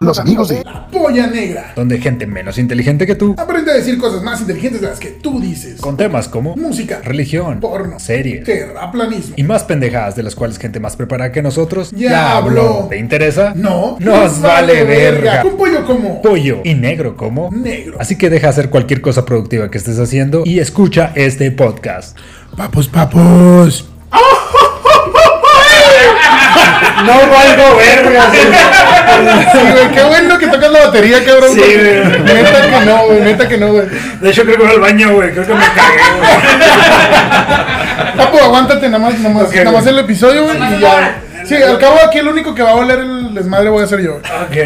[0.00, 0.62] Los amigos de
[0.92, 1.72] Polla Negra.
[1.74, 5.08] Donde gente menos inteligente que tú, Aprende a decir cosas más inteligentes de las que
[5.12, 5.80] tú dices.
[5.80, 9.34] con temas como música, religión, porno, series terraplanismo.
[9.38, 12.86] y más pendejadas de las cuales gente más preparada que nosotros Ya habló.
[12.90, 13.54] ¿Te interesa?
[13.56, 15.42] No, Nos vale verga.
[15.44, 17.96] Un pollo como Pollo y negro como negro.
[17.98, 22.18] Así que deja hacer cualquier cosa productiva que estés haciendo y escucha este podcast.
[22.56, 23.88] Papos, papos.
[27.06, 28.30] No valgo verga.
[29.52, 31.50] Sí, güey, qué bueno que tocas la batería, cabrón.
[31.54, 32.22] Sí, güey.
[32.22, 33.86] Neta que no, güey, neta que no, güey.
[34.20, 35.32] De hecho creo que voy al baño, güey.
[35.32, 36.00] Creo que me cagué,
[38.16, 39.94] Papo, aguántate nada más, nada más, nada más güey.
[39.94, 41.14] el episodio, güey, y ya.
[41.44, 44.00] Sí, al cabo aquí el único que va a oler el desmadre voy a ser
[44.00, 44.14] yo.
[44.16, 44.22] Ok,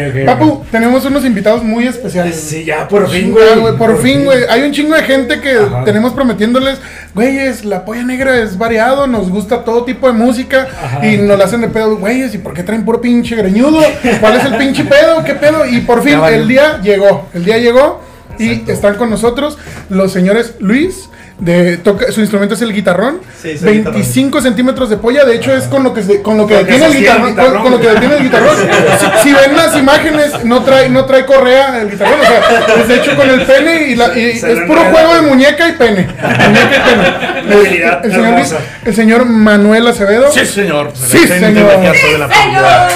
[0.09, 0.25] ok.
[0.25, 2.35] Papu, tenemos unos invitados muy especiales.
[2.39, 3.75] Sí, ya, por fin, güey.
[3.77, 4.43] Por fin, güey.
[4.49, 5.83] Hay un chingo de gente que Ajá.
[5.83, 6.79] tenemos prometiéndoles,
[7.13, 11.05] güeyes, la polla negra es variado, nos gusta todo tipo de música Ajá.
[11.05, 13.81] y nos la hacen de pedo, güeyes, ¿y por qué traen puro pinche greñudo?
[14.21, 15.23] ¿Cuál es el pinche pedo?
[15.25, 15.65] ¿Qué pedo?
[15.65, 18.01] Y por fin el día llegó, el día llegó
[18.37, 18.71] y Exacto.
[18.71, 19.57] están con nosotros
[19.89, 21.09] los señores Luis.
[21.39, 25.55] De, toca, su instrumento es el guitarrón, Sí, soy 25 centímetros de polla, de hecho
[25.55, 28.17] es con lo que se- con lo que detiene el guitarrón, con, lo que detiene
[28.17, 28.57] el guitarrón.
[29.21, 32.89] si, si ven las imágenes, no trae, no trae correa el guitarrón, o sea, es
[32.89, 34.91] hecho con el pene y, la, y es puro enreda.
[34.91, 36.07] juego de muñeca y pene.
[36.07, 38.03] Muñeca y pene.
[38.03, 40.91] El, señor, el señor Manuel Acevedo, Sí, señor.
[40.93, 41.77] Sí, señor.
[41.77, 42.87] maquillazo de la polla.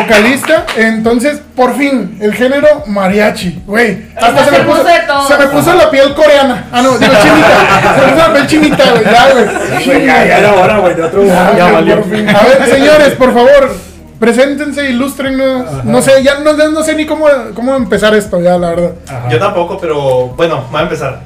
[0.00, 4.06] Vocalista, entonces por fin el género mariachi, güey.
[4.16, 5.28] Hasta se me, puso, hermoso de todo.
[5.28, 6.68] se me puso la piel coreana.
[6.72, 7.94] Ah, no, digo chinita.
[7.94, 9.04] Se me puso la piel chinita, güey.
[9.04, 10.06] Ya, güey.
[10.06, 11.96] Ya, ya era hora, güey, de otro Ya, ya valió.
[12.02, 12.28] por fin.
[12.28, 13.74] A ver, señores, por favor,
[14.18, 15.84] preséntense, ilústrenos.
[15.84, 18.92] No sé, ya no, no sé ni cómo, cómo empezar esto, ya, la verdad.
[19.08, 19.28] Ajá.
[19.28, 21.20] Yo tampoco, pero bueno, voy a empezar.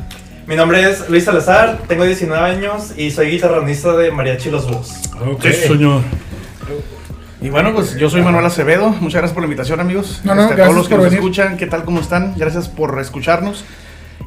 [0.46, 4.94] Mi nombre es Luis Salazar, tengo 19 años y soy guitarronista de Mariachi Los Búhos.
[5.32, 5.42] Ok.
[5.44, 6.02] Sí, señor.
[7.42, 8.90] Y bueno, pues yo soy Manuel Acevedo.
[8.90, 10.20] Muchas gracias por la invitación, amigos.
[10.24, 11.18] No, no, Este, a todos los que por nos venir.
[11.20, 11.84] escuchan, ¿qué tal?
[11.84, 12.34] ¿Cómo están?
[12.36, 13.64] Gracias por escucharnos.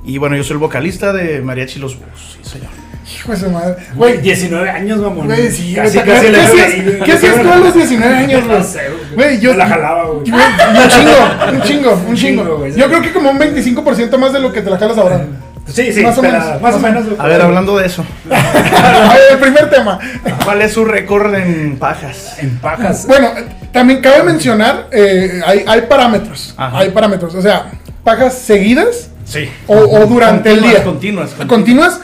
[0.03, 2.37] Y bueno, yo soy el vocalista de Mariachi Los Búhos.
[2.43, 2.69] Sí, señor.
[3.15, 3.75] Hijo de su madre.
[3.95, 5.27] Güey, Güey, 19 años, mamón.
[5.27, 7.05] güey, sí, casi, casi ¿qué, le ¿qué veo hacías.
[7.05, 8.57] ¿qué hacías tú a los 19 años, güey?
[8.57, 8.79] No sé,
[9.13, 9.51] Güey, yo.
[9.51, 10.31] Me la jalaba, güey.
[10.31, 12.67] Güey, Un chingo, un chingo, un chingo.
[12.67, 15.25] Yo creo que como un 25% más de lo que te la jalas ahora.
[15.65, 17.05] Sí, sí, Más o menos, Más o menos.
[17.17, 18.05] A ver, hablando de eso,
[19.31, 19.97] el primer tema.
[20.43, 22.35] ¿cuál es su récord en pajas?
[22.39, 23.05] En pajas.
[23.07, 23.29] Bueno,
[23.71, 26.53] también cabe mencionar, eh, hay, hay parámetros.
[26.57, 26.79] Ajá.
[26.79, 27.33] Hay parámetros.
[27.35, 27.71] O sea,
[28.03, 29.49] pagas seguidas Sí.
[29.67, 30.83] o, o durante el día.
[30.83, 31.47] Continuas, continuas.
[31.47, 32.01] ¿Continuas?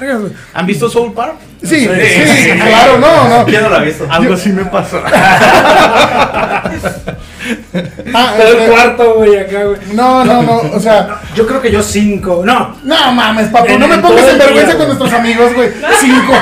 [0.00, 0.32] Vergas, güey.
[0.54, 1.34] ¿Han visto Soul Park?
[1.62, 3.44] Sí, sí, Sí, sí, claro, no, no.
[3.44, 4.06] ¿Quién no la ha visto?
[4.10, 5.00] Algo así me pasó.
[8.14, 9.78] Ah, el este, cuarto, güey, acá, güey.
[9.94, 12.42] no, no, no, o sea, Yo creo que yo cinco.
[12.44, 12.76] No.
[12.84, 15.70] no mames, papo, En- no me pongas en vergüenza con nuestros amigos, güey.
[16.00, 16.32] Cinco,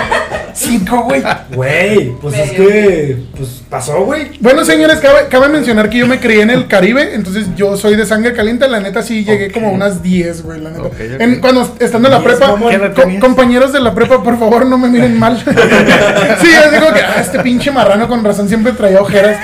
[0.56, 1.22] cinco, güey.
[1.55, 3.17] Güey, pues es que.
[3.37, 4.33] Pues pasó, güey.
[4.41, 7.97] Bueno, señores, cabe, cabe mencionar que yo me crié en el Caribe, entonces yo soy
[7.97, 10.89] de sangre caliente, la neta sí llegué como a unas 10, güey, la neta.
[11.19, 14.89] En- cuando estando en la 10, prepa, compañeros de la prepa, por favor, no me
[14.89, 15.37] miren mal.
[16.41, 19.38] sí, yo digo que ah, este pinche marrano con razón siempre traía ojeras.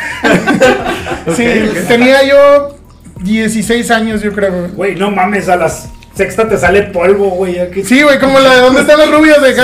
[1.36, 1.44] sí,
[1.88, 2.76] tenía yo
[3.22, 4.52] 16 años, yo creo.
[4.52, 4.70] güey.
[4.72, 7.56] Güey, no mames, a las sexta te sale polvo, güey.
[7.84, 9.62] Sí, güey, como la de dónde están las rubias de acá.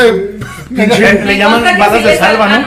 [0.70, 0.86] Le,
[1.24, 2.66] le llaman balas de salva, salva, ¿no?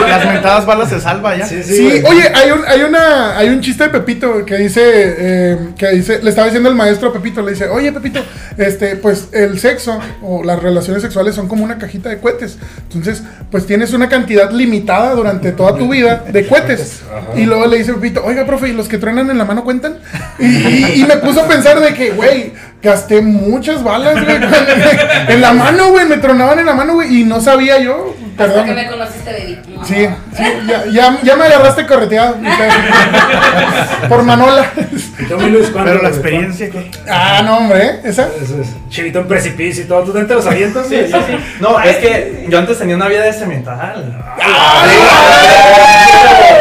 [0.00, 0.08] ¿no?
[0.08, 1.46] Las mentadas balas de salva ya.
[1.46, 1.74] Sí, sí.
[1.76, 5.88] Sí, oye, hay un, hay una, hay un chiste de Pepito que dice, eh, que
[5.90, 8.20] dice, le estaba diciendo el maestro a Pepito, le dice, oye Pepito,
[8.56, 12.56] este, pues el sexo o las relaciones sexuales son como una cajita de cohetes.
[12.88, 17.02] Entonces, pues tienes una cantidad limitada durante toda tu vida de cohetes.
[17.36, 19.98] Y luego le dice Pepito, oiga, profe, ¿y los que truenan en la mano cuentan?
[20.38, 24.36] Y, y- y me puso a pensar de que, güey, gasté muchas balas, güey,
[25.28, 28.44] en la mano, güey, me tronaban en la mano, güey, y no sabía yo, Hasta
[28.44, 28.66] perdón.
[28.66, 29.58] que me conociste, baby.
[29.84, 32.36] Sí, sí, ya, ya, ya me agarraste correteado.
[34.08, 34.70] Por Manola.
[35.18, 36.90] ¿Y tú, mi Luis, cuánto, Pero la experiencia que.
[37.08, 38.00] Ah, no, hombre, ¿eh?
[38.04, 38.28] ¿Esa?
[38.42, 38.68] Eso es.
[38.88, 40.02] Chivito en precipicio y todo.
[40.04, 40.86] ¿Tú te los avientas?
[40.88, 41.38] Sí, sí, sí.
[41.60, 44.22] No, es que yo antes tenía una vida de cemental.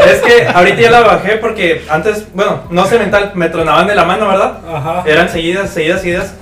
[0.07, 4.03] Es que ahorita ya la bajé porque antes, bueno, no cemental, me tronaban de la
[4.05, 4.57] mano, ¿verdad?
[4.73, 5.03] Ajá.
[5.05, 6.33] Eran seguidas, seguidas, seguidas.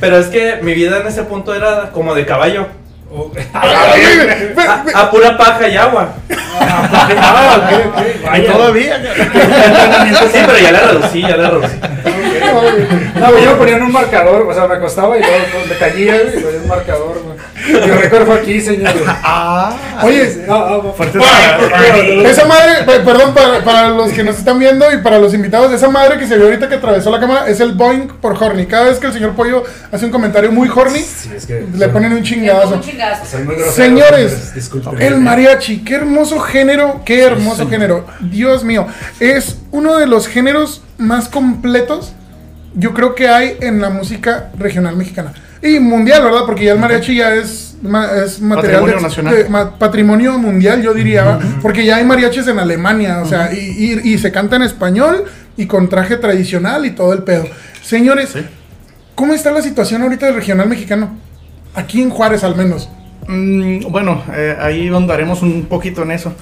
[0.00, 2.66] Pero es que mi vida en ese punto era como de caballo.
[3.10, 6.14] Oh, Ah, ve- A, ve- a pura paja y agua.
[6.60, 8.24] Ah, ok, ok.
[8.24, 8.52] Vaya.
[8.52, 8.96] Todavía.
[10.32, 11.76] Sí, pero ya la reducí, ya la reducí.
[12.40, 15.36] No, güey, yo me ponía en un marcador, o sea, me acostaba y luego
[15.68, 17.38] me caía y ponía un marcador, güey.
[17.86, 18.92] Mi récord fue aquí, señor.
[19.06, 19.74] Ah,
[20.04, 20.92] Oye, No, no, no.
[20.92, 21.18] fuerte.
[22.24, 25.72] esa madre, pe- perdón, para, para los que nos están viendo y para los invitados,
[25.72, 28.66] esa madre que se vio ahorita que atravesó la cámara es el Boeing por horny.
[28.66, 31.88] Cada vez que el señor Pollo hace un comentario muy horny, Sí, es que le
[31.88, 32.74] ponen un chingadazo.
[32.74, 33.24] Un chingazo.
[33.26, 33.74] soy muy grosero.
[33.88, 35.00] Señores, disculpen.
[35.02, 38.06] el mariachi, qué hermoso género, qué hermoso género.
[38.20, 38.86] Dios mío,
[39.20, 42.12] es uno de los géneros más completos,
[42.74, 45.32] yo creo que hay en la música regional mexicana.
[45.62, 46.42] Y mundial, ¿verdad?
[46.46, 49.34] Porque ya el mariachi ya es, ma- es material Patrimonio de- nacional.
[49.36, 53.58] de- ma- patrimonio mundial, yo diría, porque ya hay mariachis en Alemania, o sea, y,
[54.04, 55.24] y- y se canta en español
[55.56, 57.44] y con traje tradicional y todo el pedo.
[57.82, 58.40] Señores, Sí.
[59.16, 61.16] ¿cómo está la situación ahorita del regional mexicano?
[61.74, 62.88] Aquí en Juárez al menos.
[63.26, 66.32] Mm, bueno, eh, ahí andaremos un poquito en eso.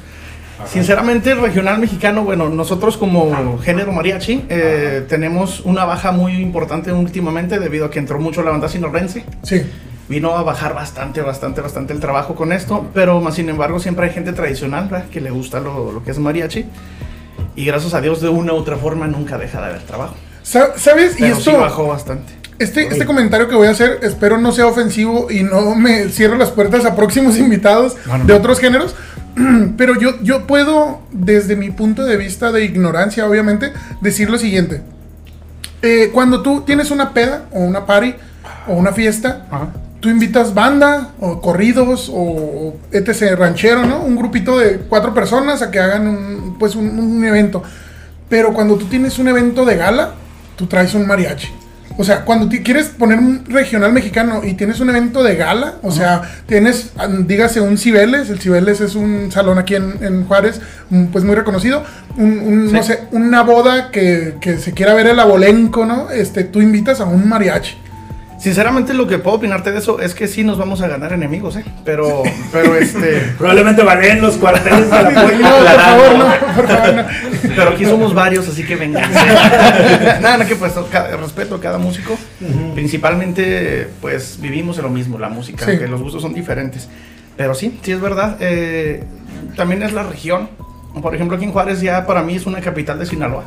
[0.65, 6.93] Sinceramente, el regional mexicano, bueno, nosotros como género mariachi eh, tenemos una baja muy importante
[6.93, 9.25] últimamente debido a que entró mucho la banda sinorrense.
[9.43, 9.63] Sí.
[10.09, 14.07] Vino a bajar bastante, bastante, bastante el trabajo con esto, pero más sin embargo siempre
[14.07, 15.09] hay gente tradicional ¿verdad?
[15.11, 16.65] que le gusta lo, lo que es mariachi.
[17.55, 20.15] Y gracias a Dios de una u otra forma nunca deja de haber trabajo.
[20.43, 21.17] Sa- ¿Sabes?
[21.19, 22.33] Y Pero sí esto, bajó bastante.
[22.59, 26.39] este, este comentario que voy a hacer, espero no sea ofensivo y no me cierre
[26.39, 28.95] las puertas a próximos invitados No, no, de otros géneros.
[29.77, 34.83] Pero yo, yo puedo, desde mi punto de vista de ignorancia, obviamente, decir lo siguiente.
[35.83, 38.15] Eh, cuando tú tienes una peda o una party
[38.67, 39.69] o una fiesta, Ajá.
[40.01, 43.37] tú invitas banda o corridos o etc.
[43.39, 44.01] ranchero, ¿no?
[44.01, 47.63] Un grupito de cuatro personas a que hagan un, pues un, un evento.
[48.29, 50.15] Pero cuando tú tienes un evento de gala,
[50.57, 51.49] tú traes un mariachi.
[51.99, 55.91] O sea, cuando quieres poner un regional mexicano y tienes un evento de gala, o
[55.91, 56.93] sea, tienes,
[57.27, 60.61] dígase, un Cibeles, el Cibeles es un salón aquí en, en Juárez,
[60.91, 61.83] mm, pues muy reconocido,
[62.17, 66.11] un, un, no sé, una boda que, que se quiera ver el abolenco, ¿no?
[66.11, 67.86] Este, tú invitas a un mariachi.
[68.39, 71.57] Sinceramente lo que puedo opinarte de eso es que sí nos vamos a ganar enemigos,
[71.57, 71.65] ¿eh?
[71.85, 72.23] Pero,
[72.53, 73.33] pero este...
[73.39, 77.05] Probablemente valen los cuarteles de la No, por favor, no, por favor, no.
[77.57, 79.11] Pero aquí somos varios, así que vengan.
[80.21, 80.73] Nada, no, que pues
[81.21, 82.17] respeto a cada músico.
[82.75, 85.71] Principalmente, pues vivimos en lo mismo, la música, Sí.
[85.73, 86.89] aunque los gustos son diferentes.
[87.37, 88.37] Pero sí, sí es verdad.
[88.41, 89.05] eh,
[89.57, 90.49] también es la región.
[91.03, 93.45] Por ejemplo, aquí en Juárez ya para mí es una capital de Sinaloa.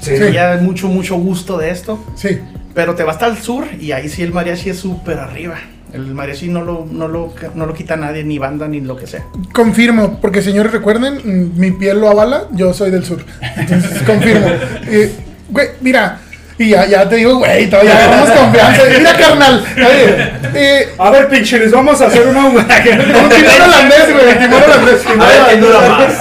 [0.00, 0.16] Sí.
[0.16, 0.32] Sí.
[0.32, 2.02] Ya hay mucho, mucho gusto de esto.
[2.16, 2.38] Sí.
[2.74, 5.58] Pero te vas hasta el sur y ahí sí el mariachi es súper arriba.
[5.92, 9.06] El mariachi no lo, no, lo, no lo quita nadie, ni banda, ni lo que
[9.06, 9.24] sea.
[9.52, 13.22] Confirmo, porque señores recuerden, mm, mi piel lo avala, yo soy del sur.
[13.56, 14.46] Entonces, confirmo.
[14.86, 15.12] Eh,
[15.50, 16.18] güey, mira,
[16.58, 18.82] y ya, ya te digo, güey, todavía agarramos confianza.
[18.96, 19.64] Mira, carnal.
[19.76, 22.46] Oye, eh, A ver, pinche, les vamos a hacer una.
[22.46, 25.06] un timón holandés, güey, un timón holandés.
[25.06, 26.12] A ver quién dura más.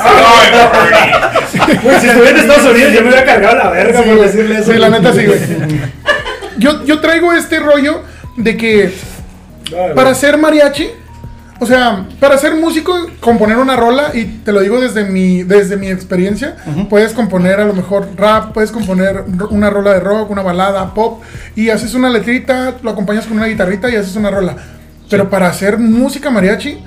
[1.84, 4.60] Güey, si estuviera en Estados Unidos, yo me hubiera cargado la verga Sí, por decirle
[4.60, 4.72] eso.
[4.72, 5.40] Sí, la neta sí, güey.
[6.62, 8.04] Yo, yo traigo este rollo
[8.38, 8.94] de que
[9.96, 10.90] para ser mariachi,
[11.60, 15.76] o sea, para ser músico, componer una rola, y te lo digo desde mi, desde
[15.76, 20.44] mi experiencia, puedes componer a lo mejor rap, puedes componer una rola de rock, una
[20.44, 21.24] balada, pop,
[21.56, 24.56] y haces una letrita, lo acompañas con una guitarrita y haces una rola.
[25.10, 26.84] Pero para hacer música mariachi,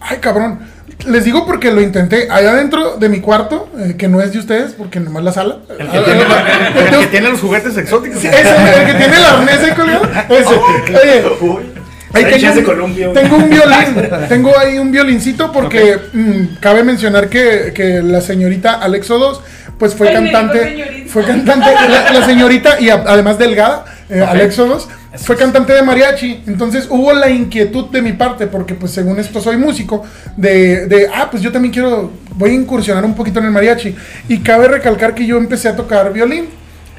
[0.00, 0.60] ay cabrón,
[1.06, 4.38] les digo porque lo intenté allá dentro de mi cuarto, eh, que no es de
[4.38, 5.58] ustedes, porque nomás la sala.
[5.78, 8.20] El que tiene, el que tiene los juguetes exóticos.
[8.20, 8.40] Sí, ese,
[8.80, 10.08] el que tiene el arnés ahí colgado.
[10.28, 10.54] Ese.
[10.54, 11.66] Oye,
[12.12, 13.12] ahí tengo, un, güey.
[13.12, 14.08] tengo un violín.
[14.28, 19.42] Tengo ahí un violincito porque mm, cabe mencionar que, que la señorita Alexo 2
[19.78, 21.04] pues fue Ay, cantante.
[21.08, 21.66] Fue cantante.
[21.90, 24.88] La, la señorita y a- además delgada, eh, Alexo 2
[25.18, 26.44] fue cantante de mariachi.
[26.46, 30.04] Entonces hubo la inquietud de mi parte, porque pues según esto soy músico,
[30.36, 33.94] de, de ah, pues yo también quiero, voy a incursionar un poquito en el mariachi.
[34.28, 36.48] Y cabe recalcar que yo empecé a tocar violín.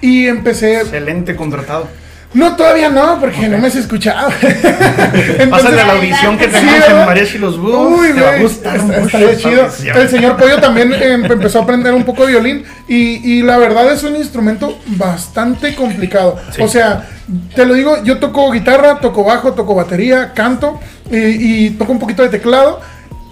[0.02, 1.88] Y empecé Excelente contratado.
[2.34, 4.30] No, todavía no, porque no me has escuchado.
[4.42, 7.00] Entonces- Pásale a la audición que Sí, tenemos ¿verdad?
[7.02, 8.00] en Mariachi Los Búhos.
[8.00, 9.68] Uy, te va a gustar mucho chido.
[9.96, 13.58] El señor Pollo también eh, empezó a aprender un poco de violín y, y la
[13.58, 16.38] verdad es un instrumento bastante complicado.
[16.56, 16.62] Sí.
[16.62, 17.08] O sea,
[17.56, 20.80] te lo digo, yo toco guitarra, toco bajo, toco batería, canto
[21.10, 22.80] eh, y toco un poquito de teclado.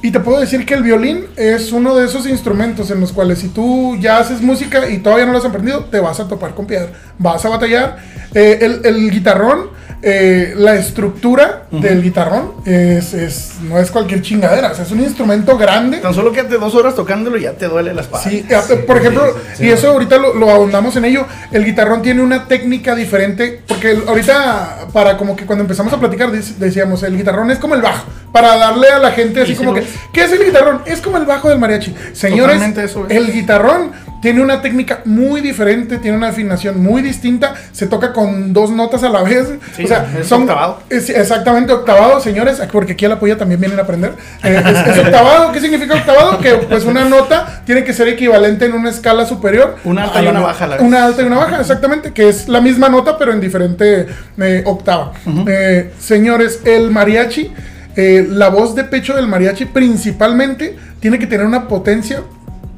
[0.05, 3.39] Y te puedo decir que el violín es uno de esos instrumentos en los cuales
[3.39, 6.53] si tú ya haces música y todavía no lo has aprendido, te vas a topar
[6.53, 7.97] con piedra, vas a batallar.
[8.35, 9.71] Eh, el, el guitarrón,
[10.01, 14.99] eh, la estructura del guitarrón es, es- no es cualquier chingadera, o sea, es un
[15.01, 15.97] instrumento grande.
[15.97, 18.29] Tan solo quédate dos horas tocándolo y ya te duele la espalda.
[18.29, 22.21] Sí, eh, por ejemplo, y eso ahorita lo, lo ahondamos en ello, el guitarrón tiene
[22.21, 27.17] una técnica diferente, porque ahorita, para como que cuando empezamos a platicar, dec- decíamos, el
[27.17, 29.83] guitarrón es como el bajo, para darle a la gente así Sí, sí como que.
[30.13, 30.81] ¿qué es el guitarrón?
[30.85, 31.95] Es como el bajo del mariachi.
[32.13, 33.15] Señores, eso es.
[33.15, 33.91] el guitarrón
[34.25, 39.03] tiene una técnica muy diferente, tiene una afinación muy distinta, se toca con dos notas
[39.03, 39.49] a la vez.
[39.75, 40.79] Sí, o sea, es son octavado.
[40.89, 44.13] es exactamente octavado, señores, porque aquí a la polla también vienen a aprender.
[44.43, 46.39] Eh, es, es octavado, ¿qué significa octavado?
[46.39, 49.75] Que pues una nota tiene que ser equivalente en una escala superior.
[49.83, 50.83] Una alta y una baja a la vez.
[50.83, 54.07] Una alta y una baja, exactamente, que es la misma nota pero en diferente
[54.39, 55.13] eh, octava.
[55.47, 57.51] Eh, señores, el mariachi,
[57.95, 62.23] eh, la voz de pecho del mariachi principalmente tiene que tener una potencia.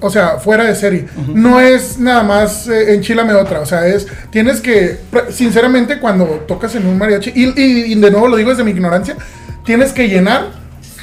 [0.02, 1.08] O sea, fuera de serie.
[1.34, 3.62] No es nada más eh, enchilame otra.
[3.62, 4.08] O sea, es.
[4.30, 4.98] Tienes que.
[5.32, 7.32] Sinceramente, cuando tocas en un mariachi.
[7.36, 9.16] Y, y- y de nuevo lo digo desde mi ignorancia.
[9.66, 10.52] Tienes que llenar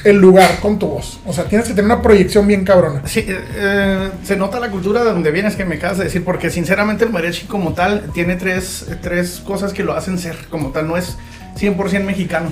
[0.04, 1.18] el lugar con tu voz.
[1.26, 3.02] O sea, tienes que tener una proyección bien cabrona.
[3.06, 6.22] Sí, eh, eh, se nota la cultura de donde vienes que me acabas de decir,
[6.24, 10.70] porque sinceramente el mariachi como tal tiene tres, tres cosas que lo hacen ser como
[10.70, 11.16] tal, no es
[11.58, 12.50] 100% mexicano.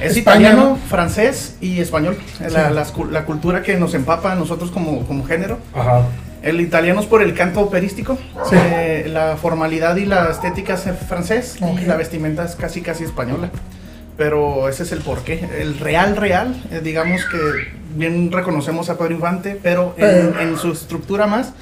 [0.00, 0.76] Es España, italiano, ¿no?
[0.76, 2.16] francés y español.
[2.50, 2.92] La, Sí.
[3.26, 5.58] cultura que nos empapa a nosotros como, como género.
[5.74, 6.02] Ajá.
[6.42, 8.54] El italiano es por el canto operístico, Sí.
[8.56, 13.50] eh, la formalidad y la estética es francés y la vestimenta es casi casi española.
[14.16, 15.46] Pero ese es el porqué.
[15.60, 17.38] El real, real, eh, digamos que
[17.96, 21.52] bien reconocemos a Pedro Infante, pero en, en su estructura más,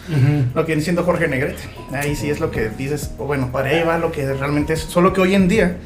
[0.54, 1.62] lo que viene siendo Jorge Negrete.
[1.92, 4.80] Ahí sí es lo que dices, o bueno, para ahí va lo que realmente es.
[4.80, 5.76] Solo que hoy en día,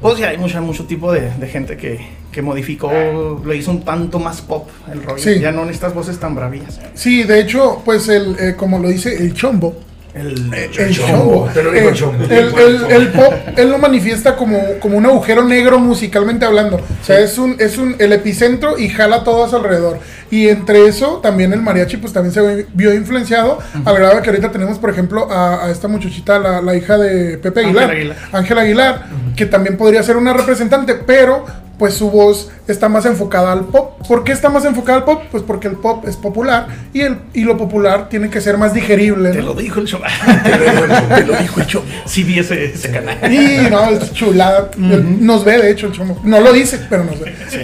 [0.00, 2.00] pues ya hay mucho, mucho tipo de, de gente que,
[2.32, 2.90] que modificó,
[3.44, 5.22] lo hizo un tanto más pop el rollo.
[5.22, 5.40] Sí.
[5.40, 6.80] Ya no en estas voces tan bravías.
[6.94, 9.76] Sí, de hecho, pues el, eh, como lo dice el chombo,
[10.14, 12.24] El, el chombo, chombo, te lo digo, eh, chombo.
[12.24, 16.76] el, el- el pop, él lo manifiesta como, como un agujero negro musicalmente hablando.
[16.78, 19.98] O sea, es un, es un, el epicentro y jala todo a su alrededor.
[20.30, 24.30] Y entre eso, también el mariachi, pues también se vio influenciado, al grado de que
[24.30, 27.90] ahorita tenemos, por ejemplo, a, a esta muchachita, la, la hija de Pepe Ángela Aguilar,
[27.90, 28.16] Aguilar.
[28.32, 29.06] Ángela Aguilar,
[29.36, 31.44] que también podría ser una representante, pero
[31.80, 34.06] pues su voz está más enfocada al pop.
[34.06, 35.22] ¿Por qué está más enfocada al pop?
[35.30, 38.74] Pues porque el pop es popular y, el, y lo popular tiene que ser más
[38.74, 39.30] digerible.
[39.30, 40.00] Te lo dijo el show.
[40.44, 41.82] Te lo dijo el show.
[42.04, 43.32] Sí vi ese, ese canal.
[43.32, 44.70] Y no, es chulada.
[44.76, 46.20] Nos ve, de hecho, el chomo.
[46.22, 47.34] No lo dice, pero nos ve.
[47.48, 47.60] Sí.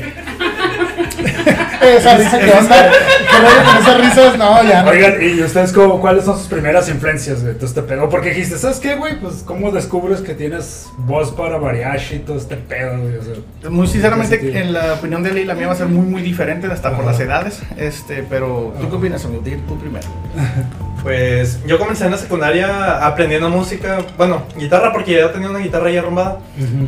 [1.47, 2.91] Esa risa que onda.
[2.91, 4.91] Que rollo con esas risas, no, ya no.
[4.91, 8.09] Oigan, ¿y ustedes cómo, cuáles son sus primeras influencias de todo este pedo?
[8.09, 9.21] Porque dijiste, ¿sabes qué, güey?
[9.21, 13.17] Pues, ¿cómo descubres que tienes voz para mariachi y todo este pedo, güey?
[13.17, 15.87] O sea, Muy sinceramente, en la opinión de él y la mía va a ser
[15.87, 17.63] muy, muy diferente, hasta por las edades.
[17.77, 19.43] Este, pero, ¿tú qué opinas, amigo?
[19.67, 20.07] Tú primero.
[21.03, 25.89] Pues yo comencé en la secundaria aprendiendo música, bueno, guitarra porque ya tenía una guitarra
[25.89, 26.41] ya arrumbada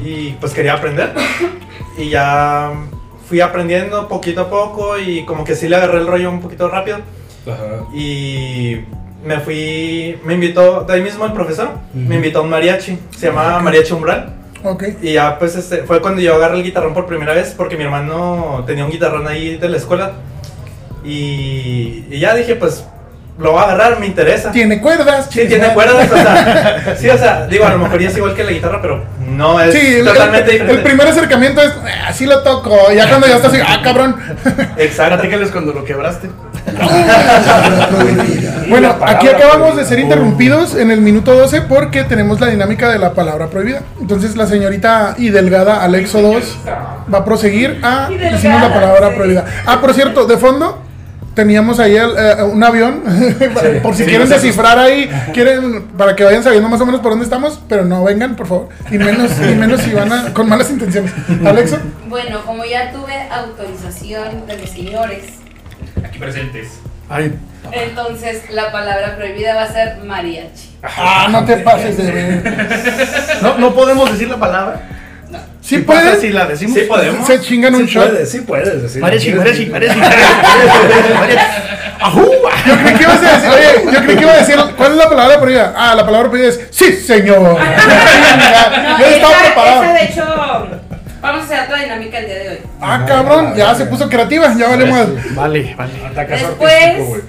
[0.05, 1.13] y pues quería aprender.
[1.97, 2.73] Y ya
[3.29, 6.69] fui aprendiendo poquito a poco y como que sí le agarré el rollo un poquito
[6.69, 6.99] rápido.
[7.47, 7.85] Ajá.
[7.95, 8.81] Y
[9.25, 11.79] me fui, me invitó, de ahí mismo el profesor, Ujú.
[12.09, 14.35] me invitó a un mariachi, se llamaba Mariachi Umbral.
[14.65, 14.85] Ok.
[15.03, 17.85] Y ya pues este, fue cuando yo agarré el guitarrón por primera vez porque mi
[17.85, 20.13] hermano tenía un guitarrón ahí de la escuela.
[21.05, 22.85] Y, y ya dije pues
[23.39, 24.51] lo voy a agarrar, me interesa.
[24.51, 25.29] Tiene cuerdas.
[25.31, 28.35] Sí, tiene cuerdas, o sea, sí, o sea, digo, a lo mejor ya es igual
[28.35, 29.05] que la guitarra, pero
[29.37, 31.75] no es Sí, totalmente el- el primer acercamiento es, "Eh,
[32.07, 32.91] así lo toco.
[32.93, 34.17] Ya cuando ya estás así, ah, cabrón.
[34.77, 35.15] Exacto.
[35.17, 36.31] Platícales cuando lo quebraste.
[38.69, 42.99] Bueno, aquí acabamos de ser interrumpidos en el minuto 12 porque tenemos la dinámica de
[42.99, 43.81] la palabra prohibida.
[44.01, 46.59] Entonces la señorita y delgada Alexo 2
[47.13, 49.45] va a proseguir a decirnos la palabra prohibida.
[49.67, 50.83] Ah, por cierto, de fondo
[51.39, 53.01] teníamos ahí el, eh, un avión
[53.85, 57.11] por si Sí, quieren descifrar ahí, quieren para que vayan sabiendo más o menos por
[57.13, 58.69] dónde estamos, pero no vengan, por favor.
[58.91, 61.13] Y menos y menos si van a- con malas intenciones.
[61.47, 61.79] Alexo,
[62.09, 65.23] Bueno, como ya tuve autorización de los señores,
[66.05, 66.81] Aquí presentes.
[67.09, 67.33] Ay,
[67.73, 70.77] entonces la palabra prohibida va a ser mariachi.
[70.83, 72.69] ah, no te pases de ver.
[73.43, 74.81] no, no podemos decir la palabra.
[75.61, 76.21] Sí ¿Qué pasa puedes.
[76.21, 76.79] si la decimos?
[76.79, 77.27] Sí podemos.
[77.27, 78.09] Se chingan un sí shot.
[78.09, 79.03] puedes, sí puedes decir.
[79.03, 79.67] Mariachi.
[79.67, 80.01] Mariachi.
[82.01, 82.31] ¡Ajú!
[82.67, 84.97] Yo creí que ibas a decir, oye, yo creí que iba a decir, ¿cuál es
[84.99, 85.75] la palabra prohibida?
[85.77, 87.41] Ah, la palabra prohibida es, sí, señor.
[88.99, 89.83] No, yo estaba esa, preparado.
[89.85, 90.25] esa de hecho,
[91.21, 92.59] vamos a hacer otra dinámica el día de hoy.
[92.81, 95.07] Ah, cabrón, ya se puso creativa, ya vale más.
[95.35, 95.93] Vale, vale.
[96.29, 97.23] Después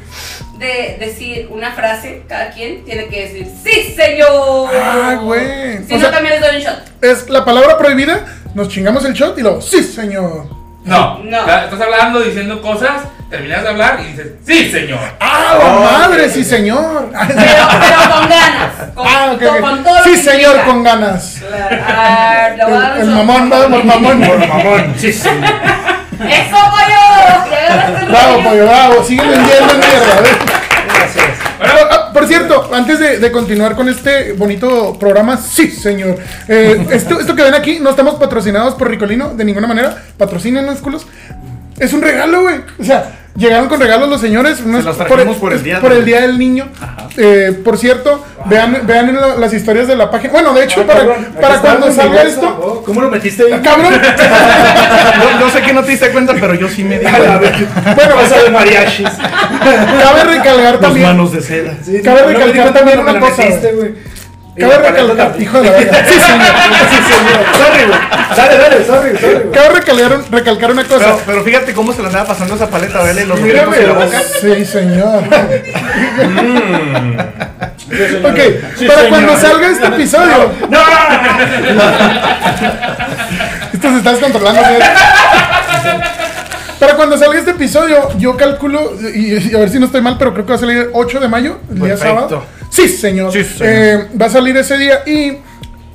[0.60, 4.70] de decir una frase, cada quien tiene que decir ¡Sí, señor!
[4.76, 5.78] Ah, güey.
[5.88, 6.80] Si O no, sea- también les doy un shot.
[7.02, 10.48] Es la palabra prohibida, nos chingamos el shot y luego, sí, señor.
[10.84, 11.40] No, No.
[11.40, 15.00] Está- Estás hablando, diciendo cosas, terminas de hablar y dices, sí, señor.
[15.20, 17.10] Ah, la Oh, madre, sí, señor.
[17.12, 18.74] Pero, pero con ganas.
[18.96, 19.62] Con, Ah, ok, con- ok.
[19.62, 20.66] con todo lo Sí, señor, implica.
[20.66, 21.38] con ganas.
[21.48, 21.84] Claro.
[21.88, 22.48] Ah,
[22.96, 24.22] El, el mamón, va, el mamón.
[24.22, 25.30] Por mamón, sí, sí.
[26.20, 27.52] ¡Eso, pollo!
[27.52, 29.04] ¡Ya agarraste el Bravo, pollo, bravo.
[29.04, 30.22] Siguen vendiendo mierda.
[30.22, 30.38] ¿ves?
[30.94, 31.26] Gracias.
[31.58, 36.18] Bueno, ah, por cierto, antes de, de continuar con este bonito programa, sí, señor.
[36.48, 40.04] Eh, esto, esto que ven aquí, no estamos patrocinados por Ricolino de ninguna manera.
[40.18, 41.06] Patrocínenos, culos.
[41.78, 42.62] Es un regalo, güey.
[42.80, 44.66] O sea, llegaron con regalos los señores.
[44.66, 46.68] no es los trajimos por el día por del- el día del niño.
[47.18, 50.32] Eh, por cierto, vean, vean en la- las historias de la página.
[50.34, 51.26] Bueno, de hecho, Ah, para, cabrón,
[51.62, 52.48] cuando salga esto.
[52.62, 53.62] Oh, ¿Cómo lo metiste ahí?
[53.62, 53.94] ¡Cabrón!
[54.02, 58.42] Yo, yo sé que no te diste cuenta, pero yo sí me di Bueno, pasa
[58.44, 59.08] de mariachis.
[59.10, 61.08] cabe recalcar Las también.
[61.08, 61.74] manos de seda.
[61.84, 63.74] Sí, Cabe no recalcar también una cosa, metiste,
[64.60, 65.36] Cabe recalcar.
[65.40, 66.04] Hijo de la verga.
[66.08, 66.48] Sí, señor.
[66.90, 67.40] Sí, señor.
[67.58, 68.00] Sorry, güey.
[68.36, 69.50] Dale, dale, sorry, sorry.
[69.54, 71.06] Cabe recalcar, recalcar una cosa.
[71.06, 73.26] Pero, pero fíjate cómo se le andaba pasando esa paleta, ¿vale?
[73.26, 74.22] Los Mírame, y la boca.
[74.42, 75.24] Sí, señor.
[77.78, 78.32] Sí, señor.
[78.32, 78.40] Ok,
[78.78, 79.10] Sí, para señor.
[79.10, 80.52] cuando salga este episodio.
[80.70, 80.80] ¡No!
[83.74, 84.62] Esto se está descontrolando.
[86.80, 90.16] Para cuando salga este episodio, yo calculo, y, y a ver si no estoy mal,
[90.18, 92.16] pero creo que va a salir el 8 de mayo, el día Perfecto.
[92.16, 92.44] sábado.
[92.70, 93.32] Sí, señor.
[93.34, 93.64] Sí, señor.
[93.74, 95.38] Eh, va a salir ese día y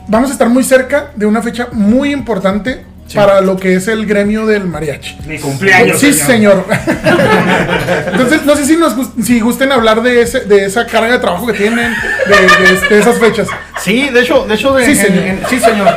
[0.09, 4.07] vamos a estar muy cerca de una fecha muy importante para lo que es el
[4.07, 5.19] gremio del mariachi.
[5.27, 6.01] Mi cumpleaños.
[6.01, 6.65] Sí, señor.
[8.13, 11.47] Entonces, no sé si nos si gusten hablar de ese, de esa carga de trabajo
[11.47, 11.93] que tienen,
[12.27, 13.47] de, de- de esas fechas.
[13.83, 15.25] Sí, de hecho, de hecho, de, Sí, en- señor.
[15.25, 15.89] en- sí, señor.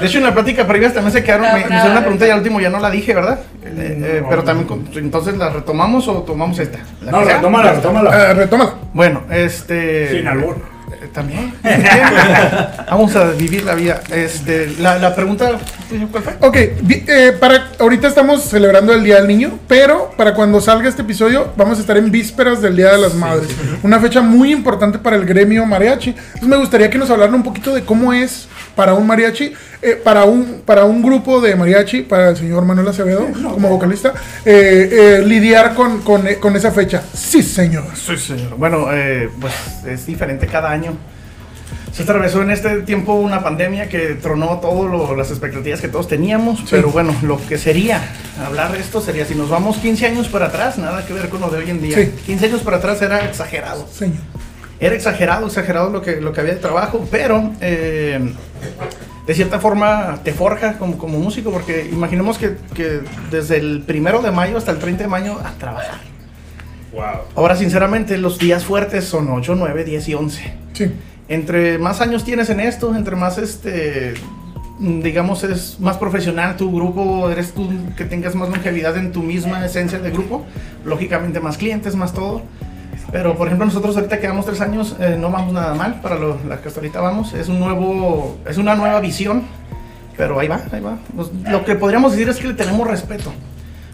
[0.00, 2.30] De hecho, en la plática previa también se quedaron, me, me hicieron una pregunta y
[2.30, 3.38] al último ya no la dije, ¿verdad?
[3.64, 6.78] Eh, eh, pero también, con- entonces, ¿la retomamos o tomamos esta?
[7.02, 7.36] ¿La No, que sea?
[7.36, 8.30] retómala, retómala.
[8.30, 8.74] Eh, retómala.
[8.92, 10.10] Bueno, este...
[10.18, 10.56] Sin albur.
[10.92, 11.54] Eh, También.
[12.90, 14.00] Vamos a vivir la vida.
[14.12, 15.58] Este, la, la pregunta,
[16.10, 16.36] ¿cuál fue?
[16.40, 21.02] Ok, eh, para, ahorita estamos celebrando el Día del Niño, pero para cuando salga este
[21.02, 23.48] episodio vamos a estar en vísperas del Día de las Madres.
[23.82, 26.10] Una fecha muy importante para el gremio mariachi.
[26.10, 30.00] Entonces me gustaría que nos hablaran un poquito de cómo es para un mariachi, eh,
[30.02, 34.12] para, un, para un grupo de mariachi, para el señor Manuel Acevedo como vocalista,
[34.44, 37.02] eh, eh, lidiar con, con, con esa fecha.
[37.14, 37.84] Sí, señor.
[37.94, 38.56] Sí, señor.
[38.56, 39.54] Bueno, eh, pues
[39.86, 40.75] es diferente cada año.
[41.92, 46.62] Se atravesó en este tiempo una pandemia que tronó todas las expectativas que todos teníamos,
[46.70, 48.02] pero bueno, lo que sería
[48.44, 51.40] hablar de esto sería si nos vamos 15 años para atrás, nada que ver con
[51.40, 51.96] lo de hoy en día.
[51.96, 52.12] Sí.
[52.26, 53.86] 15 años para atrás era exagerado.
[53.90, 54.18] Señor.
[54.78, 58.20] Era exagerado, exagerado lo que, lo que había de trabajo, pero eh,
[59.26, 64.20] de cierta forma te forja como, como músico, porque imaginemos que, que desde el primero
[64.20, 66.15] de mayo hasta el 30 de mayo a trabajar.
[66.96, 67.24] Wow.
[67.34, 70.54] Ahora, sinceramente, los días fuertes son 8, 9, 10 y 11.
[70.72, 70.92] Sí.
[71.28, 74.14] Entre más años tienes en esto, entre más, este,
[74.78, 79.22] mm, digamos, es más profesional tu grupo, eres tú que tengas más longevidad en tu
[79.22, 80.46] misma esencia de grupo,
[80.86, 82.40] lógicamente más clientes, más todo.
[83.12, 86.16] Pero, por ejemplo, nosotros ahorita que llevamos tres años, eh, no vamos nada mal para
[86.16, 87.34] lo, la que hasta ahorita vamos.
[87.34, 89.42] Es, un nuevo, es una nueva visión,
[90.16, 90.96] pero ahí va, ahí va.
[91.14, 93.32] Pues, lo que podríamos decir es que le tenemos respeto,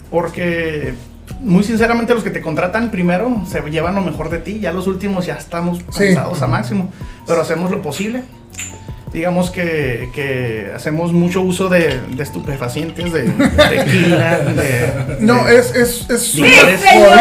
[0.08, 0.94] porque
[1.40, 4.86] muy sinceramente los que te contratan primero se llevan lo mejor de ti, ya los
[4.86, 6.06] últimos ya estamos Sí.
[6.06, 6.90] cansados a máximo,
[7.26, 8.22] pero hacemos lo posible.
[9.12, 15.16] Digamos que, que hacemos mucho uso de, de estupefacientes, de, de tequila, de...
[15.20, 16.78] No, de- es, es, es, Sí, señor.
[16.78, 17.18] señor.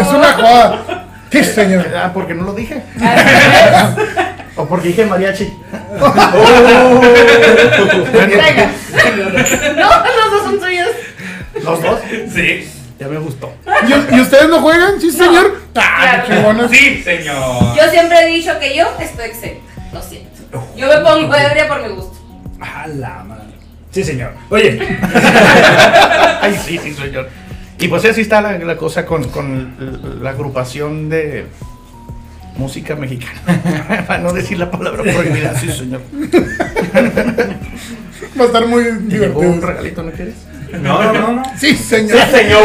[0.00, 1.06] Es una joda.
[1.30, 1.86] Sí, señor.
[1.94, 2.82] Ah, porque no lo dije.
[4.56, 5.52] o porque dije mariachi.
[8.12, 8.70] Venga.
[9.76, 10.88] No, los dos son tuyos.
[11.62, 12.00] Los dos.
[12.32, 12.70] Sí.
[13.04, 13.52] Ya me gustó.
[14.10, 14.98] ¿Y, y ustedes no juegan?
[15.00, 15.60] Sí, señor.
[15.76, 16.24] Ah, Claro.
[16.26, 16.70] qué chingones.
[16.70, 17.76] Sí, señor.
[17.76, 19.60] Yo siempre he dicho que yo estoy exenta.
[19.92, 20.30] Lo siento.
[20.76, 22.14] Yo me pongo ebria por mi gusto.
[22.60, 23.44] A la madre.
[23.90, 24.32] Sí, señor.
[24.48, 24.80] Oye,
[26.40, 27.28] Ay, sí, sí, señor.
[27.78, 31.44] Y pues así está la, la cosa con, con la agrupación de
[32.56, 33.40] música mexicana.
[34.06, 36.00] Para no decir la palabra prohibida, sí, señor.
[38.38, 39.66] Va a estar muy ¿Te llegó un divertido.
[39.66, 40.34] regalito, no quieres?
[40.82, 41.42] No, no, no, no.
[41.58, 42.18] Sí, señor.
[42.30, 42.62] señor.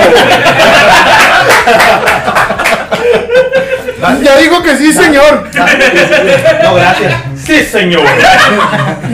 [4.24, 5.50] Ya digo que sí, señor.
[6.64, 7.14] No, gracias.
[7.46, 8.04] Sí, señor.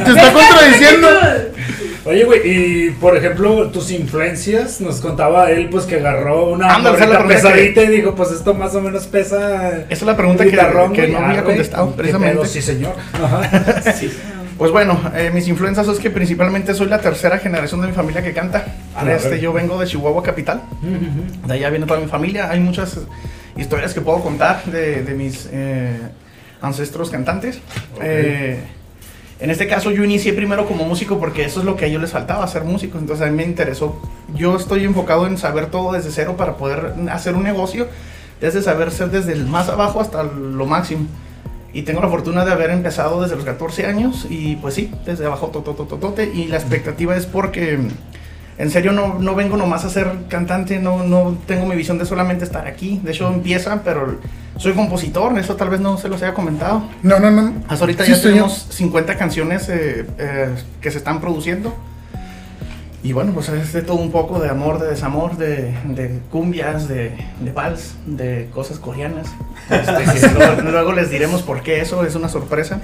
[0.03, 1.07] Te está contradiciendo.
[2.07, 7.09] Oye, güey, y por ejemplo, tus influencias, nos contaba él, pues que agarró una es
[7.09, 9.69] la pesadita y dijo, pues esto más o menos pesa.
[9.69, 10.55] Esa es la pregunta un que-
[10.93, 12.35] que no había Arre, contestado, ¿qué precisamente.
[12.35, 12.45] pedo?
[12.45, 12.93] Sí, señor.
[13.11, 13.81] Ajá.
[14.57, 18.23] Pues bueno, eh, mis influencias es que principalmente soy la tercera generación de mi familia
[18.23, 18.65] que canta.
[19.07, 20.61] Este, yo vengo de Chihuahua capital.
[21.45, 22.49] De allá viene toda mi familia.
[22.49, 22.99] Hay muchas
[23.57, 25.99] historias que puedo contar de, de mis eh,
[26.61, 27.59] ancestros cantantes.
[28.01, 28.59] Eh,
[29.41, 32.01] en este caso yo inicié primero como músico porque eso es lo que a ellos
[32.01, 33.01] les faltaba, ser músicos.
[33.01, 34.01] Entonces a mí me interesó.
[34.35, 37.87] Yo estoy enfocado en saber todo desde cero para poder hacer un negocio.
[38.39, 41.07] Desde saber ser desde el más abajo hasta lo máximo.
[41.75, 45.25] Y tengo la fortuna de haber empezado desde los 14 años y pues sí, desde
[45.25, 46.31] abajo totototote.
[46.33, 47.77] Y la expectativa es porque
[48.57, 52.05] en serio no, no vengo nomás a ser cantante, no, no tengo mi visión de
[52.05, 53.01] solamente estar aquí.
[53.03, 54.19] De hecho empieza, pero
[54.55, 56.87] soy compositor, eso tal vez no se los haya comentado.
[57.03, 57.53] No, no, no.
[57.67, 61.75] Hasta ahorita Sí, ya tenemos 50 canciones eh, eh, que se están produciendo.
[63.05, 66.87] Y bueno, pues es de todo un poco de amor, de desamor, de, de cumbias,
[66.87, 69.27] de, de vals, de cosas coreanas.
[69.69, 70.27] Este,
[70.63, 72.81] luego les diremos por qué eso es una sorpresa.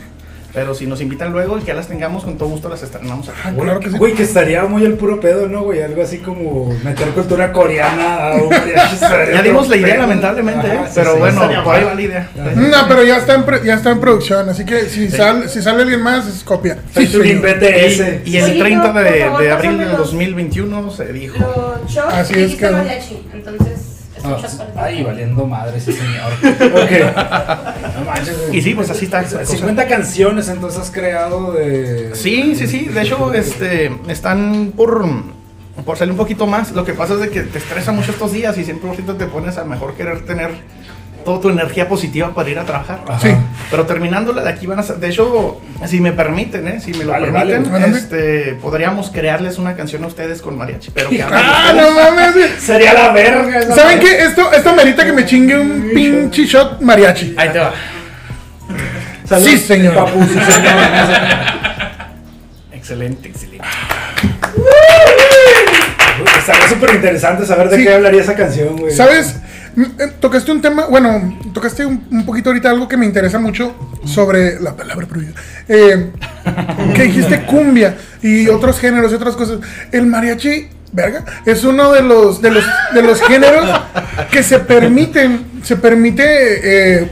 [0.54, 3.30] Pero si nos invitan luego y que ya las tengamos, con todo gusto las estrenamos
[3.30, 3.38] aquí.
[3.46, 3.98] Ah, claro que sí.
[3.98, 5.82] Güey, que estaría muy el puro pedo, ¿no, güey?
[5.82, 8.50] Algo así como meter cultura coreana a un
[9.34, 10.72] Ya dimos la idea, lamentablemente, ¿eh?
[10.78, 12.30] Ajá, sí, pero sí, bueno, por ahí va la idea.
[12.56, 15.62] No, pero ya está en, pre- ya está en producción, así que si, sale, si
[15.62, 16.78] sale alguien más, es copia.
[16.94, 17.22] Señor.
[17.42, 18.28] BTS.
[18.28, 21.38] Y el Oye, 30 no, de, favor, de abril del los- 2021 se dijo.
[22.12, 23.28] Así y es que- mariachi.
[23.34, 23.91] Entonces,
[24.24, 24.38] Ah.
[24.76, 26.32] Ay, valiendo madre ese señor.
[27.98, 28.36] No manches.
[28.52, 29.22] Y sí, pues así está.
[29.22, 29.52] esa cosa.
[29.52, 32.12] 50 canciones entonces has creado de.
[32.16, 32.86] Sí, sí, sí.
[32.86, 35.06] De hecho, este, están por,
[35.86, 36.72] por salir un poquito más.
[36.72, 39.58] Lo que pasa es de que te estresa mucho estos días y siempre te pones
[39.58, 40.52] a mejor querer tener
[41.24, 43.00] toda tu energía positiva para ir a trabajar.
[43.08, 43.20] Ajá.
[43.20, 43.34] Sí.
[43.70, 46.80] Pero terminándola de aquí van a ser, de hecho, si me permiten, ¿eh?
[46.80, 47.88] si me lo Vale, permiten, vale.
[47.98, 50.92] este, podríamos crearles una canción a ustedes con mariachi.
[50.92, 52.36] Pero que ¡Ah, no mames!
[52.60, 53.76] Sería la verga.
[53.76, 54.20] ¿Saben qué?
[54.24, 57.36] Esto, esto merita que me chingue un pinche shot mariachi.
[57.38, 57.74] Ahí te va.
[59.26, 59.94] Salud, Sí, señor.
[59.96, 60.74] Papu, sí, señor.
[62.74, 63.66] Excelente, excelente.
[66.40, 67.84] Estaría súper interesante saber de Sí.
[67.84, 68.92] qué hablaría esa canción, güey.
[68.94, 69.36] ¿Sabes?
[69.76, 73.40] Mm, eh, Tocaste un tema, bueno, tocaste un, un poquito ahorita algo que me interesa
[73.40, 73.74] mucho
[74.06, 75.34] sobre la palabra prohibida.
[75.68, 76.12] Eh,
[76.96, 79.60] que dijiste cumbia y otros géneros y otras cosas.
[79.92, 83.66] El mariachi, verga, es uno de los, de los, de los géneros
[84.32, 86.24] que se permiten, se permite
[87.04, 87.10] eh,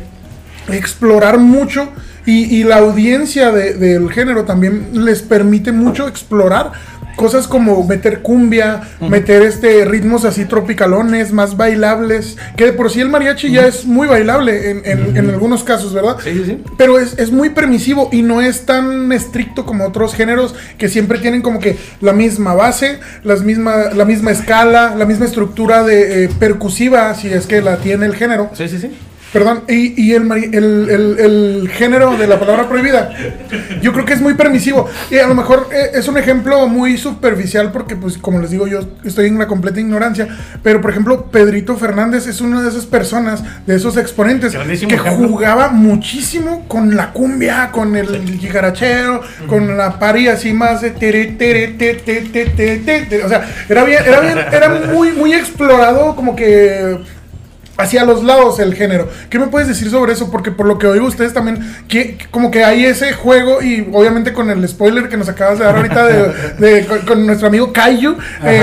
[0.69, 1.89] explorar mucho
[2.25, 6.71] y, y la audiencia de- del género también les permite mucho explorar
[7.19, 13.01] cosas como meter cumbia, meter este ritmos así tropicalones, más bailables, que de por sí
[13.01, 16.15] el mariachi ya es muy bailable en, en- en algunos casos, ¿verdad?
[16.23, 16.63] Sí, sí, sí.
[16.77, 21.19] Pero es, es muy permisivo y no es tan estricto como otros géneros que siempre
[21.19, 26.23] tienen como que la misma base, las misma, la misma escala, la misma estructura de
[26.25, 28.49] eh, percusiva, si es que la tiene el género.
[28.53, 28.91] Sí, sí, sí.
[29.31, 33.11] Perdón, y, y el, el, el- el género de la palabra prohibida,
[33.81, 34.89] yo creo que es muy permisivo.
[35.11, 38.65] Y a lo mejor eh, es un ejemplo muy superficial porque, pues, como les digo,
[38.67, 40.27] yo estoy en la completa ignorancia.
[40.63, 44.95] Pero, por ejemplo, Pedrito Fernández es una de esas personas, de esos exponentes, Grandísimo que
[44.95, 45.27] ejemplo.
[45.27, 51.25] jugaba muchísimo con la cumbia, con el jigarachero, con la pari así más de tere,
[51.37, 53.23] tere, te, te, te, te, te, te.
[53.23, 56.97] O sea, era bien, era bien, era muy, muy explorado, como que
[57.79, 59.09] hacia los lados el género.
[59.29, 60.29] ¿Qué me puedes decir sobre eso?
[60.31, 64.33] Porque por lo que oigo ustedes también, que, como que hay ese juego y obviamente
[64.33, 67.73] con el spoiler que nos acabas de dar ahorita de, de- con, con nuestro amigo
[67.73, 68.61] Kaiju, eh,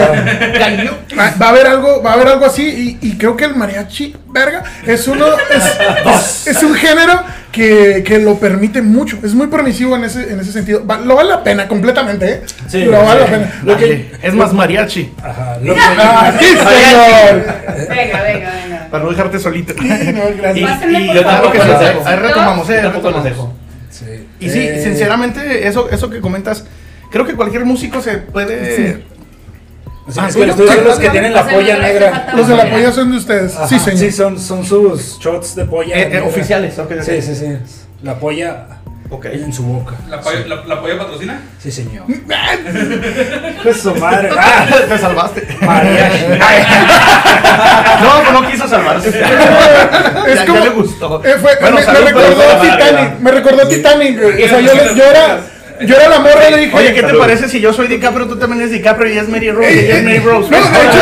[1.19, 3.57] va va a haber algo, va a haber algo así y, y creo que el
[3.57, 9.47] mariachi, verga, es uno, es, es un género que, que lo permite mucho, es muy
[9.47, 10.87] permisivo en ese, en ese sentido.
[10.87, 12.41] Va- lo vale la pena completamente, ¿eh?
[12.69, 13.25] Sí, lo vale sí.
[13.25, 13.61] la pena.
[13.65, 14.11] Lo que- Dale.
[14.23, 15.11] Es más mariachi.
[15.23, 15.57] Ajá.
[15.63, 17.45] Lo que, ¡Ah, sí, señor!
[17.89, 18.76] Venga, venga, venga.
[18.91, 19.75] Para no dejarte solito.
[19.75, 19.83] No,
[20.39, 20.83] gracias.
[20.85, 22.07] Y- y yo tampoco los sí, dos.
[22.07, 23.53] ahí retomamos, eh, Yo tampoco los dejo.
[23.91, 24.05] sí.
[24.41, 26.65] Y sí, Eh, sinceramente, eso, eso que comentas,
[27.11, 28.77] creo que cualquier músico se puede.
[28.77, 29.05] Sí,
[30.19, 30.63] Ah, sí, los Sí,
[31.01, 32.29] que tienen la polla negra.
[32.37, 33.57] Los de la polla son de ustedes.
[33.57, 33.99] Ajá, sí, señor.
[33.99, 35.97] Sí, son, son sus shots de polla.
[35.99, 36.93] Eh, eh, oficiales, ok.
[37.03, 37.57] Sí, sí, sí.
[38.05, 38.69] La polla
[39.09, 39.27] Ok.
[39.27, 39.95] en su boca.
[40.09, 40.17] ¿La
[40.67, 41.41] la polla patrocina?
[41.63, 42.05] Sí, señor.
[43.63, 44.31] Pues su madre.
[44.37, 45.47] Ah, Te salvaste.
[48.03, 49.09] No, pues no quiso salvarse.
[49.09, 51.23] Es Ya- ya como- le gustó.
[51.25, 54.45] Eh, fue- Bueno, me, me recordó Titanic, me recordó a Titanic, güey.
[54.45, 55.41] O sea, yo, le- yo era,
[55.81, 57.21] yo era la morra y le dije, Oye, ¿qué te Salud.
[57.21, 59.97] parece si yo soy DiCaprio, tú también eres DiCaprio y es Mary Rose y ella
[59.99, 60.51] es Mary Rose?
[60.51, 60.99] No, de hecho,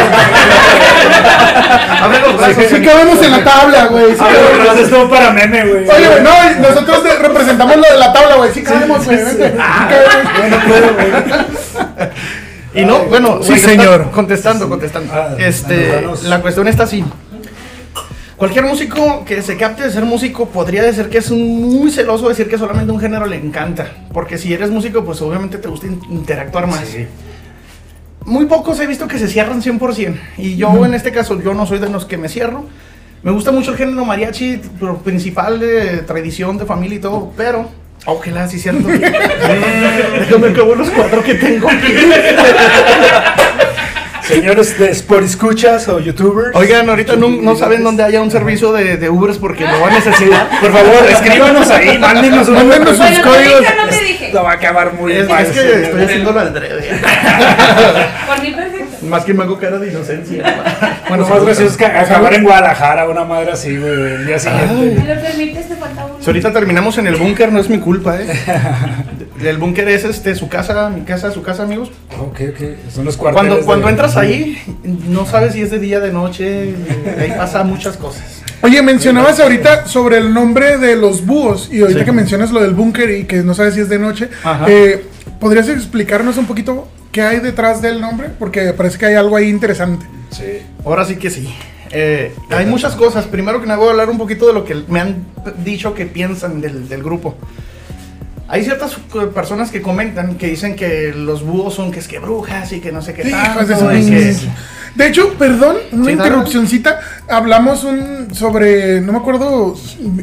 [2.02, 2.64] Abre los brazos.
[2.70, 4.12] sí cabemos en la tabla, güey.
[4.12, 5.88] sí Ah, pero es todo para meme, güey.
[5.88, 8.52] Oye, güey, no, y nosotros representamos lo de la tabla, güey.
[8.52, 9.16] Sí cabemos, güey.
[9.24, 9.50] vente.
[9.52, 9.56] Sí
[9.88, 10.32] cabemos.
[10.42, 11.06] Yo no puedo, güey.
[12.74, 14.10] Y no, bueno, Sí, señor.
[14.10, 15.12] Contestando, contestando.
[15.14, 17.04] Ah, este, la cuestión está así.
[18.36, 22.48] Cualquier músico que se capte de ser músico podría decir que es muy celoso decir
[22.48, 23.86] que solamente un género le encanta.
[24.12, 26.80] Porque si eres músico, pues obviamente te gusta in- interactuar más.
[26.80, 27.06] Sí.
[28.24, 30.16] Muy pocos he visto que se cierran 100%.
[30.38, 32.64] Y yo en este caso, yo no soy de los que me cierro.
[33.22, 34.60] Me gusta mucho el género mariachi,
[35.04, 37.68] principal de tradición, de familia y todo, pero...
[38.06, 38.86] Ojalá, sí cierto.
[40.18, 41.68] Déjame acabo los cuatro que tengo.
[44.26, 46.56] Señores de Sport Escuchas o YouTubers.
[46.56, 49.88] Oigan, ahorita no, no saben dónde haya un servicio de, de Ubers porque lo va
[49.88, 50.48] a necesitar.
[50.60, 53.60] Por favor, escríbanos ahí, mándenos un Mándenos sus Bueno, códigos.
[53.60, 54.26] dije, no te dije.
[54.26, 55.42] Esto va a acabar muy Es, mal.
[55.44, 55.76] es que señor.
[55.78, 56.90] estoy haciéndolo al drede.
[58.26, 59.06] Por mí perfecto.
[59.06, 60.64] Más que me hago cara de inocencia.
[61.06, 65.02] Bueno, más gracioso es que acabar en Guadalajara, una madre así, güey, el día siguiente.
[65.06, 65.68] ¿Me lo permites?
[65.68, 66.16] Te falta uno.
[66.18, 68.26] Si ahorita terminamos en el búnker, no es mi culpa, ¿eh?
[69.46, 71.90] El búnker es este, su casa, mi casa, su casa, amigos.
[72.20, 72.90] Ok, ok.
[72.92, 73.34] Son los cuarteles.
[73.34, 74.56] Cuando, de- cuando entras ahí,
[75.08, 76.74] no sabes si es de día, de noche,
[77.18, 78.42] ahí pasa muchas cosas.
[78.62, 82.04] Oye, mencionabas ahorita sobre el nombre de los búhos y ahorita Sí.
[82.06, 84.64] que mencionas lo del búnker y que no sabes si es de noche, Ajá.
[84.68, 85.04] eh,
[85.38, 88.30] ¿podrías explicarnos un poquito qué hay detrás del nombre?
[88.38, 90.06] Porque parece que hay algo ahí interesante.
[90.30, 90.60] Sí.
[90.84, 91.54] Ahora sí que sí.
[91.96, 93.26] Eh, hay muchas cosas.
[93.26, 95.26] Primero que nada voy a hablar un poquito de lo que me han
[95.62, 97.36] dicho que piensan del, del grupo.
[98.46, 98.94] Hay ciertas
[99.34, 102.92] personas que comentan que dicen que los búhos son que es que brujas y que
[102.92, 104.48] no sé qué de tanto, y que-
[104.94, 107.00] De hecho, perdón, una Sí, interrupcioncita.
[107.28, 109.74] Hablamos un, sobre, no me acuerdo,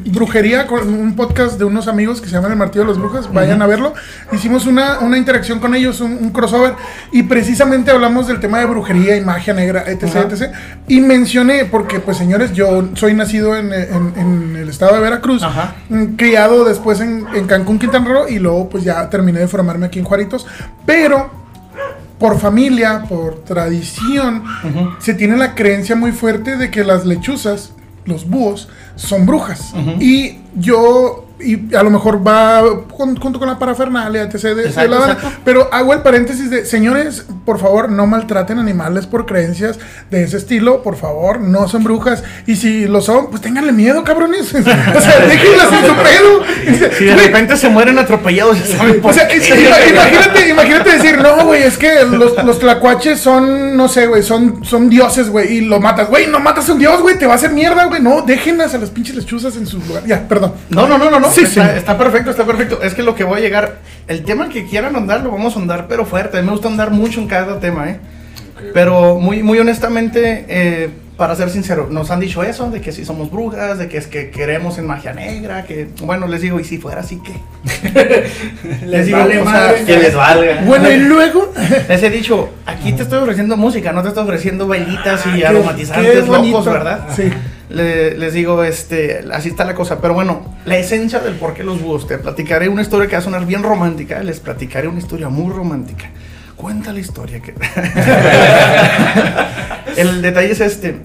[0.05, 3.33] brujería con un podcast de unos amigos que se llaman El Martillo de las Brujas.
[3.33, 3.93] Vayan a verlo.
[4.31, 6.75] Hicimos una, una interacción con ellos, un, un crossover.
[7.11, 10.03] Y precisamente hablamos del tema de brujería y magia negra, etc.
[10.05, 10.19] Ajá.
[10.31, 10.51] etc.
[10.87, 15.43] Y mencioné, porque, pues señores, yo soy nacido en, en- en el estado de Veracruz.
[15.89, 18.27] Mm, Criado después en, en Cancún, Quintana Roo.
[18.29, 20.47] Y luego, pues ya terminé de formarme aquí en Juaritos.
[20.85, 21.40] Pero
[22.21, 24.43] por familia, por tradición,
[24.99, 27.73] se tiene la creencia muy fuerte de que las lechuzas,
[28.05, 29.73] los búhos, son brujas.
[29.99, 32.61] Y yo, y a lo mejor va
[32.95, 34.43] con- junto con la parafernalia, etc.
[34.55, 35.31] de- la exacto.
[35.43, 40.37] Pero hago el paréntesis de, señores, por favor, no maltraten animales por creencias de ese
[40.37, 42.23] estilo, por favor, no son brujas.
[42.47, 44.53] Y si lo son, pues ténganle miedo, cabrones.
[44.55, 46.91] o sea, déjenlas en su pedo.
[46.97, 49.37] Si de repente se mueren atropellados, ya saben por o sea, qué.
[49.37, 54.63] imagínate, imagínate decir, no, güey, es que los, los tlacuaches son, no sé, güey, son,
[54.63, 56.09] son dioses, güey, y lo matas.
[56.09, 58.01] Güey, no matas a un dios, güey, te va a hacer mierda, güey.
[58.01, 60.03] No, déjenlas a las pinches lechuzas en su lugar.
[60.05, 60.53] Ya, perdón.
[60.69, 61.30] No, no, no, no, no.
[61.31, 61.77] Sí, está, sí.
[61.77, 62.81] está perfecto, está perfecto.
[62.81, 65.59] Es que lo que voy a llegar, el tema que quieran andar, lo vamos a
[65.59, 66.37] andar, pero fuerte.
[66.37, 67.99] A mí me gusta andar mucho en cada tema, ¿eh?
[68.73, 73.05] Pero muy, muy honestamente, eh, para ser sincero, nos han dicho eso, de que si
[73.05, 76.63] somos brujas, de que es que queremos en magia negra, que, bueno, les digo, y
[76.63, 77.33] si fuera así que...
[78.85, 79.83] Les digo, vale o sea, madre.
[79.85, 80.61] Que les valga.
[80.65, 81.51] Bueno, y luego.
[81.89, 85.35] Les he dicho, aquí te estoy ofreciendo música, no te estoy ofreciendo velitas y Ah,
[85.35, 87.07] qué- aromatizantes qué locos, ¿verdad?
[87.15, 87.23] Sí.
[87.71, 89.99] Le- les digo, este, así está la cosa.
[90.01, 92.07] Pero bueno, la esencia del por qué los búhos.
[92.07, 94.21] Te platicaré una historia que va a sonar bien romántica.
[94.23, 96.09] Les platicaré una historia muy romántica.
[96.55, 97.53] Cuenta la historia que.
[99.97, 100.95] El detalle es este.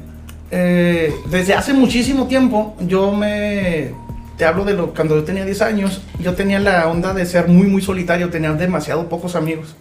[0.51, 3.91] Eh, desde hace muchísimo tiempo, yo me.
[4.37, 6.03] Te hablo de lo cuando yo tenía 10 años.
[6.21, 8.29] Yo tenía la onda de ser muy, muy solitario.
[8.29, 9.75] Tenía demasiado pocos amigos.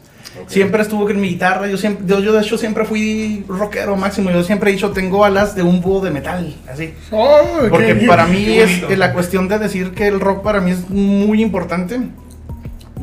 [0.48, 1.68] Siempre estuve con mi guitarra.
[1.68, 4.32] Yo, siempre, yo, yo, de hecho, siempre fui rockero máximo.
[4.32, 6.56] Yo siempre he dicho, tengo alas de un búho de metal.
[6.68, 6.94] Así.
[7.12, 10.90] Oh, Porque para mí es la cuestión de decir que el rock para mí es
[10.90, 12.00] muy importante.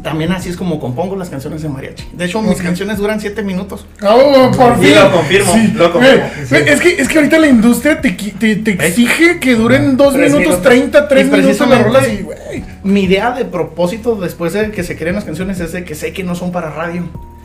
[0.02, 2.08] También así es como compongo las canciones de mariachi.
[2.12, 3.86] De hecho, mis canciones duran 7 minutos.
[4.02, 4.94] Oh, por Y fin.
[4.96, 6.66] lo confirmo, lo Güey, confirmo.
[6.66, 10.32] Es, que, es que ahorita la industria te, te, te exige que duren 2 Tres
[10.32, 10.62] minutos, minutos.
[10.62, 12.64] 30, 3 Y minutos las rolas y, güey.
[12.82, 16.12] Mi idea de propósito después de que se creen las canciones es de que sé
[16.12, 17.04] que no son para radio.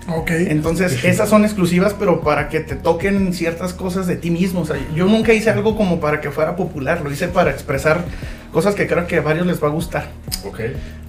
[0.09, 0.31] Ok.
[0.31, 4.61] Entonces, esas son exclusivas, pero para que te toquen ciertas cosas de ti mismo.
[4.61, 8.05] O sea, yo nunca hice algo como para que fuera popular, lo hice para expresar
[8.53, 10.07] cosas que creo que a varios les va a gustar.
[10.45, 10.59] Ok.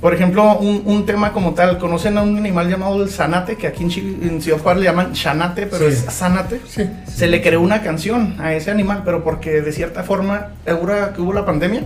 [0.00, 3.56] Por ejemplo, un, un tema como tal, ¿conocen a un animal llamado el zanate?
[3.56, 5.94] Que aquí en, Chi- en Ciudad Juárez le llaman chanate, pero Sí.
[5.94, 6.60] es zanate.
[6.68, 6.88] Sí.
[7.06, 11.20] Se le creó una canción a ese animal, pero porque de cierta forma, ahora que
[11.20, 11.82] hubo la pandemia,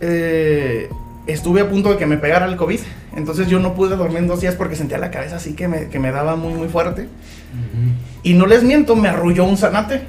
[0.00, 0.88] eh,
[1.26, 2.80] estuve a punto de que me pegara el COVID.
[3.16, 5.88] Entonces yo no pude dormir en dos días porque sentía la cabeza así que me,
[5.88, 7.08] que me daba muy, muy fuerte.
[8.22, 10.02] Y no les miento, me arrulló un zanate.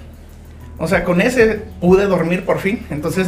[0.78, 2.86] O sea, con ese pude dormir por fin.
[2.90, 3.28] Entonces,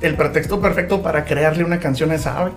[0.00, 2.52] el pretexto perfecto para crearle una canción a esa ave.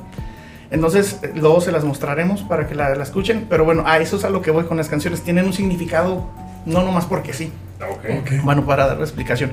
[0.70, 3.46] Entonces, luego se las mostraremos para que la, la escuchen.
[3.50, 5.22] Pero bueno, a eso es a lo que voy con las canciones.
[5.22, 6.28] Tienen un significado,
[6.66, 7.52] no nomás porque sí.
[7.82, 8.20] Ok.
[8.22, 8.44] Ok.
[8.44, 9.52] Bueno, para dar la explicación.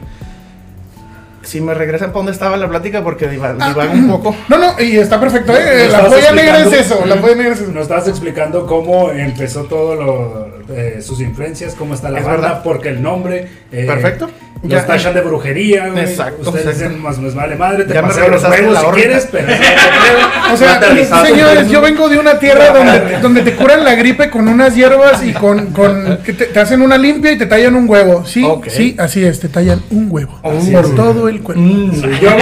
[1.45, 4.35] Si me regresan para donde estaba la plática, porque diva- Ah, divago un poco.
[4.49, 5.89] No, no, y está perfecto, ¿eh?
[5.91, 7.71] La polla negra es eso, la polla negra es eso.
[7.73, 12.41] Nos estabas explicando cómo empezó todo lo, eh, sus influencias, cómo está la Es banda,
[12.49, 12.63] verdad.
[12.65, 13.49] porque el nombre.
[13.73, 14.29] eh, Perfecto.
[14.63, 16.05] Los Ya- tachan de brujería, güey.
[16.05, 16.85] Exacto, Ustedes exacto.
[16.89, 19.47] dicen, más nos vale madre, te paseo los huevos si quieres, pero.
[20.53, 20.81] O sea,
[21.27, 25.23] señores, yo vengo de una tierra donde, donde te curan la gripe con unas hierbas
[25.25, 28.25] y con, con que te, te hacen una limpia y te tallan un huevo.
[28.25, 28.69] Sí, Ok.
[28.69, 30.39] sí, así es, te tallan un huevo.
[30.43, 30.95] Así por es.
[30.95, 31.61] todo el cuerpo.
[31.63, 32.41] Mm, Sí, yo hago,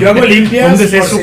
[0.00, 0.70] yo hago limpias.
[0.70, 1.16] ¿Dónde se si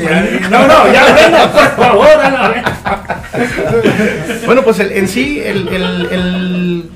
[0.50, 4.44] No, no, ya venga, por favor, a la vez.
[4.46, 6.90] Bueno, pues el- en sí, el, el- el-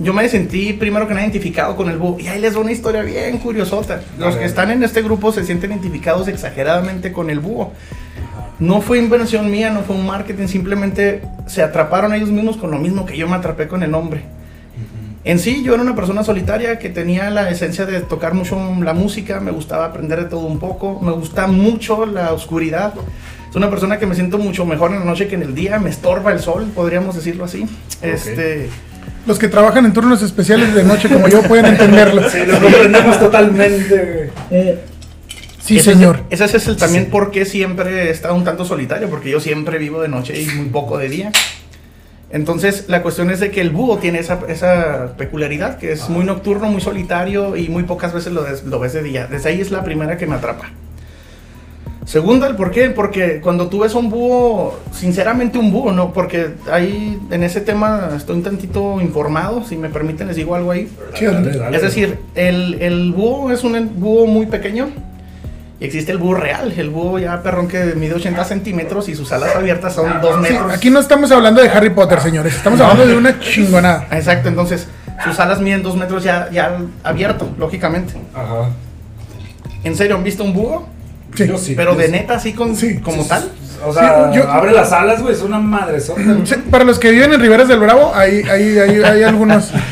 [0.00, 2.18] yo me sentí primero que nada identificado con el búho.
[2.18, 4.00] Y ahí les doy una historia bien curiosota.
[4.18, 7.72] Los que están en este grupo se sienten identificados exageradamente con el búho.
[8.58, 12.78] No fue invención mía, no fue un marketing, simplemente se atraparon ellos mismos con lo
[12.78, 14.22] mismo que yo me atrapé con el nombre.
[15.22, 18.94] En sí, yo era una persona solitaria que tenía la esencia de tocar mucho la
[18.94, 22.94] música, me gustaba aprender de todo un poco, me gusta mucho la oscuridad.
[23.50, 25.78] Es una persona que me siento mucho mejor en la noche que en el día,
[25.78, 27.66] me estorba el sol, podríamos decirlo así.
[28.00, 28.70] Este,
[29.26, 32.28] Los que trabajan en turnos especiales de noche como yo pueden entenderlo.
[32.30, 34.74] Sí, lo comprendemos totalmente, güey.
[35.62, 36.20] Sí, ese señor.
[36.30, 39.38] Es, ese es el también por qué siempre he estado un tanto solitario, porque yo
[39.40, 41.32] siempre vivo de noche y muy poco de día.
[42.32, 46.24] Entonces, la cuestión es de que el búho tiene esa, esa peculiaridad, que es muy
[46.24, 49.26] nocturno, muy solitario y muy pocas veces lo, des- lo ves de día.
[49.26, 50.70] Desde ahí es la primera que me atrapa.
[52.06, 52.90] Segunda, ¿el por qué?
[52.90, 56.12] Porque cuando tú ves un búho, sinceramente un búho, ¿no?
[56.12, 60.70] Porque ahí, en ese tema, estoy un tantito informado, si me permiten les digo algo
[60.72, 60.88] ahí.
[61.14, 61.50] Sí, adelante.
[61.50, 61.76] Dale, dale.
[61.76, 64.88] Es decir, el, el búho es un búho muy pequeño
[65.78, 69.30] y existe el búho real, el búho ya perrón que mide 80 centímetros y sus
[69.32, 70.72] alas abiertas son 2 Sí, metros.
[70.72, 72.54] aquí no estamos hablando de Harry Potter, señores.
[72.56, 74.06] Estamos hablando de una chingonada.
[74.10, 74.88] Exacto, entonces
[75.22, 78.14] sus alas miden 2 metros ya, ya abierto, lógicamente.
[78.34, 78.70] Ajá.
[79.84, 80.86] ¿En serio han visto un búho?
[81.34, 81.46] Sí.
[81.46, 81.74] Yo sí.
[81.76, 82.12] Pero yo de sí.
[82.12, 83.50] neta, así con, Sí, como tal.
[83.86, 85.98] O sea, yo- abre las alas, güey, es una madre
[86.70, 89.70] Para los que viven en Riberas del Bravo, hay, hay, hay, hay algunos.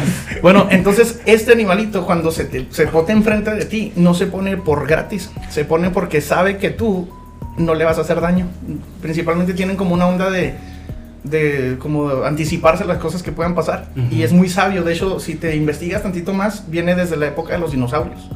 [0.41, 4.57] Bueno, entonces este animalito cuando se, te, se pone enfrente de ti, no se pone
[4.57, 7.09] por gratis, se pone porque sabe que tú
[7.57, 8.47] no le vas a hacer daño.
[9.03, 10.55] Principalmente tienen como una onda de,
[11.25, 13.89] de como anticiparse las cosas que puedan pasar.
[14.13, 17.55] Y es muy sabio, de hecho, si te investigas tantito más, viene desde la época
[17.55, 18.31] de los dinosaurios.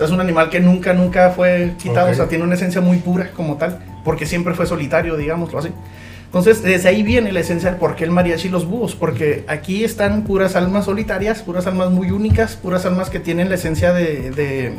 [0.00, 2.12] Sea, es un animal que nunca, nunca fue quitado, Ok.
[2.12, 5.68] o sea, tiene una esencia muy pura como tal, porque siempre fue solitario, digámoslo así.
[6.24, 9.44] Entonces, desde ahí viene la esencia de por qué el mariachi y los búhos, porque
[9.46, 13.92] aquí están puras almas solitarias, puras almas muy únicas, puras almas que tienen la esencia
[13.92, 14.72] de, de-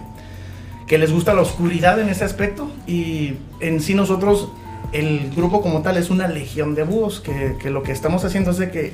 [0.88, 4.50] que les gusta la oscuridad en ese aspecto, y en sí nosotros,
[4.92, 8.50] el grupo como tal es una legión de búhos, que, que lo que estamos haciendo
[8.52, 8.94] es de que,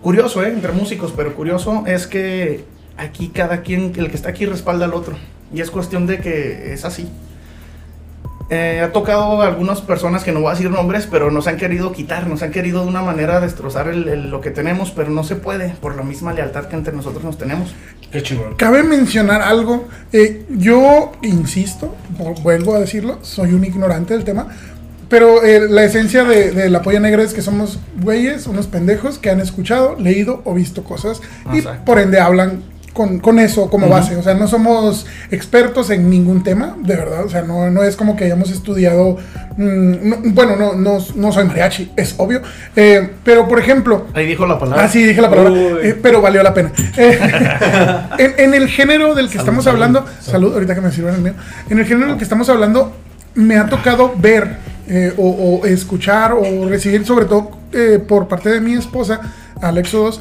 [0.00, 0.48] curioso, ¿eh?
[0.48, 2.64] entre músicos, pero curioso es que
[2.96, 5.16] aquí cada quien, el que está aquí respalda al otro,
[5.52, 7.08] y es cuestión de que es así.
[8.52, 11.56] Eh, ha tocado a algunas personas que no voy a decir nombres, pero nos han
[11.56, 15.08] querido quitar, nos han querido de una manera destrozar el- el- lo que tenemos, pero
[15.10, 17.72] no se puede por la misma lealtad que entre nosotros nos tenemos.
[18.10, 18.56] Qué chingón.
[18.56, 19.86] Cabe mencionar algo.
[20.12, 24.48] eh, yo insisto, vo- vuelvo a decirlo, soy un ignorante del tema.
[25.08, 29.18] Pero eh, la esencia de, de la polla negra es que somos güeyes, unos pendejos
[29.18, 31.20] que han escuchado, leído o visto cosas
[31.52, 34.16] y por ende hablan con, con eso como base.
[34.16, 37.24] O sea, no somos expertos en ningún tema, de verdad.
[37.24, 39.16] O sea, no, no es como que hayamos estudiado.
[39.56, 42.42] mm, no- bueno, no, no, no soy mariachi, es obvio.
[42.76, 44.84] Eh, pero por ejemplo, Ahí dijo la palabra.
[44.84, 45.52] Ah, sí, dije la palabra.
[45.82, 46.72] Eh, pero valió la pena.
[46.96, 47.18] Eh,
[48.18, 51.34] en, en el género del que estamos hablando, salud, ahorita que me sirvan el mío.
[51.68, 52.92] En el género del que estamos hablando,
[53.34, 54.56] me ha tocado ver
[54.88, 59.20] eh, o, o escuchar o recibir, sobre todo eh, por parte de mi esposa,
[59.62, 60.20] Alexo 2,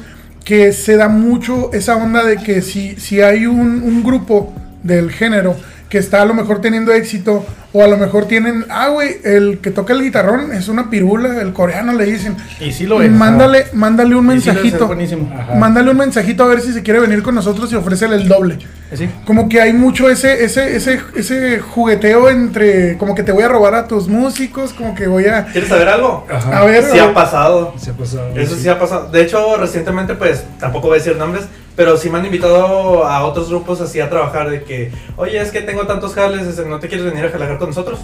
[0.49, 5.12] que se da mucho esa onda de que si, si hay un, un grupo del
[5.12, 5.55] género
[5.88, 9.60] que está a lo mejor teniendo éxito o a lo mejor tienen, ah, güey, el
[9.60, 12.36] que toca el guitarrón es una pirula, el coreano le dicen.
[12.60, 13.12] Y sí lo es.
[13.12, 14.88] Mándale, mándale un sí mensajito.
[14.88, 15.32] buenísimo.
[15.38, 15.53] Ajá.
[15.53, 18.58] Mándale un mensajito a ver si se quiere venir con nosotros y ofrécele el doble.
[18.95, 19.08] Sí.
[19.25, 23.47] Como que hay mucho ese, ese, ese, ese jugueteo entre, como que te voy a
[23.47, 25.45] robar a tus músicos, como que voy a...
[25.45, 26.25] ¿Quieres saber algo?
[26.27, 26.60] Ajá.
[26.60, 27.75] A ver, Sí ha pasado.
[27.77, 28.29] Se ha pasado.
[28.36, 29.12] Eso sí ha pasado.
[29.12, 31.45] De hecho, recientemente, pues, tampoco voy a decir nombres,
[31.80, 35.50] pero sí me han invitado a otros grupos así a trabajar de que, oye, es
[35.50, 38.02] que tengo tantos jales, ¿no te quieres venir a jalajar con nosotros?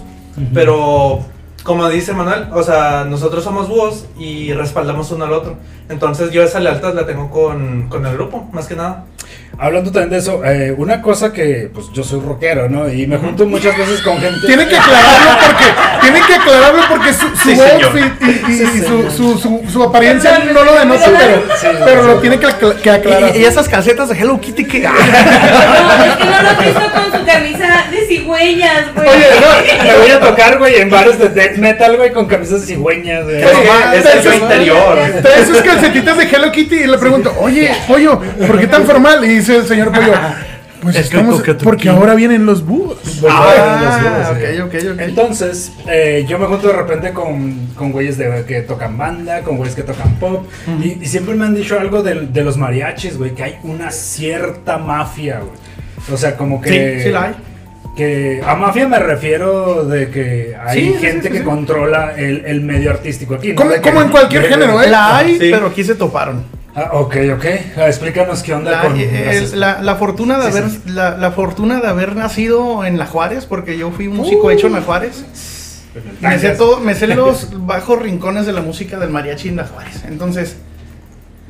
[0.54, 1.20] Pero,
[1.62, 5.56] como dice Manuel, o sea, nosotros somos búhos y respaldamos uno al otro.
[5.90, 9.04] Entonces yo esa lealtad la tengo con, con el grupo, más que nada.
[9.58, 12.92] Hablando también de eso, eh, una cosa que, pues yo soy rockero, ¿no?
[12.92, 14.46] Y me junto muchas veces con gente.
[14.46, 15.64] Tiene que aclararlo porque,
[16.02, 19.62] tiene que aclararlo porque su, su Sí, outfit y, y- Sí, y su, su, su,
[19.72, 22.06] su apariencia no lo denota, pero, Sí, pero sí.
[22.06, 23.34] lo tiene que, acla- que aclarar.
[23.34, 24.80] Y, y esas calcetas de Hello Kitty que...
[24.80, 29.08] No, es que no lo visto con su camisa de cigüeñas, güey.
[29.08, 32.60] Oye, no, me voy a tocar, güey, en bares de death metal, güey, con camisas
[32.60, 33.42] de cigüeñas, güey.
[33.42, 34.98] Es, es es- interior.
[35.22, 39.24] Trae sus calcetitas de Hello Kitty y le pregunto, oye, pollo, ¿por qué tan formal?
[39.24, 40.12] Y dice el señor pollo,
[40.82, 42.98] pues Es que estamos, porque ahora vienen los búhos.
[43.28, 44.34] Ah.
[44.98, 49.56] Entonces, eh, yo me junto de repente con, con güeyes de, que tocan banda, con
[49.56, 50.46] güeyes que tocan pop.
[50.82, 54.78] y, y siempre me han dicho algo de, los mariachis, güey, que hay una cierta
[54.78, 55.52] mafia, güey.
[56.12, 56.98] O sea, como que.
[56.98, 57.34] Sí, sí la hay.
[57.96, 61.44] Que a mafia me refiero de que hay Sí, gente sí, que sí.
[61.44, 63.54] controla el, el medio artístico aquí.
[63.54, 63.56] ¿no?
[63.82, 64.90] Como- en cualquier género, ¿eh?
[64.90, 65.48] La hay, Sí.
[65.50, 66.44] pero aquí se toparon.
[66.78, 67.44] Ah, ok, ok.
[67.78, 68.94] Ah, explícanos qué onda La, con.
[68.98, 70.82] eh, la- la fortuna de Sí, haber sí.
[70.86, 74.50] La, la fortuna de haber nacido en La Juárez, porque yo fui un músico Uh.
[74.50, 75.24] hecho en La Juárez.
[76.20, 79.64] Me sé, todo, me sé los bajos rincones de la música del mariachi en La
[79.64, 80.04] Juárez.
[80.06, 80.56] Entonces,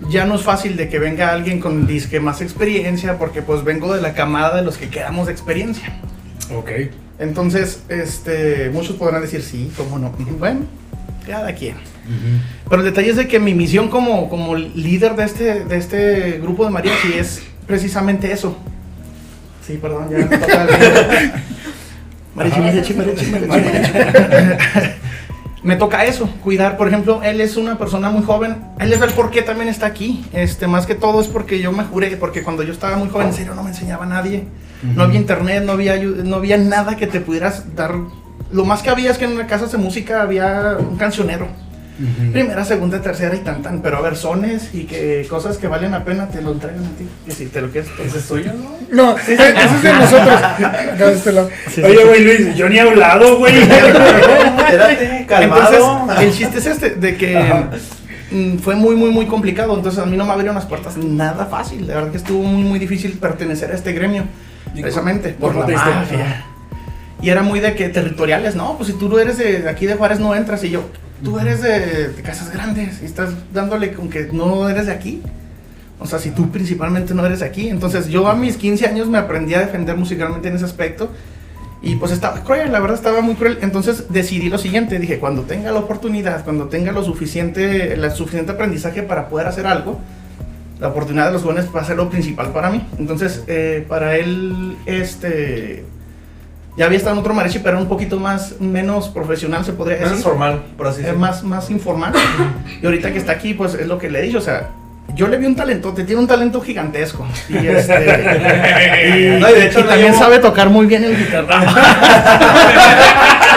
[0.09, 3.93] ya no es fácil de que venga alguien con disque más experiencia, porque pues vengo
[3.95, 5.99] de la camada de los que quedamos de experiencia.
[6.55, 6.71] Ok.
[7.19, 10.11] Entonces, este, muchos podrán decir, sí, cómo no.
[10.39, 10.61] Bueno,
[11.27, 11.75] cada quien.
[12.69, 16.39] Pero el detalle es de que mi misión como, como líder de este, de este
[16.43, 18.57] grupo de mariachi es precisamente eso.
[19.67, 20.19] Sí, perdón, ya.
[20.19, 21.33] Me toca el-
[22.35, 23.93] Mariachi, mariachi, mariachi, mariachi.
[25.63, 29.11] Me toca eso, cuidar, por ejemplo, él es una persona muy joven, él es el
[29.11, 32.45] por qué también está aquí, este, más que todo es porque yo me juré, porque
[32.45, 34.45] cuando yo estaba muy joven, en serio, no me enseñaba a nadie,
[34.95, 37.97] no había internet, no había, no había nada que te pudieras dar,
[38.53, 41.49] lo más que había es que en una casa de música había un cancionero,
[42.33, 45.93] primera, segunda, tercera y tan tan, pero a ver, sones y que cosas que valen
[45.93, 48.53] la pena te lo entregan a ti, y si te lo quieres, ese es tuyo,
[48.53, 48.77] ¿no?
[48.91, 50.41] No, ese es de nosotros.
[50.99, 51.85] De este.
[51.85, 53.59] Oye, güey, Luis, yo ni he hablado, güey.
[53.59, 56.01] Espérate, calmado.
[56.03, 57.65] Entonces, el chiste es este, de que
[58.31, 59.75] mm, fue muy, muy, muy complicado.
[59.75, 61.87] Entonces, a mí no me abrieron las puertas nada fácil.
[61.87, 64.25] La verdad que estuvo muy, muy difícil pertenecer a este gremio.
[64.75, 66.45] ¿Y Precisamente, por la mafia.
[67.23, 69.95] Y era muy de que territoriales, no, pues si tú no eres de aquí de
[69.95, 70.63] Juárez no entras.
[70.65, 70.85] Y yo,
[71.25, 75.23] tú eres de, de Casas Grandes y estás dándole con que no eres de aquí.
[75.99, 77.69] O sea, si tú principalmente no eres de aquí.
[77.69, 81.11] Entonces, yo a mis 15 años me aprendí a defender musicalmente en ese aspecto.
[81.83, 83.59] Y pues estaba cruel, la verdad estaba muy cruel.
[83.63, 88.53] Entonces decidí lo siguiente, dije, cuando tenga la oportunidad, cuando tenga lo suficiente, el suficiente
[88.53, 90.01] aprendizaje para poder hacer algo,
[90.81, 92.85] la oportunidad de los jóvenes va a ser lo principal para mí.
[92.99, 95.85] Entonces, eh, para él, este,
[96.77, 99.97] ya había estado en otro mariachi, pero era un poquito más, menos profesional, se podría
[99.97, 100.11] decir.
[100.11, 101.21] Menos formal, por así Es decirlo.
[101.21, 102.13] más, más informal.
[102.83, 104.69] y ahorita que está aquí, pues es lo que le he dicho, o sea,
[105.15, 107.27] yo le vi un talento, te tiene un talento gigantesco.
[107.49, 111.05] Y, este, y- No, y de hecho y no también llevo- sabe tocar muy bien
[111.05, 111.65] el guitarra.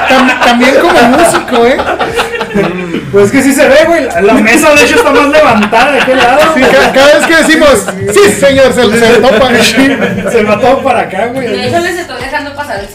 [0.09, 1.77] Tam- también como músico, ¿eh?
[3.11, 4.07] Pues es que sí se ve, güey.
[4.23, 6.39] La, mesa, de hecho, está más levantada de aquel lado.
[6.55, 9.49] Sí, ca- cada, vez que decimos, sí, señor, se, se topa.
[10.31, 11.67] Se todo para acá, De güey.
[11.67, 12.87] hecho, les estoy dejando pasar el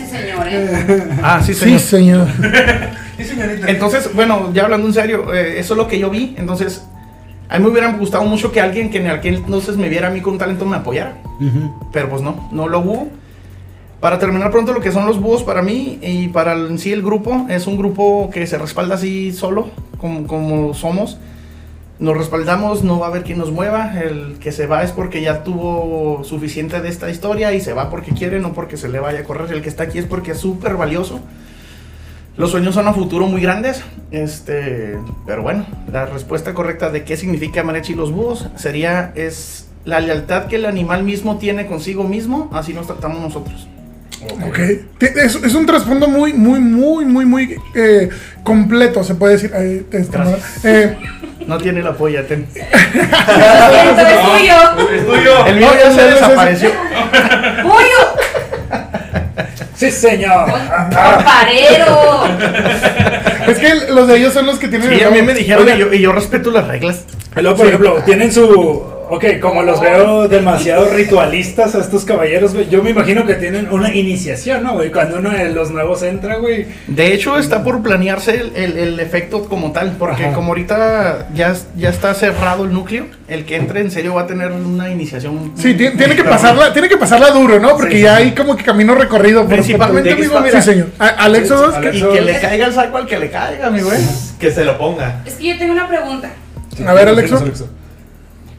[0.54, 1.18] sí, señor, ¿eh?
[1.22, 2.28] ah, sí, Sí, señor.
[2.28, 3.68] señor.
[3.68, 6.34] Entonces, bueno, ya hablando en serio, eh, eso es lo que yo vi.
[6.36, 6.84] Entonces,
[7.48, 10.10] a mí me hubiera gustado mucho que alguien que en aquel entonces me viera a
[10.10, 11.16] mí con un talento me apoyara.
[11.92, 13.08] Pero pues no, no lo hubo.
[14.00, 17.02] Para terminar pronto lo que son los búhos para mí y para en sí el
[17.02, 21.18] grupo, es un grupo que se respalda así solo, como, como somos.
[22.04, 23.98] Nos respaldamos, no va a haber quien nos mueva.
[23.98, 27.88] El que se va es porque ya tuvo suficiente de esta historia y se va
[27.88, 29.50] porque quiere, no porque se le vaya a correr.
[29.50, 31.20] El que está aquí es porque es súper valioso.
[32.36, 37.16] Los sueños son a futuro muy grandes, este, pero bueno, la respuesta correcta de qué
[37.16, 42.04] significa mariachi y los búhos sería es la lealtad que el animal mismo tiene consigo
[42.04, 43.66] mismo, así nos tratamos nosotros.
[44.46, 44.58] Ok.
[45.00, 48.08] Es, es un trasfondo muy, muy, muy, muy, muy eh,
[48.42, 49.52] completo, se puede decir.
[49.54, 50.96] Eh,
[51.46, 52.46] No tiene la polla, ten.
[52.54, 52.64] Esto
[54.00, 54.56] es tuyo.
[54.94, 55.46] Es tuyo.
[55.46, 56.70] El mío ya se desapareció.
[57.62, 57.98] ¡Tuyo!
[59.76, 60.50] Sí, señor.
[60.50, 62.24] ¡Comparero!
[63.48, 64.88] es que los de ellos son los que tienen.
[64.88, 67.04] Sí, el a mí me dijeron y yo, y yo respeto las reglas.
[67.34, 68.93] Luego, por ejemplo, tienen su.
[69.14, 72.68] Ok, como los veo demasiado ritualistas a estos caballeros, güey.
[72.68, 74.90] Yo me imagino que tienen una iniciación, ¿no, güey?
[74.90, 76.66] Cuando uno de los nuevos entra, güey.
[76.88, 80.34] De hecho, está por planearse el, el- el efecto como tal, porque Ajá.
[80.34, 84.26] como ahorita ya, ya está cerrado el núcleo, el que entre en serio va a
[84.26, 85.52] tener una iniciación.
[85.54, 87.76] Sí, ti- tiene que pasarla, tiene que pasarla duro, ¿no?
[87.76, 88.22] Porque Sí, ya sí.
[88.24, 89.46] hay como que camino recorrido.
[89.46, 90.60] Principalmente, por- amigo, Sí, mira.
[90.62, 90.86] señor.
[90.98, 93.30] A- Al Éxodo, Sí, que- al Y que le caiga el saco al que le
[93.30, 93.98] caiga, mi güey.
[94.40, 95.22] Que se lo ponga.
[95.24, 96.30] Es que yo tengo una pregunta.
[96.84, 97.44] A ver, Alexo.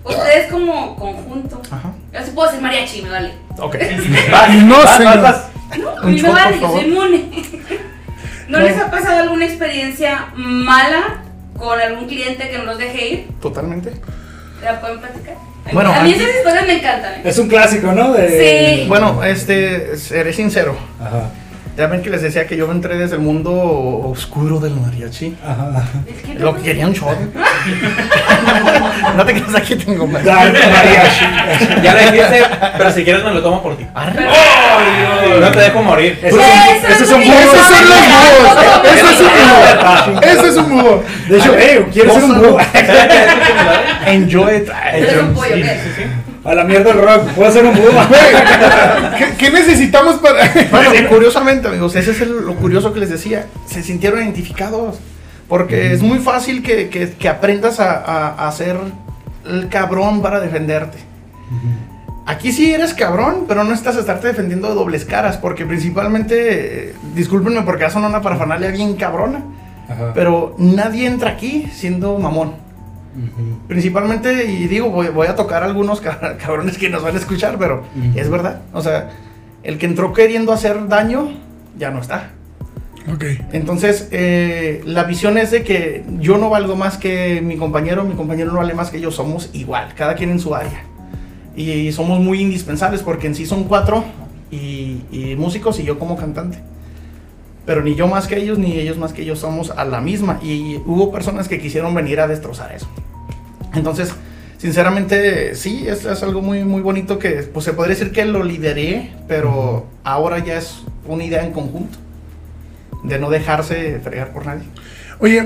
[0.06, 1.62] Ustedes como conjunto.
[1.72, 1.92] Ajá.
[2.14, 3.34] Yo sí puedo decir mariachi, me vale.
[3.58, 3.76] Ok.
[4.66, 5.22] No, Vas, señor.
[5.22, 5.46] vas, vas.
[5.80, 7.26] No, me vale, yo soy inmune.
[8.48, 11.24] ¿No les ha pasado alguna experiencia mala
[11.58, 13.28] con algún cliente que no los deje ir?
[13.42, 13.94] Totalmente.
[14.62, 15.36] ¿La pueden platicar?
[15.74, 17.14] Bueno, a mí esas historias me encantan.
[17.16, 17.22] ¿eh?
[17.26, 18.14] Es un clásico, ¿no?
[18.14, 18.78] De...
[18.84, 18.88] Sí.
[18.88, 20.78] Bueno, este, seré sincero.
[21.02, 21.32] Ajá.
[21.78, 25.36] Ya ven que les decía que yo entré desde el mundo oscuro del mariachi.
[25.44, 25.84] Ajá.
[26.08, 27.18] Es que Lo que quería un shot.
[29.18, 30.24] no te quedes aquí, tengo más.
[30.24, 31.26] Mariachi.
[31.84, 32.44] Ya le dijiste,
[32.78, 33.86] pero si quieres me lo tomo por ti.
[33.94, 34.26] Arre.
[35.42, 36.18] No te dejo morir.
[36.24, 37.44] Eso Eso son es búhos.
[37.44, 38.56] Esos son los búhos.
[38.94, 39.28] Eso es un
[40.08, 40.22] búho.
[40.22, 41.04] Eso es un búho.
[41.28, 42.58] De hecho, eh, ¿quieres ser un búho?
[44.06, 44.70] Enjoy it.
[45.22, 46.08] Un pollo, ¿qué?
[46.46, 47.30] A la mierda el rock.
[47.36, 47.74] Puedo ser un.
[47.76, 47.92] Güey,
[49.18, 50.46] ¿qué, qué necesitamos para.?
[50.72, 53.48] Bueno, curiosamente, amigos, ese es el- lo curioso que les decía.
[53.68, 54.98] Se sintieron identificados.
[55.48, 58.78] Porque es muy fácil que, que- que aprendas a, a- a ser
[59.48, 60.98] el cabrón para defenderte.
[62.28, 65.38] Aquí sí eres cabrón, pero no estás a estarte defendiendo de dobles caras.
[65.38, 69.44] Porque principalmente, eh, discúlpenme porque son una parafernalia bien cabrona.
[69.88, 70.12] Ajá.
[70.16, 72.54] Pero nadie entra aquí siendo mamón.
[73.68, 77.20] Principalmente, y digo, voy, voy a tocar a algunos cab- cabrones que nos van a
[77.20, 77.84] escuchar, pero
[78.16, 78.62] es verdad.
[78.74, 79.12] O sea,
[79.64, 81.30] el que entró queriendo hacer daño,
[81.78, 82.32] ya no está.
[83.12, 83.24] Ok.
[83.52, 88.16] Entonces, eh, la visión es de que yo no valgo más que mi compañero, mi
[88.16, 90.84] compañero no vale más que yo, somos igual, cada quien en su área.
[91.56, 94.04] Y, somos muy indispensables porque en sí son cuatro
[94.52, 96.60] y, y músicos y yo como cantante.
[97.66, 100.40] Pero ni yo más que ellos, ni ellos más que ellos somos a la misma.
[100.44, 102.88] Y hubo personas que quisieron venir a destrozar eso.
[103.74, 104.14] Entonces,
[104.58, 108.44] sinceramente, sí, es, es algo muy, muy bonito que pues, se podría decir que lo
[108.44, 111.98] lideré, pero ahora ya es una idea en conjunto
[113.04, 114.64] de no dejarse fregar por nadie.
[115.20, 115.44] Oye,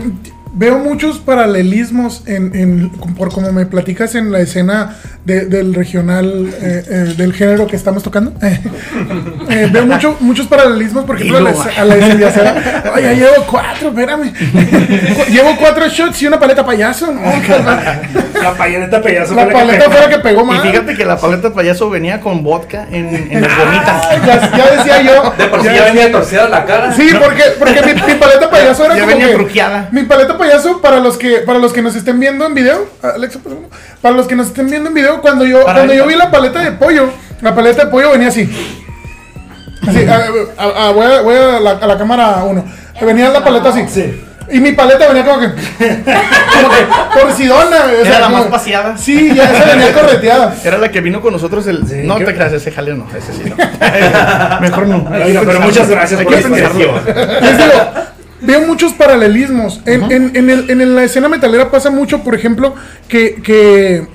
[0.54, 4.96] veo muchos paralelismos en, en- por como me platicas en la escena
[5.26, 8.34] de- del regional, eh, eh, del género que estamos tocando.
[9.50, 12.84] Eh, veo mucho, muchos paralelismos, por ejemplo, a la, Dilo, a la incendiacera.
[12.96, 14.32] Oye, ya llevo cuatro, espérame.
[15.32, 17.12] llevo cuatro shots y una paleta payaso.
[17.12, 17.20] ¿no?
[18.44, 19.34] La payeta payaso.
[19.36, 20.62] La paleta fue la que pegó Y más.
[20.62, 24.06] fíjate que la paleta payaso venía con vodka en, en las gomitas.
[24.06, 25.34] Ah, ya, ya decía yo.
[25.38, 26.94] De por sí ya ya venía torcida la cara.
[26.94, 29.88] Sí, porque, porque mi, mi paleta payaso era Ya como venía que-.
[29.92, 33.38] Mi paleta payaso, para los que para los que nos estén viendo en video, Alexa,
[33.40, 33.68] por favor.
[34.02, 36.00] para los que nos estén viendo en video, cuando yo Para cuando ahí.
[36.00, 37.10] yo vi la paleta de pollo,
[37.42, 38.50] la paleta de pollo venía así.
[39.88, 42.66] Así, a- a- a- voy a, voy a la, a la cámara 1.
[43.02, 43.86] Venía la paleta así.
[43.88, 44.24] Sí.
[44.52, 48.48] Y mi paleta venía como que como que torcidona, o sea, Era la como- más
[48.48, 48.98] paseada.
[48.98, 50.56] Sí, ya esa venía correteada.
[50.64, 51.88] Era la que vino con nosotros el...
[51.88, 52.26] Sí, no ¿qué?
[52.26, 53.56] te creas, ese jaleo no, ese sí no.
[54.62, 55.06] Mejor no.
[55.10, 56.40] Pero muchas gracias por la.
[56.40, 56.94] Les digo,
[58.42, 59.82] veo muchos paralelismos.
[59.86, 62.76] En, en- en el- en la escena metalera pasa mucho, por ejemplo,
[63.08, 64.08] que, que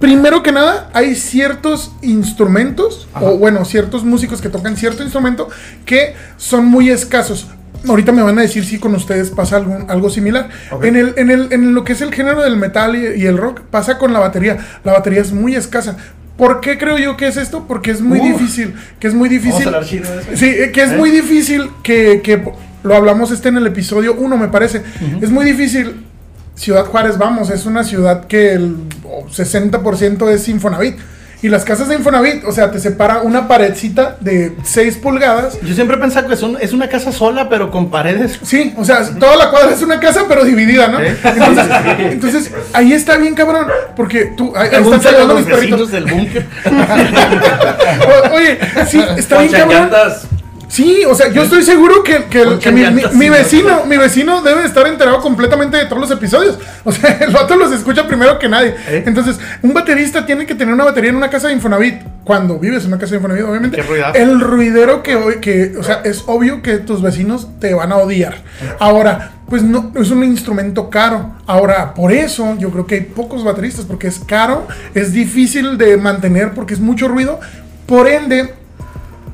[0.00, 5.48] primero que nada hay ciertos instrumentos, o bueno, ciertos músicos que tocan cierto instrumento
[5.84, 7.48] que son muy escasos.
[7.88, 10.48] Ahorita me van a decir si con ustedes pasa algún, algo similar.
[10.82, 13.38] En, el, en, el, en lo que es el género del metal y, y el
[13.38, 14.58] rock, pasa con la batería.
[14.82, 15.96] La batería es muy escasa.
[16.36, 17.64] ¿Por qué creo yo que es esto?
[17.68, 18.26] Porque es muy Uf.
[18.40, 18.74] difícil.
[18.98, 19.74] Que es muy Vamos difícil.
[19.74, 20.30] a de eso.
[20.34, 20.96] Sí, eh, que es ¿Eh?
[20.96, 22.42] muy difícil que, que
[22.86, 24.82] lo hablamos este en el episodio 1, me parece.
[25.20, 26.04] Es muy difícil.
[26.54, 30.96] Ciudad Juárez, vamos, es una ciudad que el oh, 60% es Infonavit.
[31.42, 35.58] Y las casas de Infonavit, o sea, te separa una paredcita de 6 pulgadas.
[35.62, 38.40] Yo siempre he pensado que es, un- es una casa sola, pero con paredes.
[38.42, 40.98] Sí, o sea, toda la cuadra es una casa, pero dividida, ¿no?
[40.98, 41.14] ¿Eh?
[41.24, 41.66] Entonces,
[41.98, 43.66] entonces, ahí está bien, cabrón.
[43.94, 45.90] Porque tú, ahí, ahí están saliendo mis perritos.
[45.90, 46.46] del búnker.
[48.06, 48.58] O- Oye,
[48.88, 49.90] sí, está bien, cabrón.
[50.68, 52.44] Sí, o sea, yo estoy seguro que, que,
[53.12, 56.58] mi, vecino, mi vecino debe estar enterado completamente de todos los episodios.
[56.84, 58.74] O sea, el vato los escucha primero que nadie.
[58.88, 59.04] ¿Eh?
[59.06, 62.02] Entonces, un baterista tiene que tener una batería en una casa de Infonavit.
[62.24, 63.76] Cuando vives en una casa de Infonavit, obviamente.
[64.16, 67.96] El ruidero que, hoy- que, o sea, es obvio que tus vecinos te van a
[67.98, 68.42] odiar.
[68.80, 71.36] Ahora, pues no, es un instrumento caro.
[71.46, 75.96] Ahora, por eso yo creo que hay pocos bateristas, porque es caro, es difícil de
[75.96, 77.38] mantener porque es mucho ruido.
[77.86, 78.52] Por ende,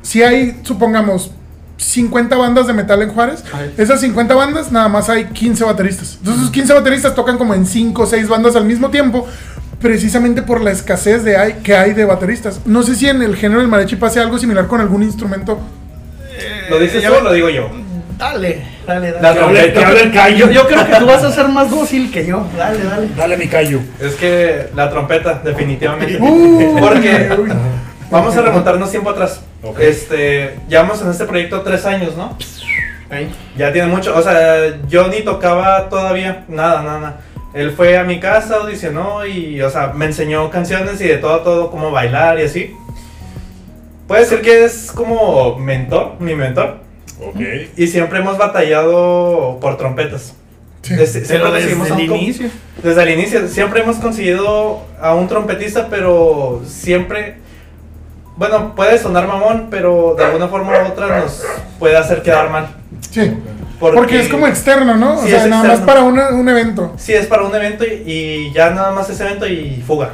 [0.03, 1.31] si hay, supongamos,
[1.77, 3.73] 50 bandas de metal en Juárez, Ay.
[3.77, 6.15] esas 50 bandas nada más hay 15 bateristas.
[6.19, 9.27] Entonces, esos 15 bateristas tocan como en 5 o 6 bandas al mismo tiempo,
[9.81, 12.61] precisamente por la escasez de hay, que hay de bateristas.
[12.65, 15.59] No sé si en el género del mariachi pase algo similar con algún instrumento.
[16.69, 17.69] ¿Lo dices tú o lo digo yo?
[18.17, 19.41] Dale, dale, dale.
[19.41, 20.51] Hable- que hable el Yo, callo.
[20.51, 22.47] yo creo que tú vas a ser más dócil que yo.
[22.55, 23.09] Dale, dale.
[23.17, 23.81] Dale mi callo.
[23.99, 26.17] Es que la trompeta, definitivamente.
[26.21, 27.29] Uh, Porque.
[28.13, 29.41] Vamos a remontarnos tiempo atrás.
[29.61, 29.79] Ok.
[29.79, 32.37] Este, llevamos en este proyecto tres años, ¿no?
[33.57, 37.19] Ya tiene mucho, o sea, yo ni tocaba todavía, nada, nada, nada.
[37.53, 41.41] Él fue a mi casa, audicionó y, o sea, me enseñó canciones y de todo,
[41.41, 42.73] todo, cómo bailar y así.
[44.07, 46.77] Puede decir que es como mentor, mi mentor.
[47.21, 47.39] Ok.
[47.77, 50.33] Y siempre hemos batallado por trompetas.
[50.81, 50.95] Sí.
[50.95, 52.49] Es- siempre Pero desde el inicio.
[52.81, 57.35] Desde el inicio, siempre hemos conseguido a un trompetista, pero siempre,
[58.37, 61.43] bueno, puede sonar mamón, pero de alguna forma u otra nos
[61.79, 62.67] puede hacer quedar mal.
[63.09, 63.33] Sí.
[63.79, 65.19] Porque, es como externo, ¿no?
[65.19, 66.93] O sea, es nada más para una- un evento.
[66.97, 70.11] Sí, es para un evento y, y ya nada más ese evento y fuga.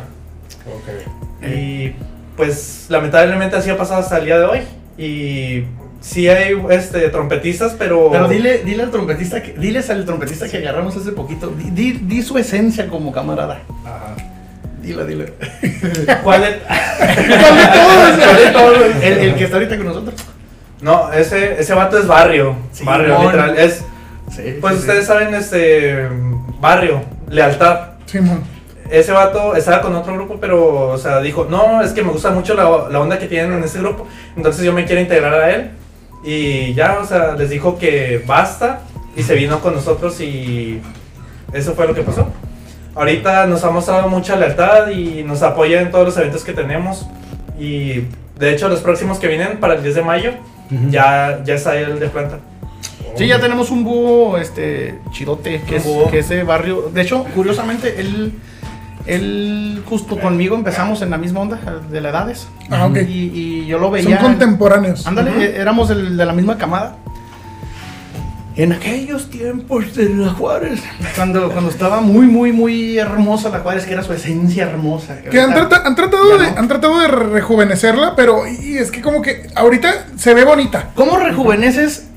[0.65, 1.45] Ok.
[1.47, 1.93] Y
[2.35, 4.59] pues lamentablemente así ha pasado hasta el día de hoy.
[4.97, 5.65] Y
[6.01, 8.09] sí hay este, trompetistas, pero...
[8.11, 11.91] Pero dile, dile al trompetista, que, diles al trompetista que agarramos hace poquito, di, di,
[11.91, 13.59] di su esencia como camarada.
[13.85, 14.15] Ajá.
[14.81, 15.33] Dile, dile.
[16.23, 18.19] ¿Cuál de todos?
[18.23, 18.77] ¿Cuál de todos?
[19.03, 20.15] el, el que está ahorita con nosotros.
[20.81, 22.55] No, ese, ese vato es barrio.
[22.71, 23.25] Sí, barrio, mon.
[23.25, 23.57] literal.
[23.57, 23.83] Es,
[24.31, 25.07] Sí, pues sí, ustedes sí.
[25.07, 26.07] saben, este...
[26.59, 27.91] Barrio, lealtad.
[28.05, 28.43] Simón.
[28.89, 32.31] ese vato estaba con otro grupo, pero, o sea, dijo, no, es que me gusta
[32.31, 35.51] mucho la, la onda que tienen en ese grupo, entonces yo me quiero integrar a
[35.51, 35.71] él.
[36.23, 38.81] Y ya, o sea, les dijo que basta
[39.15, 40.81] y se vino con nosotros y
[41.53, 42.27] eso fue lo que pasó.
[42.99, 47.07] Ahorita nos ha mostrado mucha lealtad y nos apoya en todos los eventos que tenemos.
[47.57, 48.03] Y
[48.37, 50.31] de hecho, los próximos que vienen para el 10 de mayo,
[50.89, 52.39] ya, ya está ahí el de planta.
[53.15, 56.11] Sí, ya tenemos un búho este, chidote, que es, búho.
[56.11, 56.91] que es de barrio.
[56.93, 58.33] De hecho, curiosamente, él,
[59.07, 61.57] él justo conmigo empezamos en la misma onda
[61.89, 62.47] de las edades.
[62.69, 62.97] Ah, ok.
[62.97, 64.19] Y, y yo lo Son veía.
[64.19, 65.07] contemporáneos.
[65.07, 66.97] Ándale, eh, éramos del- de la misma camada.
[68.59, 70.81] En aquellos tiempos de la Juárez,
[71.15, 75.21] cuando, cuando estaba muy, muy, muy hermosa la Juárez, que era su esencia hermosa.
[75.21, 76.57] Que han, trata- han tratado de, no.
[76.57, 80.89] han tratado de rejuvenecerla, pero y es que como que ahorita se ve bonita.
[80.93, 82.07] ¿Cómo rejuveneces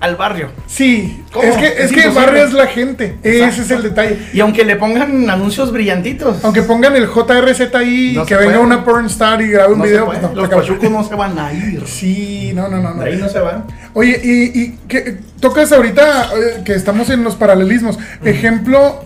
[0.00, 0.48] al barrio?
[0.66, 1.44] Sí, ¿Cómo?
[1.46, 3.18] es que, Es es que el barrio es la gente.
[3.22, 4.18] Ese es el detalle.
[4.32, 6.42] Y aunque le pongan anuncios brillantitos.
[6.42, 8.64] Aunque pongan el JRZ ahí, No que venga puede.
[8.64, 11.38] una porn star y grabe un no video, pues no, los pachucos no se van
[11.38, 11.82] a ir.
[11.86, 12.94] Sí, no, no, no.
[12.94, 13.64] De ahí no se van.
[13.92, 17.98] Oye, y, y que tocas ahorita eh, que estamos en los paralelismos.
[18.24, 19.02] Ejemplo,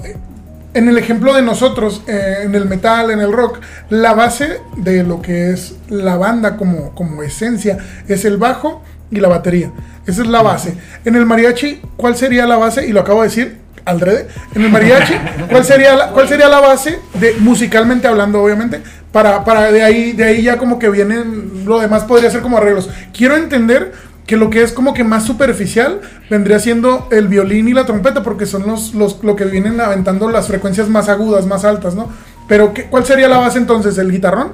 [0.74, 5.02] en el ejemplo de nosotros, eh, en el metal, en el rock, la base de
[5.02, 7.78] lo que es la banda como, como esencia
[8.08, 8.82] es el bajo
[9.18, 9.70] y la batería.
[10.06, 10.74] Esa es la base.
[11.04, 12.86] En el mariachi, ¿cuál sería la base?
[12.86, 13.64] Y lo acabo de decir.
[13.86, 15.12] Aldrede, en el mariachi,
[15.50, 18.80] ¿cuál sería la, cuál sería la base de musicalmente hablando, obviamente,
[19.12, 22.56] para, para de ahí, de ahí ya como que vienen, lo demás podría ser como
[22.56, 22.88] arreglos.
[23.12, 23.92] Quiero entender
[24.26, 26.00] que lo que es como que más superficial
[26.30, 30.30] vendría siendo el violín y la trompeta, porque son los, los lo que vienen aventando
[30.30, 32.08] las frecuencias más agudas, más altas, ¿no?
[32.48, 33.98] Pero ¿qué- ¿cuál sería la base entonces?
[33.98, 34.52] ¿El guitarrón?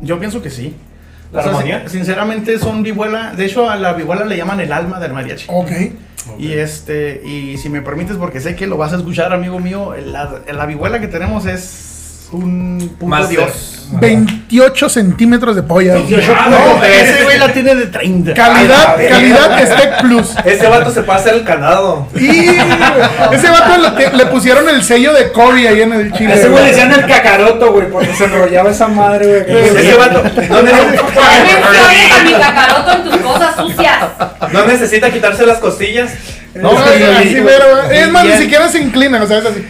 [0.00, 0.74] Yo pienso que sí.
[1.34, 1.80] ¿La O sea, armonía?
[1.80, 3.32] sin- sinceramente son vihuela.
[3.34, 5.46] De hecho, a la vihuela le llaman el alma del mariachi.
[5.50, 5.70] Ok.
[6.38, 9.94] Y este, y si me permites, porque sé que lo vas a escuchar, amigo mío,
[10.06, 11.60] la, la vihuela que tenemos es
[12.34, 13.38] un Master.
[13.38, 13.74] dios.
[14.00, 15.94] 28 centímetros de polla.
[15.94, 18.34] No, ese güey la tiene de 30.
[18.34, 19.10] Calidad, ver.
[19.10, 20.34] calidad Steak Plus.
[20.44, 22.08] Ese vato se hacer el candado.
[22.14, 22.48] Y
[23.32, 23.74] ese vato
[24.16, 26.34] le, pusieron el sello de Kobe ahí en el chile.
[26.34, 29.64] Ese güey le decían el cacaroto, güey, porque se enrollaba esa madre, güey.
[29.64, 33.98] Ese vato no, necesita, menciones a mi cacaroto en tus cosas sucias.
[34.52, 36.12] no necesita quitarse las costillas.
[36.54, 39.38] No, No, así, sí, así, sí, pero, es más, ni siquiera se inclinan, o sea,
[39.38, 39.64] es así.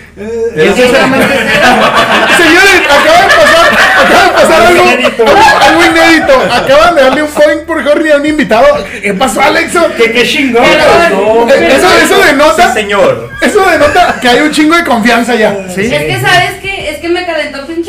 [0.54, 1.26] Sinceramente,
[2.36, 3.66] Señores, acaba de pasar,
[4.04, 5.24] acaba de pasar algo, inédito.
[5.60, 6.42] algo inédito.
[6.54, 8.84] Acaban de darle un point por Jorge a un invitado.
[9.02, 9.90] ¿Qué pasó, Alexo?
[9.96, 13.30] Que qué chingón, Eso, eso Sí, denota, señor.
[13.40, 15.56] eso denota que hay un chingo de confianza ya.
[15.74, 15.82] sí.
[15.82, 17.43] Es que sabes que es que me calentó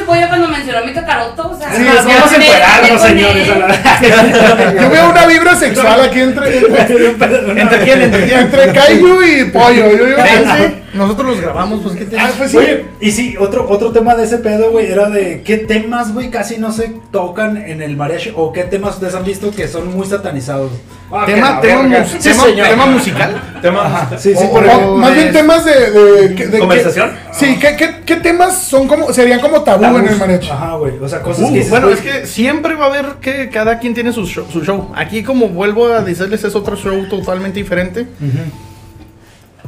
[0.06, 1.50] cuando mencionó mi cacaroto.
[1.52, 3.48] O sea, Sí, vamos a señores.
[4.82, 8.02] Yo veo una vibra sexual aquí entre, entre, ¿Entre quién?
[8.02, 8.40] ¿Entre quién?
[8.42, 9.92] entre Kaiju y Pollo.
[9.92, 10.76] Yo, sí.
[10.94, 12.32] Nosotros los grabamos, pues ¿qué Ah, tienes?
[12.38, 12.58] pues sí.
[12.58, 16.30] Oye, y sí, otro, otro tema de ese pedo, güey, era de qué temas, güey,
[16.30, 19.94] casi no se tocan en el mariachi o qué temas ustedes han visto que son
[19.94, 20.72] muy satanizados.
[21.16, 22.00] Ah, tema, tema, verga.
[22.02, 22.68] mus- Sí, tema, señor.
[22.68, 23.42] tema musical.
[23.62, 27.12] Tema Sí, sí, por o más bien temas de, de, de- de- ¿Conversación?
[27.32, 30.50] sí, ¿qué, qué, qué temas son como serían como tabú en el mariachi?
[30.50, 33.06] Ajá, güey, o sea, cosas Uh, que dices, bueno, es que siempre va a haber
[33.22, 34.92] que cada quien tiene su show, su show.
[34.96, 38.06] Aquí, como vuelvo a decirles, es otro show totalmente diferente.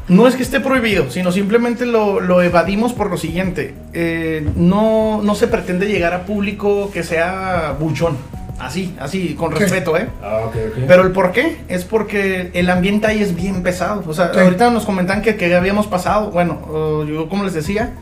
[0.07, 3.73] No es que esté prohibido, sino simplemente lo, lo evadimos por lo siguiente.
[3.93, 8.17] Eh, no, no se pretende llegar a público que sea buchón.
[8.59, 10.07] Así, así, con respeto, ¿eh?
[10.23, 10.83] Ah, ok, ok.
[10.87, 14.03] Pero el por qué es porque el ambiente ahí es bien pesado.
[14.07, 14.39] O sea, Sí.
[14.39, 16.31] ahorita nos comentan que, que habíamos pasado.
[16.31, 17.93] Bueno, uh, yo como les decía,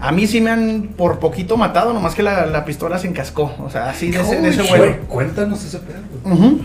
[0.00, 3.54] a mí sí me han por poquito matado, nomás que la, la pistola se encascó.
[3.60, 4.96] O sea, así de ese, de ese vuelo.
[5.08, 6.34] Cuéntanos ese pedo, güey.
[6.34, 6.60] Ujú.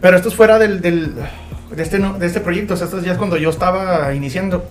[0.00, 1.14] Pero esto es fuera del, del-
[1.74, 2.74] de, este, no- de este proyecto.
[2.74, 4.64] O sea, esto ya es cuando yo estaba iniciando.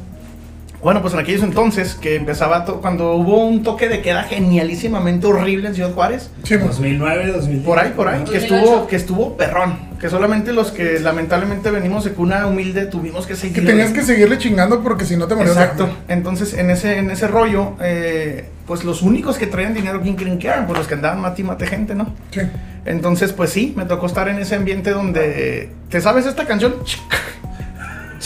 [0.85, 5.69] Bueno, pues en aquellos entonces, que empezaba, cuando hubo un toque de queda genialísimamente horrible
[5.69, 6.29] en Ciudad Juárez.
[6.43, 6.77] Sí, pues.
[6.77, 7.65] 2009, 2010.
[7.65, 8.55] Por ahí, por ahí, que 2008.
[8.55, 9.79] estuvo, que estuvo perrón.
[9.99, 13.55] Que solamente los que lamentablemente venimos de cuna humilde tuvimos que seguir.
[13.55, 15.57] Que tenías que seguirle chingando porque si no te morías.
[15.57, 15.89] Exacto.
[16.07, 20.37] Entonces, en ese, en ese rollo, eh, pues los únicos que traían dinero, ¿quién creen
[20.37, 20.67] que eran?
[20.67, 22.13] Pues los que andaban mate y mate gente, ¿no?
[22.29, 22.41] Sí.
[22.85, 25.71] Entonces, pues sí, me tocó estar en ese ambiente donde.
[25.89, 26.75] ¿Te sabes esta canción?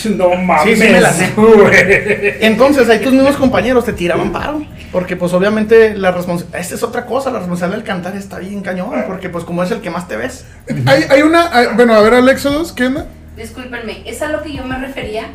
[0.16, 0.78] No mames.
[0.78, 1.32] Sí, sí me la sé.
[1.38, 2.36] güey.
[2.42, 4.64] Entonces, ahí tus mismos compañeros te tiraban paro.
[4.92, 6.62] Porque, pues, obviamente, la responsabilidad.
[6.62, 8.92] Esta es otra cosa, la responsabilidad del cantar está bien cañón.
[9.08, 10.46] Porque, pues, como es el que más te ves.
[10.86, 11.56] Hay, hay una.
[11.56, 13.06] hay- bueno, a ver, Alexodos, ¿qué onda?
[13.38, 15.28] Discúlpenme, es a lo que yo me refería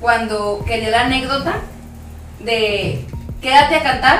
[0.00, 1.54] cuando quería la anécdota
[2.44, 3.04] de
[3.40, 4.18] quédate a cantar,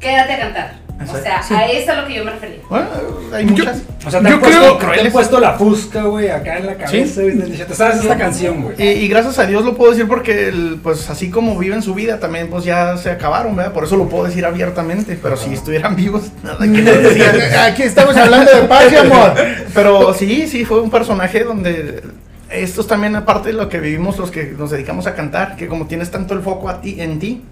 [0.00, 0.77] quédate a cantar.
[1.00, 2.58] O sea, a eso es a lo que yo me refería.
[2.68, 2.86] Bueno,
[3.32, 3.82] hay muchas.
[4.04, 5.12] O sea, te Yo han, puesto, creo- te han crueles.
[5.12, 7.20] puesto la fusca, güey, acá en la cabeza.
[7.22, 8.74] te- Te sabes esta canción, güey.
[8.82, 11.94] Y, y gracias a Dios lo puedo decir porque, el- pues, así como viven su
[11.94, 13.72] vida, también, pues, ya se acabaron, ¿verdad?
[13.72, 15.18] Por eso lo puedo decir abiertamente.
[15.22, 17.64] Pero si estuvieran vivos, nada que decía.
[17.66, 19.34] Aquí estamos hablando de paz y amor.
[19.72, 22.02] Pero sí, sí, fue un personaje donde
[22.50, 25.68] esto es también aparte de lo que vivimos los que nos dedicamos a cantar, que
[25.68, 27.44] como tienes tanto el foco a ti, en ti,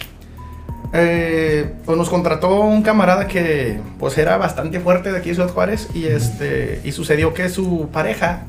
[0.93, 5.51] eh, pues nos contrató un camarada que pues era bastante fuerte de aquí de Ciudad
[5.51, 8.43] Juárez y este y sucedió que su pareja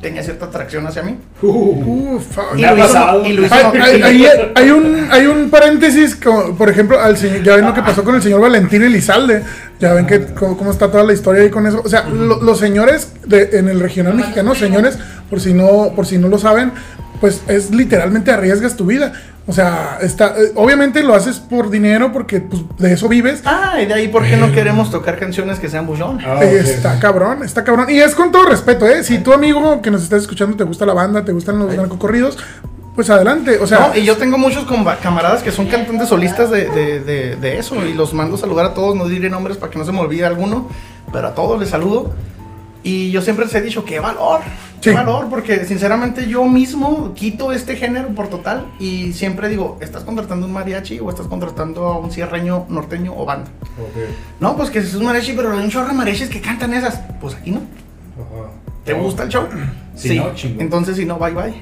[0.00, 1.18] tenía cierta atracción hacia mí.
[1.42, 2.56] Uf, fuck.
[2.56, 3.26] Y lo hizo- pasado.
[3.26, 7.18] y lo hizo- Hay, hay- hay- hay un, hay un paréntesis, como, por ejemplo, al
[7.18, 9.42] señor- ya ven lo que pasó con el señor Valentín Elizalde,
[9.78, 11.82] ya ven que cómo, cómo está toda la historia ahí con eso.
[11.84, 16.06] O sea, lo- los señores de, en el regional mexicano, señores, por si no, por
[16.06, 16.72] si no lo saben,
[17.20, 19.12] pues es literalmente arriesgas tu vida.
[19.50, 23.42] O sea, está, eh, obviamente lo haces por dinero porque pues, de eso vives.
[23.44, 26.18] Ah, y de ahí por qué no queremos tocar canciones que sean bullón.
[26.24, 26.60] Ah, Eh.
[26.60, 27.86] Está cabrón, está cabrón.
[27.90, 29.02] Y es con todo respeto, ¿eh?
[29.02, 32.38] Si tu amigo que nos estás escuchando te gusta la banda, te gustan los narcocorridos,
[32.94, 33.58] pues adelante.
[33.58, 34.64] O sea, No, y yo tengo muchos
[35.02, 38.66] camaradas que son cantantes solistas de, de- de- de eso y los mando a saludar
[38.66, 40.68] a todos, no diré nombres para que no se me olvide alguno,
[41.12, 42.12] pero a todos les saludo.
[42.82, 44.90] Y yo siempre les he dicho, qué valor, qué Sí.
[44.90, 50.46] valor, porque sinceramente yo mismo quito este género por total y siempre digo, ¿estás contratando
[50.46, 53.50] un mariachi o estás contratando a un cierreño, norteño o banda?
[54.40, 56.98] No, pues que es un mariachi, pero hay un chorro de mariachis que cantan esas.
[57.20, 57.58] Pues aquí no.
[57.58, 58.50] Ajá.
[58.84, 59.46] ¿Te gusta el show?
[59.94, 60.62] Si no, chingón.
[60.62, 61.54] Entonces si no, bye bye.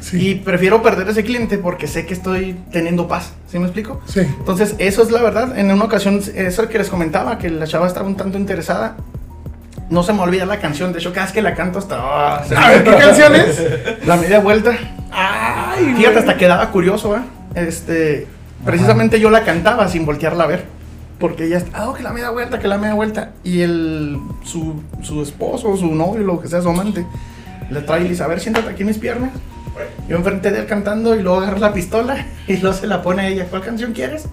[0.00, 0.30] Sí.
[0.30, 3.32] Y prefiero perder ese cliente porque sé que estoy teniendo paz.
[3.50, 4.00] ¿Sí me explico?
[4.06, 4.20] Sí.
[4.20, 5.58] Entonces, eso es la verdad.
[5.58, 8.96] En una ocasión, eso que les comentaba, que la chava estaba un tanto interesada.
[9.90, 10.92] No se me olvida la canción.
[10.92, 11.96] De hecho, cada vez que la canto hasta...
[12.00, 13.62] ah, se me- A ver, ¿qué canción es?
[14.06, 14.72] La media vuelta.
[15.10, 17.20] Ay, fíjate, hasta quedaba curioso, ¿eh?
[17.54, 18.26] Este...
[18.64, 20.64] Precisamente yo la cantaba sin voltearla a ver.
[21.18, 23.30] Porque ella está, ah, que la media vuelta, que la media vuelta.
[23.44, 27.06] Y el, su, su esposo, su novio, lo que sea, su amante,
[27.70, 29.30] le trae y le dice, a ver, siéntate aquí en mis piernas.
[30.08, 33.22] Yo enfrente de él cantando y luego agarra la pistola y luego se la pone
[33.22, 33.46] a ella.
[33.48, 34.26] ¿Cuál canción quieres?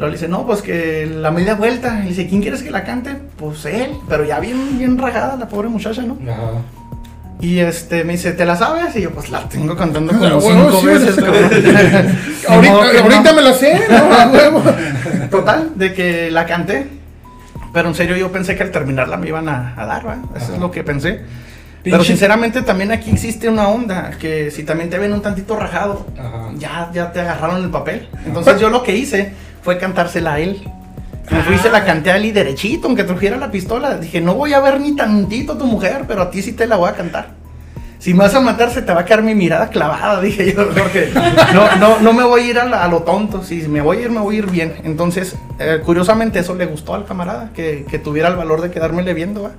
[0.00, 1.98] Luego le dice, no, pues que la media vuelta.
[2.00, 3.16] Y le dice, ¿quién quieres que la cante?
[3.36, 6.16] Pues él, pero ya bien, bien ragada la pobre muchacha, ¿no?
[6.30, 6.52] Ajá.
[7.42, 8.94] Y este, me dice, ¿te la sabes?
[8.96, 11.34] Y yo, pues la tengo cantando Ah, como huevo, cinco sí veces, cabrón.
[12.48, 12.98] ahorita No, no.
[13.02, 14.62] ahorita me la sé, ¿no?
[15.30, 16.86] Total, de que la canté.
[17.72, 20.16] Pero en serio, yo pensé que al terminarla me iban a, a dar, ¿va?
[20.34, 20.54] Eso Ajá.
[20.54, 21.20] es lo que pensé.
[21.82, 25.56] Pero Pinche- sinceramente también aquí existe una onda que si también te ven un tantito
[25.56, 26.50] rajado, Ajá.
[26.56, 28.08] ya, ya te agarraron el papel.
[28.26, 29.32] Entonces yo lo que hice
[29.62, 30.62] fue cantársela a él.
[31.30, 33.96] Me fui y se la canté a él y derechito, aunque trujera la pistola.
[33.98, 36.66] Dije, no voy a ver ni tantito a tu mujer, pero a ti sí te
[36.66, 37.28] la voy a cantar.
[38.00, 40.70] Si me vas a matar, se te va a quedar mi mirada clavada, dije yo,
[40.70, 41.10] porque
[41.54, 43.44] no, no, no me voy a ir a, la- a lo tonto.
[43.44, 44.74] Si me voy a ir, me voy a ir bien.
[44.84, 49.12] Entonces, eh, curiosamente, eso le gustó al camarada, que, que tuviera el valor de quedármele
[49.14, 49.50] viendo, ¿va?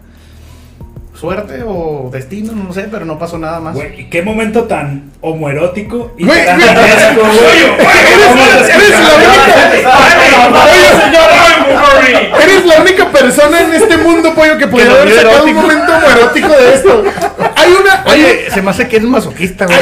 [1.21, 3.75] Suerte o destino, no sé, pero no pasó nada más.
[3.75, 7.61] Güey, qué momento tan homoerótico y Güey, tarantesco, güey.
[8.73, 9.13] Eres la
[11.99, 15.93] única, eres la única persona en este mundo, pollo, que podría haber sacado un momento
[16.09, 17.03] erótico de esto.
[17.55, 18.03] Hay una.
[18.07, 19.77] Oye, se me hace que es masoquista, güey.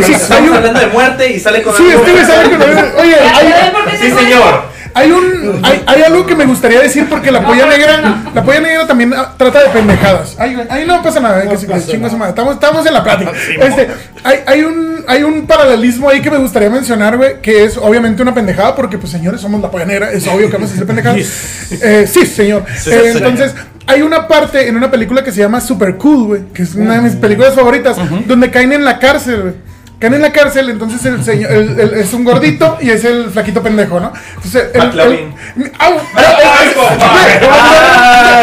[0.00, 3.98] Estamos hablando de muerte y sale con sí, este que no- Oye, hay, ¿Por qué
[3.98, 4.79] se Sí, señor.
[4.94, 8.60] Hay un hay, hay algo que me gustaría decir porque la polla negra la polla
[8.60, 10.36] negra también ah, trata de pendejadas.
[10.38, 12.30] Ay, ahí no pasa nada, eh, que madre.
[12.30, 13.32] Estamos, estamos en la plática.
[13.60, 13.88] Este,
[14.24, 18.22] hay, hay un hay un paralelismo ahí que me gustaría mencionar, güey, que es obviamente
[18.22, 20.86] una pendejada porque pues señores, somos la polla negra, es obvio que vamos a hacer
[20.86, 21.20] pendejadas.
[21.82, 22.64] Eh, sí, señor.
[22.86, 23.54] Eh, entonces,
[23.86, 26.94] hay una parte en una película que se llama Super Cool, güey, que es una
[26.94, 29.69] de mis películas favoritas, donde caen en la cárcel, güey.
[30.00, 33.28] Caen en la cárcel, entonces el señor el- el- es un gordito y es el
[33.30, 34.12] flaquito pendejo, ¿no?
[34.36, 34.80] Entonces, el-
[35.78, 35.94] ¡Au!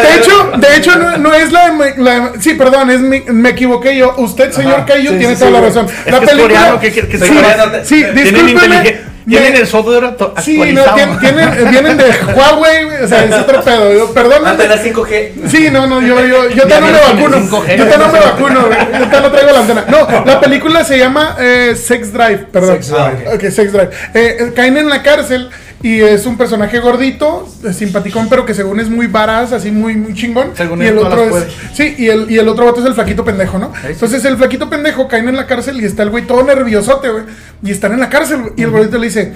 [0.02, 3.96] De hecho, de hecho no, no es la, la sí, perdón, es mi- me equivoqué
[3.96, 4.14] yo.
[4.18, 5.86] Usted, señor Caillo, sí, tiene sí, toda sí, la razón.
[6.06, 9.66] Es la que es coreano, ¿qué quiere que sí, coreano, sí, discúlpeme, tienen me- el
[9.66, 12.04] software Sí, no, tienen, vienen de
[12.34, 13.92] Huawei, o sea, es otro pedo.
[13.92, 14.46] Yo, perdón.
[14.46, 15.32] Antena 5G.
[15.48, 17.36] Sí, no, no, yo, yo, yo también me Viene vacuno.
[17.36, 17.76] 5G.
[17.76, 18.60] Yo también me vacuno.
[18.70, 19.84] Yo también no traigo la antena.
[19.88, 22.74] No, la película se llama eh, Sex Drive, perdón.
[22.76, 23.34] Sex Drive.
[23.34, 23.90] Ok, Sex Drive.
[24.14, 25.50] Eh, eh, caen en la cárcel
[25.82, 30.14] y es un personaje gordito, simpaticón, pero que según es muy varaz, así muy, muy
[30.14, 30.50] chingón.
[30.54, 31.46] Según y el otro es.
[31.72, 33.72] Sí, y el, y el otro vato es el flaquito pendejo, ¿no?
[33.82, 33.88] sí.
[33.90, 37.24] Entonces el flaquito pendejo caen en la cárcel y está el güey todo nerviosote, güey.
[37.62, 39.32] Y están en la cárcel, y el gordito le dice.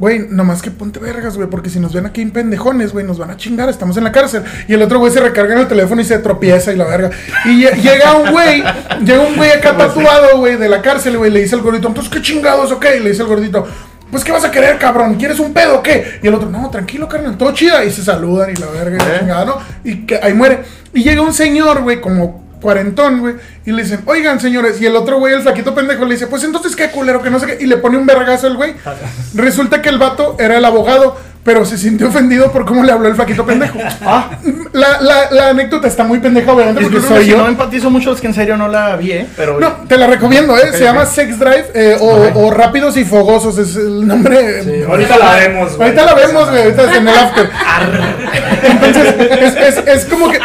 [0.00, 3.18] Güey, nomás que ponte vergas, güey, porque si nos ven aquí en pendejones, güey, nos
[3.18, 4.44] van a chingar, estamos en la cárcel.
[4.68, 7.10] Y el otro güey se recarga en el teléfono y se tropieza y la verga.
[7.44, 8.62] Y lle- llega un güey,
[9.04, 12.12] llega un güey acá tatuado, güey, de la cárcel, güey, le dice al gordito, entonces,
[12.12, 12.86] ¿qué chingados, ok?
[12.96, 13.66] Y le dice al gordito,
[14.10, 15.14] pues, ¿qué vas a querer, cabrón?
[15.14, 16.20] ¿Quieres un pedo o qué?
[16.22, 17.84] Y el otro, no, tranquilo, carnal, todo chida.
[17.84, 19.18] Y se saludan y la verga, y la ¿Eh?
[19.20, 19.58] chingada, ¿no?
[19.84, 20.60] Y que ahí muere.
[20.94, 24.96] Y llega un señor, güey, como cuarentón, güey, y le dicen, oigan, señores, y el
[24.96, 27.58] otro güey, el flaquito pendejo, le dice, pues entonces qué culero, que no sé qué,
[27.62, 28.74] y le pone un vergazo al güey.
[29.34, 31.16] Resulta que el vato era el abogado,
[31.48, 33.78] pero se sintió ofendido por cómo le habló el flaquito pendejo.
[34.04, 34.30] Ah,
[34.74, 37.48] La, la, la anécdota está muy pendeja, obviamente, porque soy si no yo.
[37.48, 39.26] empatizo mucho, es que en serio no la vi, ¿eh?
[39.34, 40.72] Pero No, te la recomiendo, ¿eh?
[40.72, 41.06] Se llama.
[41.06, 44.62] Sex Drive eh, o, o Rápidos y Fogosos, es el nombre.
[44.62, 45.88] Sí, ahorita la vemos, güey.
[45.88, 47.50] Ahorita la vemos, güey, ahorita en el after.
[48.62, 50.38] Entonces, es, es, es como que.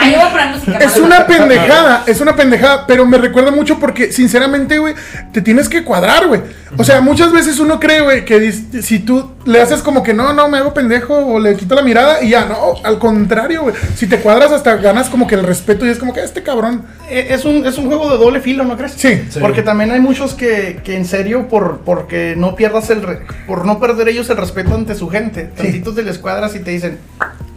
[0.79, 4.95] Es una pendejada, es una pendejada, pero me recuerda mucho porque, sinceramente, güey,
[5.33, 6.41] te tienes que cuadrar, güey.
[6.77, 8.51] O sea, muchas veces uno cree, güey, que
[8.81, 11.81] si tú le haces como que no, no, me hago pendejo o le quito la
[11.81, 13.75] mirada y ya, no, al contrario, güey.
[13.95, 16.83] Si te cuadras hasta ganas como que el respeto y es como que este cabrón.
[17.09, 18.93] Eh, Es un, es un juego de doble filo, ¿no crees?
[18.93, 19.21] Sí.
[19.29, 19.39] Sí.
[19.39, 23.65] Porque también hay muchos que, que en serio, por porque no pierdas el re- por
[23.65, 26.97] no perder ellos el respeto ante su gente, tantitos de les cuadras y te dicen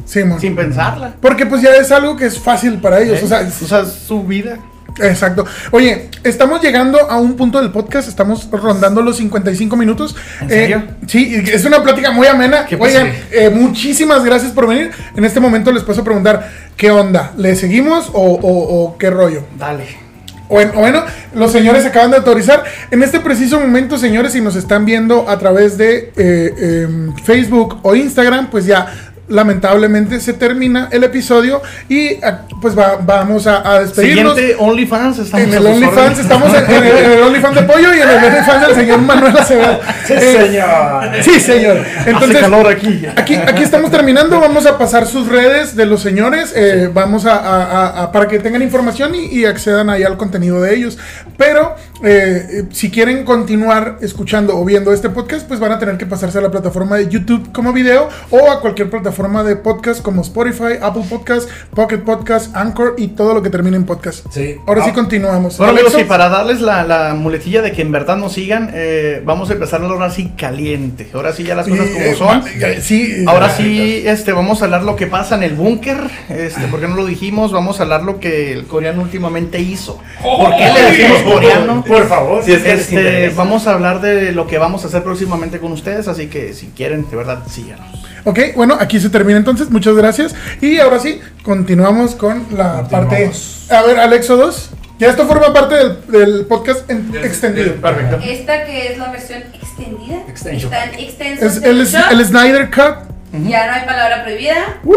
[0.04, 0.40] Sí, mon.
[0.40, 1.14] sin pensarla.
[1.20, 3.22] Porque pues ya es algo que es fácil para ellos.
[3.22, 4.58] O sea, es- o sea, su vida.
[5.00, 5.44] Exacto.
[5.72, 10.16] Oye, estamos llegando a un punto del podcast, estamos rondando los 55 minutos.
[10.40, 10.82] ¿En serio?
[10.88, 12.64] Eh, sí, es una plática muy amena.
[12.78, 14.90] Oigan, eh, muchísimas gracias por venir.
[15.14, 17.32] En este momento les paso a preguntar, ¿qué onda?
[17.36, 19.42] ¿Le seguimos o, o- o qué rollo?
[19.58, 20.06] Dale.
[20.48, 21.02] Bueno, bueno,
[21.34, 22.62] los señores acaban de autorizar.
[22.92, 27.80] En este preciso momento, señores, si nos están viendo a través de eh, em, Facebook
[27.82, 28.86] o Instagram, pues ya
[29.28, 34.34] lamentablemente se termina el episodio y ah, pues va- vamos a, a despedirnos.
[34.36, 37.94] Siguiente OnlyFans estamos En el OnlyFans estamos en, en el, en el OnlyFans de pollo
[37.94, 39.80] y en el OnlyFans del señor Manuel Acevedo.
[40.06, 41.24] Sí, Eh, señor.
[41.24, 41.76] Sí, señor.
[42.06, 43.02] Entonces, Hace calor aquí.
[43.16, 44.38] Aquí, aquí estamos terminando.
[44.40, 46.52] Vamos a pasar sus redes de los señores.
[46.54, 50.16] eh, vamos a, a- a- a- para que tengan información y, y accedan ahí al
[50.16, 50.98] contenido de ellos.
[51.36, 51.74] Pero
[52.04, 56.06] eh, eh, si quieren continuar escuchando o viendo este podcast, pues van a tener que
[56.06, 60.20] pasarse a la plataforma de YouTube como video o a cualquier plataforma de podcast como
[60.20, 64.26] Spotify, Apple Podcast, Pocket Podcast, Anchor y todo lo que termine en podcast.
[64.30, 64.56] Sí.
[64.66, 65.56] Ahora sí Ah, continuamos.
[65.56, 69.22] Bueno amigos, y para darles la, la muletilla de que en verdad nos sigan, eh,
[69.24, 71.08] vamos a empezar ahora sí caliente.
[71.14, 72.44] Ahora sí ya las cosas como son.
[72.60, 75.96] eh, sí, Ahora sí, este, vamos a hablar lo que pasa en el búnker,
[76.28, 79.98] este, porque no lo dijimos, vamos a hablar lo que el coreano últimamente hizo.
[80.22, 81.84] ¿Por qué le decimos coreano?
[81.86, 82.44] Por favor.
[82.44, 85.72] Si es que Este, vamos a hablar de lo que vamos a hacer próximamente con
[85.72, 88.05] ustedes, así que si quieren, de verdad, síganos.
[88.26, 89.70] Ok, bueno, aquí se termina entonces.
[89.70, 90.34] Muchas gracias.
[90.60, 93.30] Y ahora sí, continuamos con la parte.
[93.70, 94.70] A ver, Alexo 2.
[94.98, 97.74] Ya esto forma parte del, del podcast en- extendido.
[97.76, 98.18] Perfecto.
[98.24, 100.18] Esta que es la versión extendida.
[100.28, 100.70] Extension.
[100.70, 101.44] Tan extenso.
[101.46, 103.06] Es el, el Snyder Cut.
[103.46, 104.78] Ya no hay palabra prohibida.
[104.84, 104.94] ¡Uh!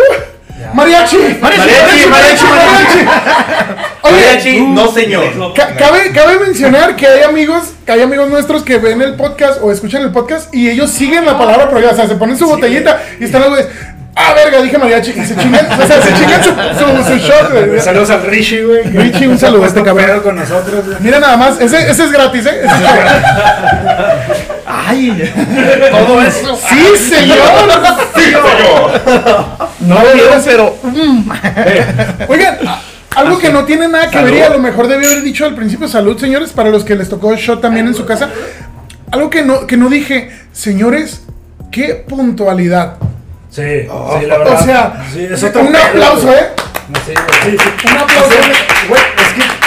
[0.74, 2.46] Mariachi, mariachi, mariachi!
[4.02, 5.54] Oye, Mariachi, no señor.
[5.56, 9.60] ca- cabe, cabe mencionar que hay amigos, que hay amigos nuestros que ven el podcast
[9.62, 11.92] o escuchan el podcast y ellos siguen la palabra prohibida.
[11.92, 13.68] O sea, se ponen su botellita y están los güeyes.
[14.16, 15.12] Ah, verga, dije mariachi.
[15.12, 17.80] Y se chingan, o sea, se chingan su, su, shot, güey.
[17.84, 18.84] Saludos al Rishi, güey.
[18.84, 20.20] Richie, un saludo a este cabrón.
[20.22, 20.84] con nosotros.
[21.00, 22.62] Mira nada más, ese, ese es gratis, ¿eh?
[24.90, 25.32] ¡Ay!
[25.92, 26.58] Todo eso.
[26.70, 27.38] ¡Sí, señor!
[29.80, 30.76] No lo vieron, pero.
[30.84, 31.32] mm.
[32.28, 32.82] Oigan, a-
[33.16, 35.56] algo que no tiene nada que ver y a lo mejor debí haber dicho al
[35.56, 38.30] principio, salud, señores, para los que les tocó shot también en su casa.
[39.12, 41.24] Algo que no, que no dije, señores,
[41.72, 42.96] qué puntualidad.
[43.50, 44.62] Sí, sí, la verdad.
[44.62, 45.28] O sea, Sí,
[45.60, 46.32] un aplauso.
[46.32, 46.50] ¿eh?
[47.06, 47.14] Sí.
[47.44, 47.88] Sí, sí.
[47.88, 48.36] Un aplauso.
[48.88, 49.59] Güey, es que.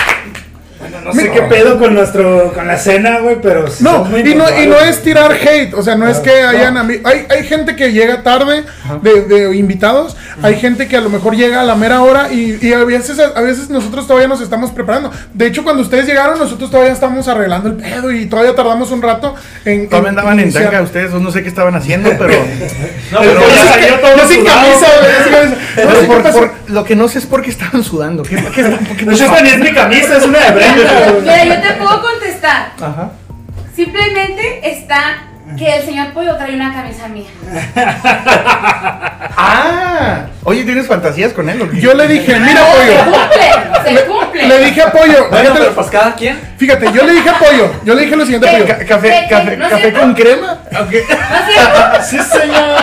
[1.05, 2.53] No sé qué pedo con nuestro.
[2.53, 3.69] con la cena, güey, pero.
[3.69, 6.77] sí No, y no, y no es tirar hate, o sea, no es que hayan
[6.77, 8.65] ami- hay, hay gente que llega tarde
[9.03, 12.59] de, de invitados, hay gente que a lo mejor llega a la mera hora y,
[12.61, 15.11] y a veces a veces nosotros todavía nos estamos preparando.
[15.35, 19.03] De hecho, cuando ustedes llegaron, nosotros todavía estamos arreglando el pedo y todavía tardamos un
[19.03, 19.35] rato
[19.65, 19.89] en.
[19.89, 20.65] Todavía andaban en iniciar.
[20.71, 22.33] tanga ustedes, no sé qué estaban haciendo, pero.
[23.13, 25.87] No, Pero pero ya Yo salió todo yo sin camisa, güey.
[25.87, 28.23] No sé lo que no sé es por qué estaban sudando.
[28.23, 30.92] ¿Qué, qué, por qué- No, esta ni es mi camisa, es una de Brenda.
[31.21, 32.73] Mira, yo te puedo contestar.
[32.81, 33.11] Ajá.
[33.75, 35.25] Simplemente está
[35.59, 37.29] que el señor Pollo trae una camisa mía.
[39.45, 41.61] Ah, oye, ¿tienes fantasías con él?
[41.63, 41.81] o qué?
[41.81, 43.05] Yo le dije, mira, Se pollo.
[43.05, 44.47] cumple, se cumple.
[44.49, 45.29] Le dije apoyo.
[45.31, 46.39] Bueno, Fíjate, pero pues cada quien.
[46.59, 47.73] fíjate, yo le dije apoyo.
[47.85, 48.53] Yo le dije lo siguiente, ¿Qué?
[48.59, 48.67] pollo.
[48.79, 49.29] Ca- café, ¿Qué, qué?
[49.35, 50.01] café, ¿No es café cierto?
[50.01, 50.53] con crema.
[50.53, 50.71] Ok.
[50.93, 52.03] ¿No es cierto?
[52.09, 52.77] Sí, señor.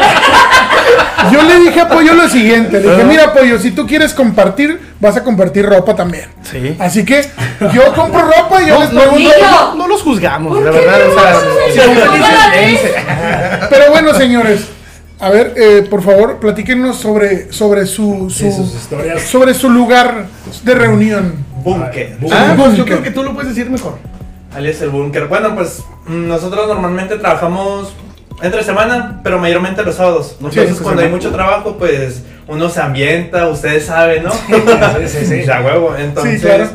[1.32, 4.80] Yo le dije a Pollo lo siguiente, le dije, mira Pollo, si tú quieres compartir,
[5.00, 6.26] vas a compartir ropa también.
[6.44, 6.76] Sí.
[6.80, 7.28] Así que
[7.74, 9.30] yo compro ropa y yo No, les pregunto.
[9.78, 11.08] No los juzgamos, ¿Por la verdad.
[11.08, 11.40] O sea,
[11.74, 12.78] si.
[13.70, 14.68] Pero bueno, señores,
[15.20, 19.22] a ver, eh, por favor, platíquenos sobre, sobre su, sus historias.
[19.24, 20.28] sobre su lugar
[20.64, 21.36] de reunión.
[21.64, 22.18] Búnker.
[22.32, 23.98] Ah, pues yo creo que tú lo puedes decir mejor.
[24.56, 25.28] Alias el búnker.
[25.28, 27.94] Bueno, pues nosotros normalmente trabajamos
[28.42, 30.36] entre semana, pero mayormente los sábados.
[30.38, 34.32] Entonces, sí, cuando hay mucho trabajo, pues uno se ambienta, ustedes saben, ¿no?
[34.32, 35.42] Sí, sí, sí.
[35.46, 35.96] Ya huevo.
[35.98, 36.70] Entonces, claro.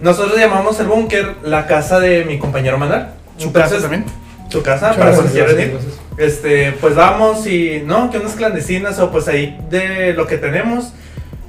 [0.00, 3.06] nosotros llamamos el búnker la casa de mi compañero Manuel.
[3.36, 4.04] Su Entonces, casa también.
[4.48, 5.78] Su casa, Muchas para gracias, ir.
[6.16, 10.92] este, pues vamos y no, que unas clandestinas o pues ahí de lo que tenemos.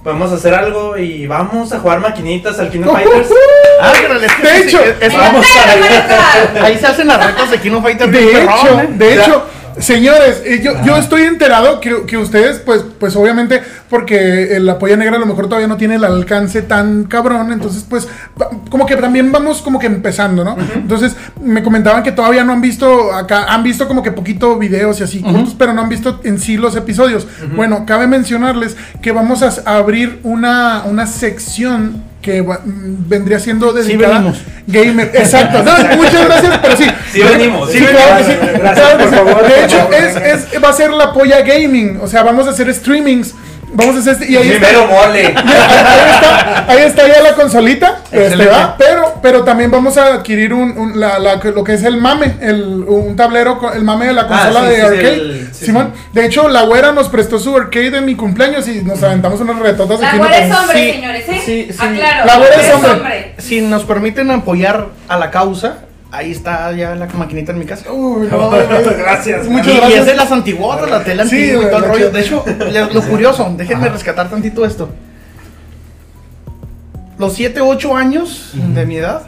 [0.05, 3.27] Podemos hacer algo y vamos a jugar maquinitas al Kino Fighters.
[3.81, 6.63] Ah, que De sí, hecho, es- es- ¡Me vamos encanta, a- me encanta!
[6.67, 8.11] Ahí se hacen las retas de Kino Fighter.
[8.11, 8.87] De hecho, perrón, ¿eh?
[8.91, 9.45] de O sea- hecho,
[9.79, 14.97] señores, eh, yo, yo estoy enterado que, que ustedes, pues, pues obviamente, porque el apoyo
[14.97, 18.07] negra a lo mejor todavía no tiene el alcance tan cabrón, entonces, pues,
[18.69, 20.55] como que también vamos como que empezando, ¿no?
[20.75, 24.99] Entonces, me comentaban que todavía no han visto acá, han visto como que poquito videos
[24.99, 27.27] y así, cortos, pero no han visto en sí los episodios.
[27.55, 33.71] Bueno, cabe mencionarles que vamos a abrir una, una sección que va- mm, vendría siendo
[33.71, 34.39] dedicada venimos.
[34.65, 35.11] gamer.
[35.13, 35.61] Exacto.
[35.63, 36.85] No, muchas gracias, pero sí.
[37.13, 37.85] Sí venimos, sí sí.
[37.85, 38.25] Claro
[38.59, 38.97] Gracias, sí.
[38.97, 40.15] por favor, De hecho, es,
[40.53, 41.99] es- va a ser la polla gaming.
[42.01, 43.35] O sea, vamos a hacer streamings.
[43.77, 45.25] Vamos a hacer este, y ahí está, Primero mole.
[45.35, 48.47] ahí está, ahí está ya la consolita, este,
[48.77, 52.35] pero, pero también vamos a adquirir un, un- la- la- lo que es el mame,
[52.41, 55.13] el, un tablero, con- el mame de la consola sí, de sí, arcade.
[55.13, 58.81] el- sí, Simón, de hecho, la güera nos prestó su arcade en mi cumpleaños y
[58.81, 60.45] nos aventamos unas retotas La güera ¿no?
[60.45, 61.41] es hombre, Sí, señores, ¿eh?
[61.45, 61.77] sí, sí.
[61.85, 62.25] Aclaro.
[62.25, 62.91] La güera es es hombre.
[62.91, 63.35] hombre.
[63.39, 65.79] Si nos permiten apoyar a la causa,
[66.17, 67.91] ahí está ya la maquinita en mi casa.
[67.91, 68.49] Uy, no,
[68.97, 69.47] Gracias.
[69.47, 69.99] Muchas y, y gracias.
[70.01, 72.09] es de las antiguotas, la tela Sí, antigua y todo el rollo.
[72.11, 72.43] De hecho,
[72.93, 74.89] lo curioso, déjenme rescatar tantito esto.
[77.17, 79.23] Los 7, 8 años de mi edad,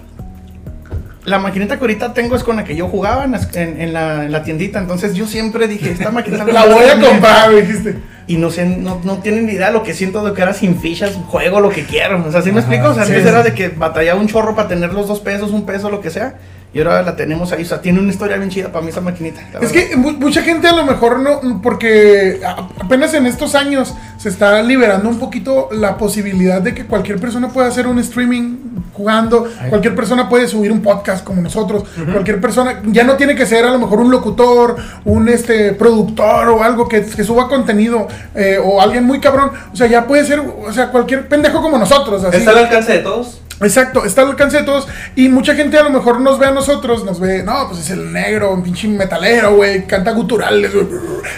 [1.24, 3.94] la maquinita que ahorita tengo es con la que yo jugaba en, las- en- en
[3.94, 4.80] la, en la tiendita.
[4.80, 7.98] Entonces yo siempre dije, esta maquinita La voy a comprar, me dijiste.
[8.28, 10.78] Y no sé, no, no tienen ni idea lo que siento de que era sin
[10.82, 12.26] fichas, juego lo que quiero.
[12.28, 12.90] O sea, ¿sí me explico?
[12.90, 13.30] O sea, sí, antes sí.
[13.30, 16.10] era de que batallaba un chorro para tener los dos pesos, un peso, lo que
[16.10, 16.36] sea.
[16.78, 17.64] Y ahora la tenemos ahí.
[17.64, 19.42] O sea, tiene una historia bien chida para mí esa maquinita.
[19.42, 19.72] Es verdad.
[19.72, 22.40] que mu- mucha gente a lo mejor no, porque
[22.80, 27.50] apenas en estos años se está liberando un poquito la posibilidad de que cualquier persona
[27.50, 28.58] pueda hacer un streaming
[28.94, 33.46] jugando, cualquier persona puede subir un podcast como nosotros, cualquier persona, ya no tiene que
[33.46, 34.76] ser a lo mejor un locutor,
[35.06, 39.76] un este productor o algo que, que suba contenido eh, o alguien muy cabrón, o
[39.76, 42.24] sea, ya puede ser, o sea, cualquier pendejo como nosotros.
[42.24, 42.38] Así.
[42.38, 43.42] ¿Está al alcance de todos?
[43.60, 44.88] Exacto, está al alcance de todos.
[45.16, 47.90] Y mucha gente a lo mejor nos ve a nosotros, nos ve, no, pues es
[47.90, 50.88] el negro, un pinche metalero, güey, canta guturales, güey,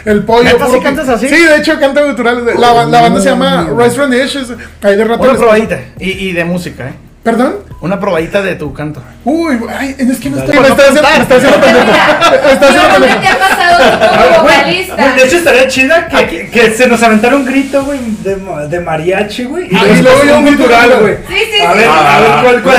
[0.06, 0.44] el pollo.
[0.44, 1.30] ¿Neta puro sí cantas así?
[1.30, 2.44] Sí, de hecho canta guturales.
[2.60, 4.52] La, la banda se llama from the Ashes.
[4.82, 5.24] Ahí de rato.
[5.24, 5.80] Una probadita.
[6.00, 6.94] Y, y de música, ¿eh?
[7.24, 7.69] ¿Perdón?
[7.82, 9.02] Una probadita de tu canto.
[9.24, 11.86] Uy, ay, es que no está, Pues me no está haciendo, me está haciendo pendejo.
[11.86, 13.20] Me está haciendo ¿Qué pendejo.
[13.22, 14.96] te ha pasado como vocalista?
[15.14, 18.36] De hecho, estaría chida que, que, que se nos aventara un grito, güey, de,
[18.68, 19.70] de mariachi, güey.
[19.74, 21.18] Ah, y luego yo un de- güey.
[21.30, 21.78] Sí, sí, A sí.
[21.78, 22.78] ver, a ver, ¿cuál, cuál?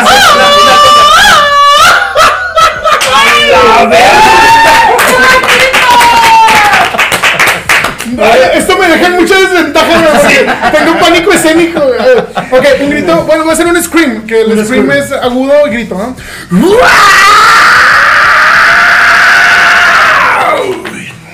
[3.78, 4.00] A ver.
[4.02, 4.49] Ay,
[8.54, 10.46] Esto me deja en mucha desventaja, güey, porque
[10.78, 11.80] tengo un pánico escénico.
[11.80, 11.98] güey.
[12.50, 13.22] Ok, un grito.
[13.24, 14.90] Bueno, voy a hacer un scream, que el scream, scream.
[14.92, 16.14] es agudo y grito, ¿no?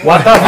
[0.05, 0.41] What the fuck?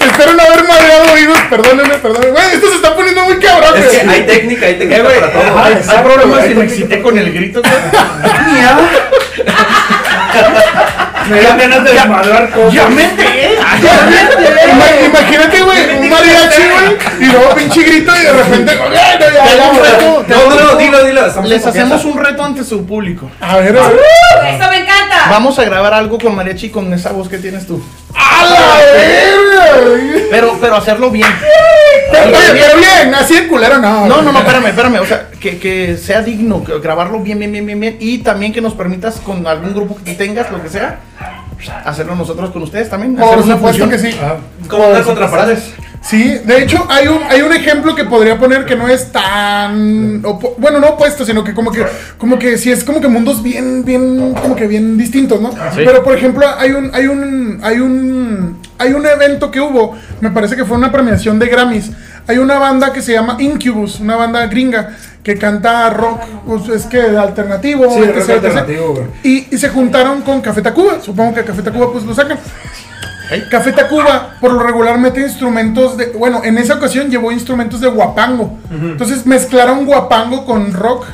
[0.00, 2.30] Espero no haber madreado oídos, perdónenme, perdónenme.
[2.32, 4.16] Güey, esto se está poniendo muy cabrón, Es que güey.
[4.16, 5.58] hay técnica, hay técnica Eh, para todo.
[5.64, 7.60] hay, hay problemas si me excité con el grito.
[7.62, 7.72] güey.
[11.28, 12.72] Me dan ganas de desmadrar cosas.
[12.72, 13.58] ¡Ya me enteré!
[13.58, 18.78] Ima- Imagínate, güey, un mariachi, güey, y luego pinche grito y de repente,
[20.28, 21.42] No, no, dilo, dilo.
[21.44, 23.30] Les hacemos un reto ante su público.
[23.40, 23.96] A ver, a ver.
[24.54, 25.26] Eso me encanta.
[25.30, 27.82] Vamos a grabar algo con mariachi con esa voz que tienes tú.
[28.14, 30.26] ¡A la verga!
[30.30, 31.28] Pero, pero hacerlo bien.
[32.12, 34.06] Pero bien, así de culero no.
[34.06, 35.00] No, no, no, espérame, espérame.
[35.00, 37.96] O sea, que, que sea digno, que grabarlo bien, bien, bien, bien, bien.
[37.98, 41.00] Y también que nos permitas con algún grupo que tú tengas, lo que sea,
[41.84, 43.16] hacerlo nosotros con ustedes también.
[43.16, 44.10] Por supuesto que sí.
[44.68, 45.74] Como una contrafrase.
[46.02, 50.22] Sí, de hecho hay un, hay un ejemplo que podría poner que no es tan
[50.22, 51.84] opo- bueno, no opuesto, sino que como que
[52.16, 55.50] como que sí es como que mundos bien bien como que bien distintos, ¿no?
[55.52, 55.82] Sí.
[55.84, 60.30] Pero por ejemplo, hay un hay un hay un hay un evento que hubo, me
[60.30, 61.90] parece que fue una premiación de Grammys.
[62.26, 66.86] Hay una banda que se llama Incubus, una banda gringa que canta rock, pues es
[66.86, 69.06] que alternativo, Sí, etc, alternativo.
[69.22, 71.00] Y, y se juntaron con Café Tacuba.
[71.02, 72.38] Supongo que Café Tacuba pues lo sacan.
[73.50, 76.06] Café Tacuba por lo regular mete instrumentos de.
[76.06, 78.58] Bueno, en esa ocasión llevó instrumentos de guapango.
[78.70, 81.06] Entonces mezclaron guapango con rock.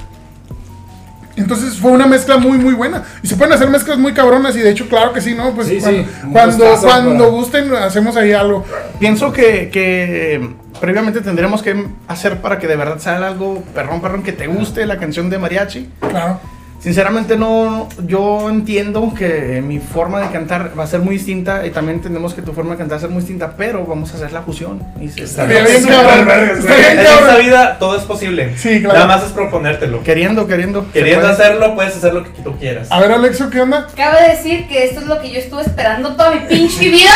[1.37, 3.03] Entonces fue una mezcla muy, muy buena.
[3.23, 4.57] Y se pueden hacer mezclas muy cabronas.
[4.57, 5.51] Y de hecho, claro que sí, ¿no?
[5.55, 8.65] Pues Sí, cuando, sí, cuando, gustazo cuando para- gusten, hacemos ahí algo.
[8.99, 10.49] Pienso que, que
[10.81, 14.87] previamente tendremos que hacer para que de verdad sea algo perrón, perrón, que te guste
[14.87, 15.91] la canción de mariachi.
[16.09, 16.41] Claro.
[16.87, 21.71] Sinceramente no, yo entiendo que mi forma de cantar va a ser muy distinta y
[21.71, 24.17] también entendemos que tu forma de cantar va a ser muy distinta, pero vamos a
[24.19, 24.81] hacer la fusión.
[25.01, 26.21] Y se- Está Bien, bien, cabrón.
[26.21, 26.59] En cabrón.
[26.61, 28.57] esta vida todo es posible.
[28.57, 29.01] Sí, claro.
[29.01, 30.05] Nada más es proponértelo.
[30.05, 30.87] Queriendo, queriendo.
[30.93, 31.33] Queriendo puede.
[31.33, 32.87] hacerlo, puedes hacer lo que tú quieras.
[32.93, 33.89] A ver, Alexo, ¿qué onda?
[33.97, 37.11] Cabe decir que esto es lo que yo estuve esperando toda mi pinche vida.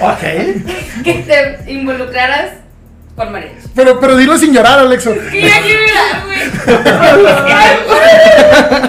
[0.00, 1.04] Ok.
[1.04, 1.14] que
[1.64, 2.50] te involucraras
[3.16, 3.68] con mariachi.
[3.74, 5.12] Pero, pero dilo sin llorar, Alexo.
[5.30, 6.38] Que ya quiero llorar, güey.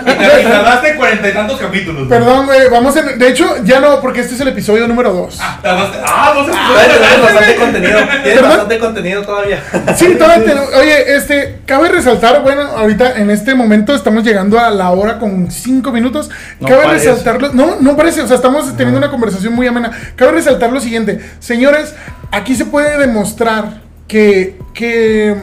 [0.05, 2.07] Y te tardaste cuarenta y tantos capítulos.
[2.07, 2.19] güey.
[2.19, 3.19] Perdón, güey, vamos en...
[3.19, 5.37] De hecho, ya no, porque este es el episodio número 2.
[5.61, 5.97] Tardaste.
[6.05, 6.51] Ah, no sé.
[6.51, 7.99] Todavía tenemos bastante contenido.
[8.23, 9.63] Tienes bastante contenido todavía.
[9.95, 14.89] Sí, todavía Oye, este, cabe resaltar, bueno, ahorita en este momento estamos llegando a la
[14.91, 16.29] hora con cinco minutos.
[16.59, 17.51] No cabe resaltarlo.
[17.53, 19.91] No, no parece, o sea, estamos teniendo una conversación muy amena.
[20.15, 21.93] Cabe resaltar lo siguiente, señores,
[22.31, 25.35] aquí se puede demostrar que, que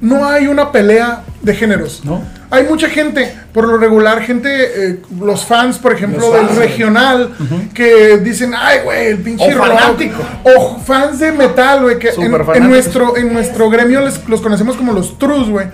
[0.00, 2.02] no hay una pelea de géneros.
[2.04, 2.22] No.
[2.52, 7.30] Hay mucha gente, por lo regular, gente, eh, los fans, por ejemplo, del regional,
[7.72, 9.66] que dicen, ay, güey, el pinche O rock".
[9.68, 10.22] fanático.
[10.42, 14.92] O fans de metal, güey, que en, nuestro, en nuestro gremio les- los conocemos como
[14.92, 15.66] los trus, güey.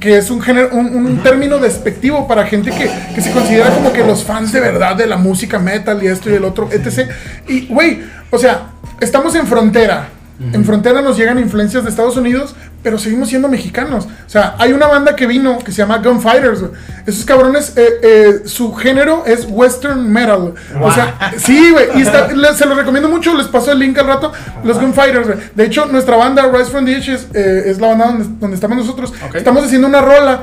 [0.00, 3.92] Que es un, género, un, un término despectivo para gente que, que se considera como
[3.92, 7.10] que los fans de verdad de la música metal y esto y el otro, etc.
[7.46, 8.00] Y, güey,
[8.30, 8.68] o sea,
[9.00, 10.08] estamos en frontera.
[10.52, 14.06] En frontera nos llegan influencias de Estados Unidos, pero seguimos siendo mexicanos.
[14.26, 16.60] O sea, hay una banda que vino que se llama Gunfighters.
[17.06, 20.54] Esos cabrones, eh, eh, su género es western metal.
[20.80, 21.86] O sea, sí, güey.
[21.96, 23.34] Y está- le- se los recomiendo mucho.
[23.36, 24.32] Les paso el link al rato.
[24.64, 25.38] Los Gunfighters, güey.
[25.54, 28.76] De hecho, nuestra banda, Rise from the Ashes, eh, es la banda donde, donde estamos
[28.78, 29.12] nosotros.
[29.34, 30.42] Estamos haciendo una rola.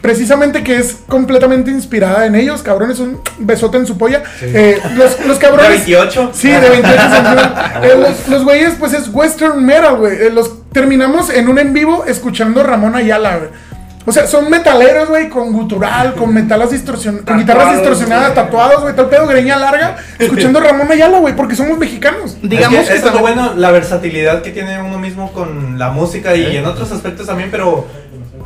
[0.00, 4.22] Precisamente que es completamente inspirada en ellos, cabrones, un besote en su polla.
[4.42, 5.68] Eh, los, los ¿De cabrones.
[5.70, 6.30] 28?
[6.34, 7.46] Sí, de 28 centímetros.
[7.82, 10.14] Eh, los, los güeyes, pues es western metal, güey.
[10.16, 13.50] Eh, los terminamos en un en vivo escuchando Ramón Ayala, güey.
[14.08, 18.44] O sea, son metaleros, güey, con gutural, con metalas distorsion con guitarras distorsionadas, güey.
[18.44, 22.36] tatuados, güey, tal pedo, greña larga, escuchando Ramón Ayala, güey, porque somos mexicanos.
[22.40, 25.76] Digamos es que, que, es lo también- bueno, la versatilidad que tiene uno mismo con
[25.76, 27.84] la música y en otros aspectos también, pero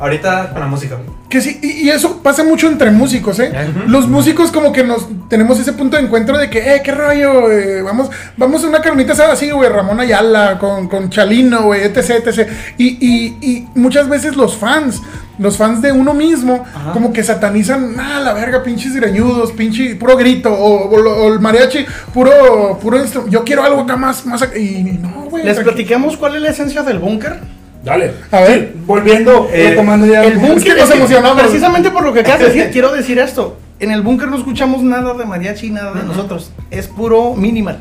[0.01, 0.97] ahorita con la música.
[1.29, 3.51] Que sí, y, y eso pasa mucho entre músicos, ¿eh?
[3.87, 7.49] Los músicos como que nos tenemos ese punto de encuentro de que, eh, qué rollo,
[7.51, 11.83] eh, vamos, vamos a una carnita asada así, güey, Ramón Ayala, con, con Chalino, güey,
[11.83, 12.49] etc, etc.
[12.77, 15.01] Y, y, y muchas veces los fans,
[15.37, 20.17] los fans de uno mismo, como que satanizan, ah, la verga, pinches greñudos, pinche, puro
[20.17, 22.97] grito, o, o lo- o el mariachi, puro, puro
[23.29, 25.45] yo quiero algo acá más, más acá", y no, güey.
[25.45, 27.39] ¿Les platicamos cuál es la esencia del búnker?
[27.83, 28.11] Dale.
[28.31, 28.71] A ver.
[28.73, 30.23] Sí, volviendo, Eh, retomando ya.
[30.23, 31.41] El Es búnker que nos es que emocionamos.
[31.41, 33.57] Precisamente por lo que acabas de decir, quiero decir esto.
[33.79, 36.51] En el búnker no escuchamos nada de mariachi, nada de nosotros.
[36.69, 37.79] Es puro minimal.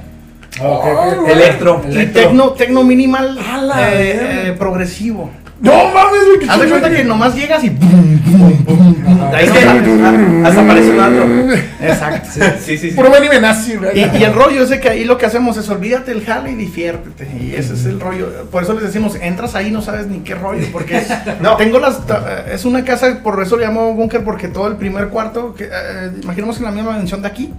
[1.28, 1.82] Electro.
[1.88, 5.30] Y tecno, tecno minimal eh, eh, progresivo.
[5.60, 9.20] No mames, güey, Haz de cuenta que nomás llegas y bum, bum, bum, bum.
[9.34, 10.48] Ahí está.
[10.48, 11.26] hasta parece un antro.
[11.82, 12.28] Exacto.
[12.32, 12.96] Sí, sí, sí.
[12.96, 13.98] Puro Benny Benassi, güey.
[13.98, 16.52] Y, y el rollo es de que ahí lo que hacemos es olvídate el jale
[16.52, 17.28] y diviértete.
[17.38, 18.46] Y ese es el rollo.
[18.50, 20.66] Por eso les decimos, entras ahí y no sabes ni qué rollo.
[20.72, 21.02] Porque
[21.42, 21.56] No.
[21.56, 22.06] tengo las.
[22.06, 25.64] ta- Es una casa, por eso le llamo búnker, porque todo el primer cuarto, que,
[25.64, 27.52] eh, imaginemos en la misma dimensión de aquí,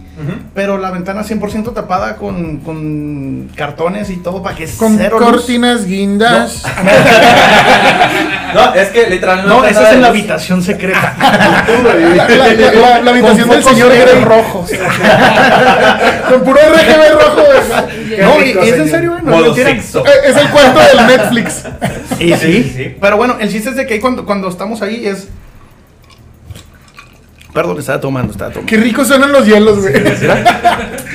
[0.55, 5.29] pero la ventana 100% tapada con, con cartones y todo para que Con cero luz.
[5.29, 6.63] cortinas guindas.
[6.63, 6.81] No,
[8.75, 9.49] es que literalmente.
[9.49, 10.17] No, esa es en la luz.
[10.19, 11.15] habitación secreta.
[11.21, 14.23] La, la- la- la- la habitación del señor negros Grey.
[14.23, 14.69] rojos.
[16.29, 17.43] Con puro RGB rojo,
[18.21, 20.05] No, y, rico, y es en serio, no es sexo.
[20.05, 21.63] Eh, Es el cuarto del Netflix.
[22.19, 22.95] Y sí, Sí, sí.
[22.99, 25.27] Pero bueno, el chiste es de que ahí cuando, cuando estamos ahí es.
[27.53, 28.69] Perdón, estaba tomando, estaba tomando.
[28.69, 29.93] Qué rico suenan los hielos, güey.
[30.17, 30.27] Sí.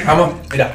[0.07, 0.73] Vamos, mira.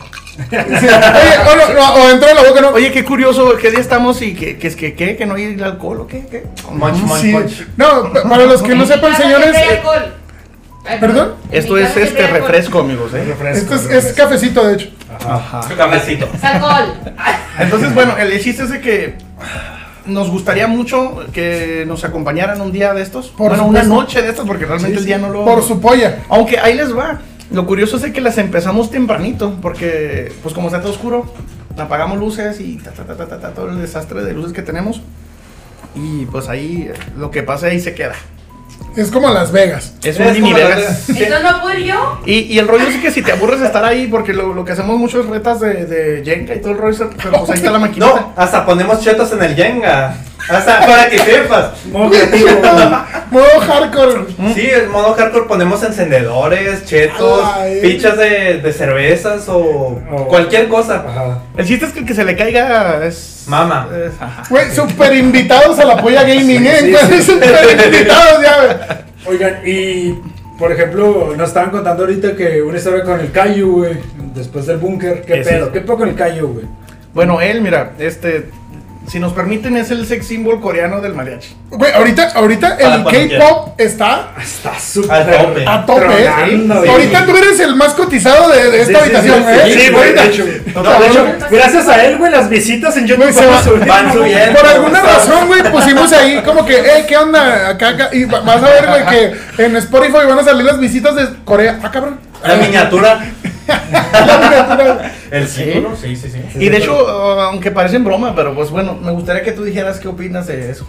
[0.51, 2.69] Oye, o, no, no, o dentro de la boca, ¿no?
[2.69, 5.15] Oye, qué curioso, ¿qué día estamos y que, que es que, ¿qué?
[5.15, 6.25] que no hay alcohol o qué?
[6.29, 6.43] ¿Qué?
[7.19, 7.31] Sí.
[7.31, 7.67] munch.
[7.77, 9.55] No, pa- para los que no sepan, señores.
[9.55, 10.13] Eh, alcohol.
[10.99, 11.33] ¿Perdón?
[11.51, 13.23] Esto es este refresco, amigos, ¿eh?
[13.27, 14.89] Refresco, Esto es, es cafecito, de hecho.
[15.27, 15.61] Ajá.
[15.77, 16.27] Cafecito.
[16.33, 16.93] Es alcohol.
[17.59, 19.15] Entonces, bueno, el chiste es de que
[20.07, 23.27] nos gustaría mucho que nos acompañaran un día de estos.
[23.27, 25.45] Por bueno, una noche de estos, porque realmente el día no lo.
[25.45, 26.19] Por su polla.
[26.29, 27.19] Aunque ahí les va.
[27.51, 31.33] Lo curioso es de que las empezamos tempranito, porque pues como está todo oscuro,
[31.77, 34.61] apagamos luces y ta, ta, ta, ta, ta, ta, todo el desastre de luces que
[34.61, 35.01] tenemos.
[35.95, 38.15] Y pues ahí lo que pasa ahí se queda.
[38.95, 39.95] Es como Las Vegas.
[40.03, 41.09] Es un Es mini Vegas.
[41.09, 42.19] Entonces no puedo ir yo.
[42.25, 44.65] Y, y el rollo es que si te aburres de estar ahí, porque lo, lo
[44.65, 47.57] que hacemos mucho es retas de, de Jenga y todo el rollo, pero pues ahí
[47.57, 48.05] está la maquinita.
[48.07, 50.15] No, hasta ponemos chetos en el Jenga.
[50.49, 51.85] Hasta para que sepas.
[51.85, 52.49] Modo creativo.
[53.31, 54.25] Modo hardcore.
[54.53, 57.79] Sí, en modo hardcore ponemos encendedores, chetos, Ay.
[57.79, 59.97] fichas de, de cervezas o
[60.27, 61.05] cualquier cosa.
[61.07, 61.39] Ajá.
[61.55, 63.45] El chiste es que el que se le caiga es.
[63.47, 63.87] Mama.
[64.49, 66.77] Güey, super invitados a la polla gaming, ¿eh?
[66.81, 67.21] Sí, sí.
[67.23, 69.05] Super invitados, ya.
[69.25, 70.15] Oigan, y
[70.59, 73.97] Por ejemplo, nos estaban contando ahorita que una historia con el Cayu, güey.
[74.35, 75.21] Después del búnker.
[75.21, 75.71] ¿Qué pedo?
[75.71, 76.65] ¿Qué pedo con el Cayu, güey?
[77.13, 78.49] Bueno, él, mira, este,
[79.07, 81.55] si nos permiten, es el sex symbol coreano del mariachi.
[81.69, 85.11] Güey, ahorita, ahorita el K-pop está Está súper.
[85.67, 86.01] A tope.
[86.03, 86.29] ¿eh?
[86.29, 86.89] Tronando, güey.
[86.89, 89.79] Ahorita tú eres el más cotizado de, de esta Sí, sí, habitación, sí, ¿eh?
[89.79, 90.21] sí, güey, Ahorita.
[90.23, 90.45] de hecho.
[90.75, 94.13] No, de hecho, gracias a él, güey, las visitas en YouTube se va- subiendo, van
[94.13, 94.59] subiendo.
[94.59, 97.69] Por alguna razón, güey, pusimos ahí como que, eh, ¿qué onda?
[97.69, 98.09] Acá, acá.
[98.13, 99.05] Y va- vas a ver, güey,
[99.57, 101.79] que en Spotify van a salir las visitas de Corea.
[101.83, 102.19] Ah, cabrón.
[102.45, 103.19] La miniatura.
[105.31, 106.39] El símbolo, sí, sí, sí.
[106.59, 110.07] Y de hecho, aunque parecen broma, pero pues bueno, me gustaría que tú dijeras qué
[110.07, 110.85] opinas de eso.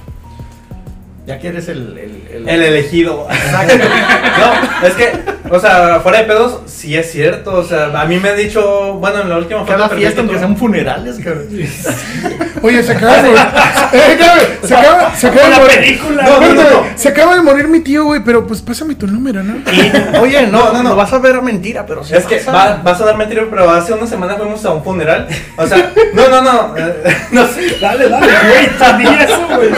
[1.24, 1.96] Ya que eres el...
[1.98, 3.28] El, el- El elegido.
[4.80, 5.12] no, es que,
[5.50, 7.54] o sea, fuera de pedos, sí es cierto.
[7.54, 10.20] O sea, a mí me han dicho, bueno, en la última foto Cada que fiesta,
[10.20, 11.46] aunque tuve- sean funerales, cabrón.
[12.62, 13.38] Oye, se acaba de morir.
[13.92, 15.76] Eh, cabrón, se acaba, se acaba de morir.
[15.80, 19.06] película, No, espérate, güey, Se acaba de morir mi tío, güey, pero pues pásame tu
[19.06, 19.56] número, ¿no?
[19.70, 20.96] Y, oye, no, No, no, no, no, no.
[20.96, 22.52] vas a ver a mentira, pero sí Es que pasa.
[22.52, 25.28] va, vas a dar mentira, pero hace una semana fuimos a un funeral.
[25.58, 26.74] O sea, no, no, no.
[26.78, 27.76] eh, no sé.
[27.80, 29.70] Dale, dale, güey, sabía eso, güey.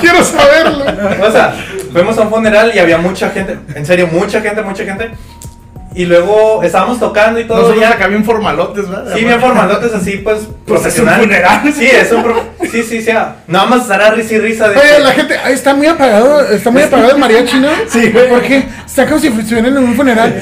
[0.00, 0.79] Quiero saberlo.
[0.80, 1.54] O sea,
[1.92, 3.58] fuimos a un funeral y había mucha gente.
[3.74, 5.10] En serio, mucha gente, mucha gente.
[5.92, 7.58] Y luego estábamos tocando y todo.
[7.58, 9.12] Nosotros ya acá bien formalotes, ¿verdad?
[9.12, 11.20] Sí, bien formalotes así, pues, Pues es un profesional.
[11.20, 11.74] funeral.
[11.76, 13.10] Sí, es un pro- Sí, sí, sí.
[13.10, 16.70] ah, Nada más estará risa y risa de Oye, la gente, está muy apagado, está
[16.70, 17.68] muy apagado el mariachi, ¿no?
[17.88, 18.28] Sí, güey.
[18.28, 18.64] ¿Por qué?
[18.86, 20.40] Está como si estuvieran en un funeral.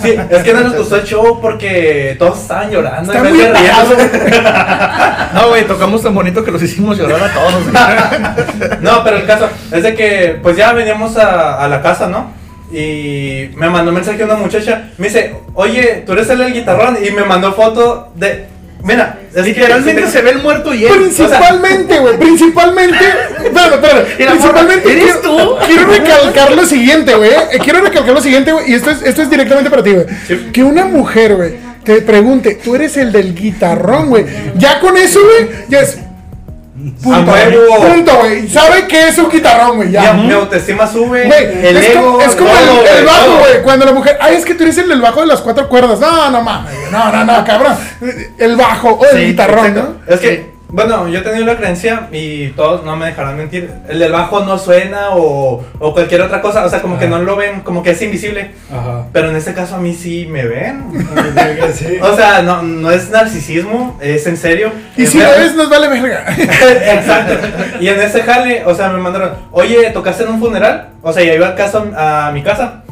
[0.00, 3.12] Sí, es que no nos gustó el show porque todos estaban llorando.
[3.12, 3.96] Está muy apagado.
[5.34, 7.64] No, güey, tocamos tan bonito que los hicimos llorar a todos.
[7.64, 8.78] güey.
[8.80, 12.30] No, pero el caso es de que, pues ya veníamos a, a la casa, ¿no?
[12.74, 14.90] Y me mandó un mensaje una muchacha.
[14.98, 16.98] Me dice, oye, tú eres el del guitarrón.
[17.04, 18.46] Y me mandó foto de.
[18.82, 20.92] Mira, es que- Literalmente se ve el muerto y él.
[20.92, 23.04] Principalmente, güey, principalmente.
[23.44, 24.04] Espérame, espérame.
[24.30, 24.88] Principalmente.
[24.88, 25.56] morra, ¿eres quiero, tú?
[25.66, 27.30] quiero recalcar lo siguiente, güey.
[27.30, 28.70] eh, Quiero recalcar lo siguiente, güey.
[28.70, 30.06] Y esto es, esto es directamente para ti, güey.
[30.52, 34.26] Que una mujer, güey, te pregunte, tú eres el del guitarrón, güey.
[34.56, 35.98] Ya con eso, güey, ya es.
[37.02, 37.92] Punto, güey.
[37.92, 38.48] Punto, güey.
[38.48, 39.90] Sabe que es un guitarrón, güey.
[39.90, 41.24] Ya, mi autoestima sube.
[41.26, 42.02] Güey, el es, ego.
[42.04, 43.62] como, es como todo, el, el bajo, güey.
[43.62, 45.98] Cuando la mujer, ay, es que tú eres el del bajo de las cuatro cuerdas.
[46.00, 46.72] No, no mames.
[46.90, 47.76] No, no, no, cabrón.
[48.38, 49.96] El bajo o el Sí, guitarrón, Exacto.
[50.06, 50.14] ¿no?
[50.14, 53.70] Es que, bueno, yo he tenido la creencia y todos no me dejarán mentir.
[53.88, 56.64] El del bajo no suena o, o cualquier otra cosa.
[56.64, 58.50] O sea, como que no lo ven, como que es invisible.
[58.72, 59.06] Ajá.
[59.12, 60.82] Pero en este caso a mí sí me ven.
[61.74, 61.98] Sí.
[62.00, 64.72] O sea, no, no es narcisismo, es en serio.
[64.96, 66.24] Y Es si lo ves, nos vale verga.
[66.38, 67.34] Exacto.
[67.80, 70.90] Y en ese jale, o sea, me mandaron, oye, ¿tocaste en un funeral?
[71.02, 72.84] O sea, ya iba a, casa, a mi casa.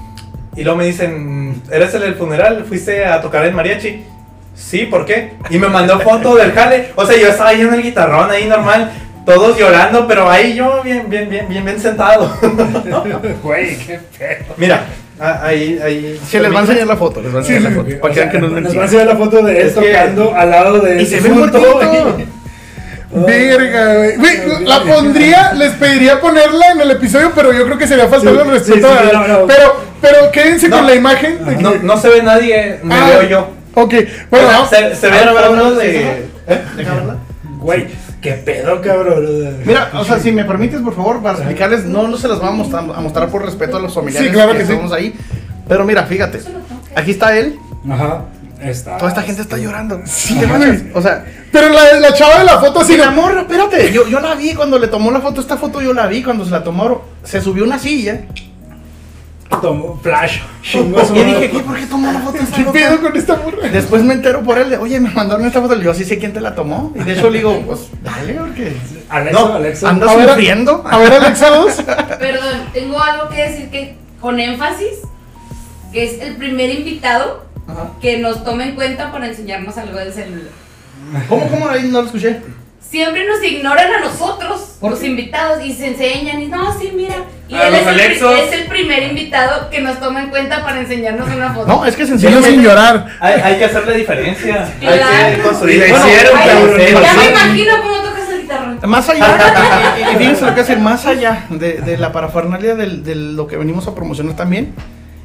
[0.56, 2.64] Y luego me dicen, ¿eres el del funeral?
[2.66, 4.04] ¿Fuiste a tocar en mariachi?
[4.70, 5.32] Sí, ¿por qué?
[5.50, 6.90] Y me mandó foto del jale.
[6.96, 8.90] O sea, yo estaba ahí en el guitarrón, ahí normal,
[9.26, 12.32] todos llorando, pero ahí yo bien, bien, bien, bien, bien sentado.
[13.42, 14.54] Güey, qué pedo.
[14.56, 14.84] Mira,
[15.20, 16.20] ahí, ahí.
[16.26, 17.94] Sí, les va a enseñar la foto, les va a enseñar la foto.
[17.96, 19.60] O Para que sea, vean que no es nos va a enseñar la foto de
[19.60, 21.50] él Es que- tocando al lado de Y se ve güey.
[23.14, 24.16] Verga, güey.
[24.16, 28.40] Güey, la pondría, les pediría ponerla en el episodio, pero yo creo que sería faltarle
[28.42, 29.46] Sí, el respeto sí, sí, a- no, no.
[29.46, 30.78] Pero, pero quédense No.
[30.78, 31.44] con la imagen.
[31.44, 33.48] de que- No, no se ve nadie, me Ah, veo yo.
[33.74, 33.94] Ok,
[34.30, 35.92] bueno, O sea, vamos- se, se ve fondo ahora, de.
[35.92, 35.98] sí,
[36.48, 36.62] ¿Eh?
[36.76, 37.00] Déjame.
[37.58, 37.86] Güey,
[38.20, 39.58] qué pedo, cabrón.
[39.64, 42.54] Mira, o sea, si me permites, por favor, para explicarles, no, no se las vamos
[42.54, 44.72] a mostrar, a mostrar por respeto a los familiares Sí, claro que sí.
[44.72, 45.14] estamos ahí.
[45.68, 46.40] Pero mira, fíjate,
[46.96, 47.56] aquí está él,
[47.88, 48.24] Ajá.
[48.60, 48.96] Está.
[48.96, 50.00] toda esta gente está llorando.
[50.04, 50.38] Sí.
[50.94, 53.92] O sea, pero la, la chava de la foto así Sí, de la morra, espérate,
[53.92, 56.44] yo, yo la vi cuando le tomó la foto, esta foto yo la vi cuando
[56.44, 58.22] se la tomó, se subió una silla
[59.60, 60.38] Tomó flash.
[60.74, 61.58] y dije, ¿qué?
[61.60, 62.71] ¿Por qué tomó la foto esta ¿Qué loca?
[62.88, 63.68] Pedo con esta morra?
[63.68, 66.18] Después me entero por él, de, oye, me mandaron esta foto, le digo, sí sé
[66.18, 66.92] quién te la tomó.
[66.94, 68.76] Y de hecho le digo, pues dale, porque
[69.08, 69.88] Alexa, No, Alexa.
[69.88, 70.84] andas A ver, sufriendo.
[70.88, 71.72] A ver, Alexa 2.
[72.18, 74.98] Perdón, tengo algo que decir que con énfasis,
[75.92, 77.90] que es el primer invitado Ajá.
[78.00, 80.50] que nos tome en cuenta para enseñarnos algo del celular.
[81.28, 81.68] ¿Cómo, cómo?
[81.68, 82.40] Ahí no lo escuché.
[82.92, 85.06] Siempre nos ignoran a nosotros, ¿Por los qué?
[85.06, 87.14] invitados, y se enseñan y no, sí, mira.
[87.48, 90.78] Y A él los es el, es primer invitado que nos toma en cuenta para
[90.80, 91.66] enseñarnos una foto.
[91.68, 92.50] No, es que Sigo sencillamente...
[92.50, 93.06] sin llorar.
[93.18, 94.64] Hay, hay que hacerle diferencia.
[94.82, 95.42] Hay que Claro.
[95.42, 95.76] construir.
[95.76, 98.80] Y la Bueno, hicieron, Ay, cabrón, sí, ya me imagino cómo tocas el guitarrón.
[98.84, 103.14] Más allá, y- fíjense lo que decir, más allá de, de la parafernalia del- de
[103.14, 104.74] lo que venimos a promocionar también,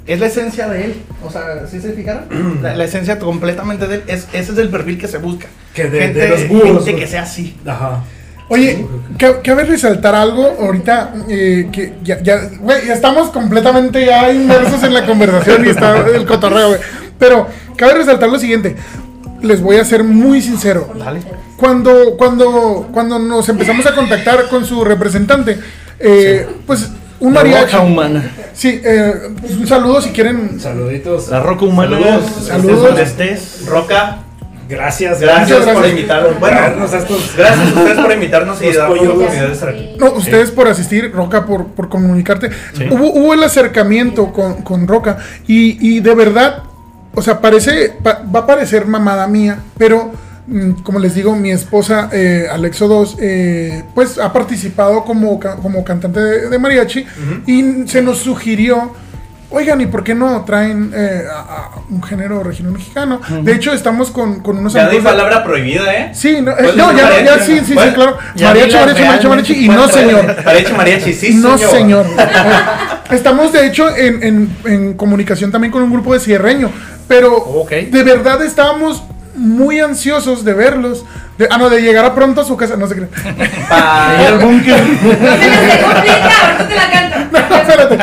[0.07, 0.95] es la esencia de él.
[1.23, 2.23] O sea, si se fijaron,
[2.61, 5.47] la, la esencia completamente de él, es, ese es el perfil que se busca.
[5.73, 7.55] Que de- gente, de los búhos, gente que sea así.
[7.65, 8.03] Ajá.
[8.49, 8.85] Oye,
[9.19, 14.81] ca- cabe resaltar algo ahorita eh, que ya, ya, güey, ya estamos completamente ya inmersos
[14.83, 16.79] en la conversación y está el cotorreo, güey.
[17.19, 18.75] Pero cabe resaltar lo siguiente.
[19.41, 20.89] Les voy a ser muy sincero.
[20.97, 21.19] Dale.
[21.57, 25.59] Cuando, cuando, cuando nos empezamos a contactar con su representante,
[25.99, 26.87] eh, pues
[27.19, 27.71] un La mariachi.
[27.73, 28.31] roca humana.
[28.53, 30.59] Sí, eh, pues un saludo si quieren.
[30.59, 31.29] Saluditos.
[31.29, 31.97] La roca humana.
[31.97, 32.23] Saludos.
[32.47, 32.99] Saludos.
[32.99, 33.65] Estés.
[33.67, 34.19] Roca,
[34.69, 35.91] Gracias, gracias, Muchas por gracias.
[35.91, 36.39] invitarnos.
[36.41, 39.69] Bueno, Traernos a estos- gracias a ustedes por invitarnos y darnos la oportunidad de estar
[39.69, 39.95] aquí.
[39.97, 42.49] No, ustedes por asistir, Roca, por, por comunicarte.
[42.91, 46.63] Hubo, hubo el acercamiento con, con Roca y, y de verdad,
[47.15, 50.11] o sea, parece, pa- va a parecer mamada mía, pero
[50.83, 56.19] como les digo, mi esposa eh, Alexo 2, eh, pues ha participado como, como cantante
[56.21, 57.05] de, de mariachi
[57.45, 58.93] y se nos sugirió.
[59.49, 63.21] Oigan, ¿y por qué no traen eh, a, a un género regional mexicano?
[63.43, 66.11] De hecho, estamos con, con unos Ya di de- palabra prohibida, ¿eh?
[66.13, 68.17] Sí, no, eh, ¿Puedes no, ya, ya, sí, sí, sí, claro.
[68.41, 70.35] Mariachi, mariachi, mariachi, mariachi, y no, señor.
[70.45, 72.05] Mariachi, mariachi, sí, no, señor.
[73.11, 76.69] Estamos, de hecho, en, en- en comunicación también con un grupo de cierreño,
[77.07, 79.03] pero de verdad estábamos
[79.37, 81.05] muy ansiosos de verlos.
[81.37, 83.09] De, ah, no, de llegar a pronto a su casa, no se creen.
[83.69, 84.79] Pa- Ahí al búnker.
[84.79, 87.17] No te la canto.
[87.49, 87.97] No, espérate.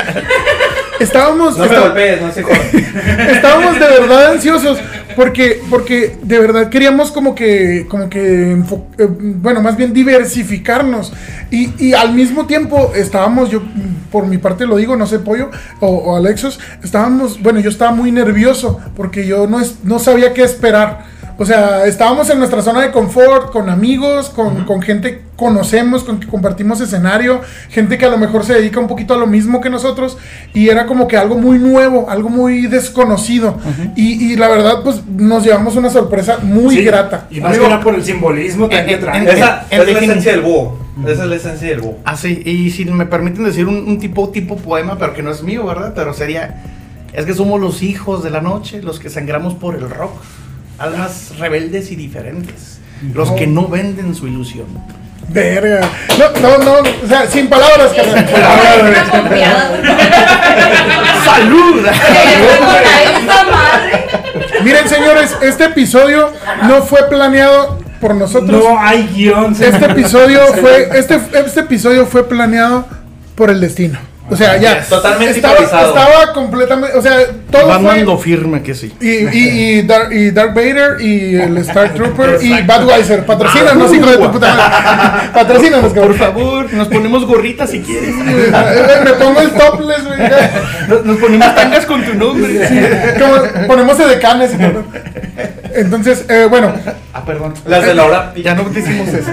[1.01, 2.57] Estábamos, No me está- golpees, no sé cómo.
[3.31, 4.79] estábamos de verdad ansiosos
[5.17, 11.13] porque porque de verdad queríamos como que como que eh, bueno más bien diversificarnos
[11.51, 13.63] y, y al mismo tiempo estábamos yo
[14.11, 15.51] por mi parte lo digo no sé pollo
[15.81, 20.33] o, o Alexos estábamos bueno yo estaba muy nervioso porque yo no es, no sabía
[20.35, 21.05] qué esperar
[21.37, 26.05] o sea, estábamos en nuestra zona de confort, con amigos, con, con gente que conocemos,
[26.05, 27.41] con que compartimos escenario,
[27.71, 30.17] gente que a lo mejor se dedica un poquito a lo mismo que nosotros,
[30.55, 33.59] y era como que algo muy nuevo, algo muy desconocido.
[33.97, 37.27] y, y la verdad, pues nos llevamos una sorpresa muy Sí, grata.
[37.31, 39.19] Y más que nada por el simbolismo que trae.
[39.19, 40.79] en- Esa es la esencia del búho.
[41.07, 41.99] Esa es la esencia del búho.
[42.05, 45.33] Ah, sí, y si me permiten decir un, un tipo, tipo poema, pero que no
[45.33, 45.93] es mío, ¿verdad?
[45.97, 46.63] Pero sería,
[47.13, 50.13] es que somos los hijos de la noche, los que sangramos por el rock,
[50.79, 52.79] almas rebeldes y diferentes,
[53.13, 54.67] los que no venden su ilusión.
[55.29, 55.81] Verga.
[56.19, 56.73] No, no, no,
[57.05, 58.27] o sea, sin palabras, carnal.
[58.89, 59.71] Una confiada.
[61.25, 61.87] ¡Salud!
[64.63, 66.31] Miren, señores, este episodio
[66.65, 68.63] no fue planeado por nosotros.
[68.63, 69.53] No hay guion.
[69.59, 72.87] Este episodio fue, este, este episodio fue planeado
[73.35, 73.99] por el destino.
[74.31, 74.81] O sea, ya.
[74.83, 77.19] Totalmente estaba, estaba completamente, o sea,
[77.51, 77.97] todo Van fue.
[77.97, 78.91] dando firme que sí.
[78.99, 83.27] Y, y, y, Dark, y Dark Vader y el Star Trooper y Budweiser.
[83.27, 85.29] Patrocínanos, hijo de tu puta madre.
[85.35, 86.15] Patrocínanos, Por cabrón.
[86.19, 88.15] favor, nos ponemos gorritas si quieres.
[89.05, 90.19] Me pongo el topless, güey.
[90.89, 93.17] Nos, nos ponemos tangas con tu nombre.
[93.19, 94.87] Como ponemos edecanes, cabrón.
[95.75, 96.73] Entonces, eh, bueno,
[97.13, 97.55] Ah, perdón.
[97.67, 98.33] Las de la hora.
[98.37, 99.31] Ya no decimos eso.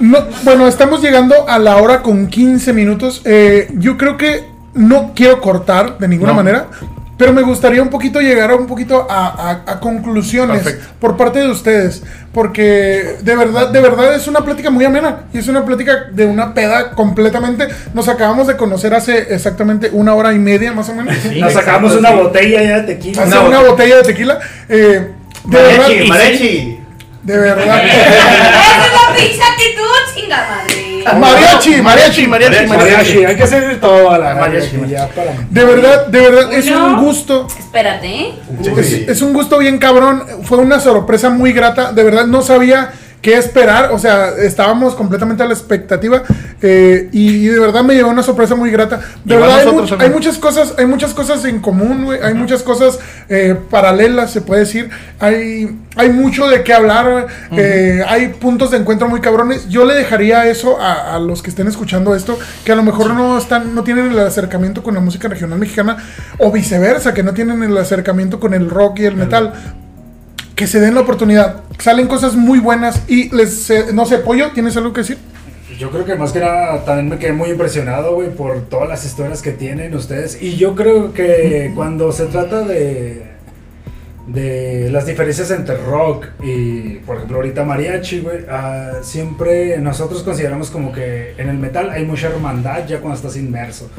[0.00, 3.22] No, bueno, estamos llegando a la hora con 15 minutos.
[3.24, 4.44] Eh, yo creo que
[4.74, 6.36] no quiero cortar de ninguna No.
[6.36, 6.66] manera,
[7.18, 9.28] pero me gustaría un poquito llegar a un poquito a,
[9.66, 10.88] a- a conclusiones Perfecto.
[10.98, 15.38] por parte de ustedes, porque de verdad, de verdad es una plática muy amena y
[15.38, 17.68] es una plática de una peda completamente.
[17.94, 21.14] Nos acabamos de conocer hace exactamente una hora y media más o menos.
[21.38, 23.22] Nos sacamos una botella ya de tequila.
[23.22, 23.70] Hace Una una, botella.
[23.70, 24.38] botella de tequila.
[24.68, 25.08] eh,
[25.44, 26.78] de verdad, Marechi, Marechi.
[27.22, 27.84] De verdad.
[27.84, 30.82] Esa es la pinche actitud, chinga madre.
[31.18, 34.76] Mariachi, mariachi, mariachi, Mariachi, hay que hacer todo a la Mariachi,
[35.50, 37.46] De verdad, de verdad, es un gusto.
[37.58, 38.34] Espérate.
[38.76, 40.24] Es, es un gusto bien cabrón.
[40.44, 41.92] Fue una sorpresa muy grata.
[41.92, 42.92] De verdad no sabía
[43.22, 43.92] qué esperar.
[43.92, 46.22] O sea, estábamos completamente a la expectativa.
[46.60, 49.00] eh, y, y de verdad me llevó una sorpresa muy grata.
[49.24, 52.20] De Igual verdad hay, much- muchas cosas, hay muchas cosas en común, güey.
[52.22, 54.90] Hay muchas cosas eh, paralelas, se puede decir.
[55.18, 57.26] Hay, hay mucho de qué hablar.
[57.52, 59.68] eh, hay puntos de encuentro muy cabrones.
[59.68, 63.14] Yo le dejaría eso a, a los que estén escuchando esto, que a lo mejor
[63.14, 65.96] no están, no tienen el acercamiento con la música regional mexicana,
[66.38, 69.52] o viceversa, que no tienen el acercamiento con el rock y el metal
[70.54, 71.62] que se den la oportunidad.
[71.78, 75.18] Salen cosas muy buenas y les, eh, no sé, Pollo, ¿tienes algo que decir?
[75.78, 79.04] Yo creo que más que nada también me quedé muy impresionado, güey, por todas las
[79.04, 80.40] historias que tienen ustedes.
[80.40, 83.22] Y yo creo que cuando se trata de,
[84.26, 90.70] de las diferencias entre rock y, por ejemplo, ahorita mariachi, güey, ah, siempre nosotros consideramos
[90.70, 93.90] como que en el metal hay mucha hermandad ya cuando estás inmerso.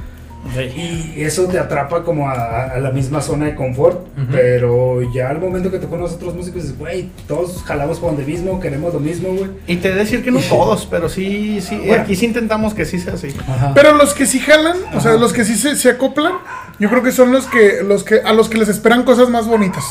[0.56, 5.40] Y eso te atrapa como a, a la misma zona de confort, pero ya al
[5.40, 9.00] momento que te conoces otros músicos, dices, güey, todos jalamos por donde mismo, queremos lo
[9.00, 9.50] mismo, güey.
[9.68, 11.78] Y te he de decir que no todos, pero sí, sí.
[11.86, 12.04] Bueno.
[12.04, 13.30] Aquí sí intentamos que sí sea así.
[13.74, 16.34] Pero los que sí jalan, o sea, los que sí se, se acoplan,
[16.80, 19.48] yo creo que son los que, los que, a los que les esperan cosas más
[19.48, 19.84] bonitas.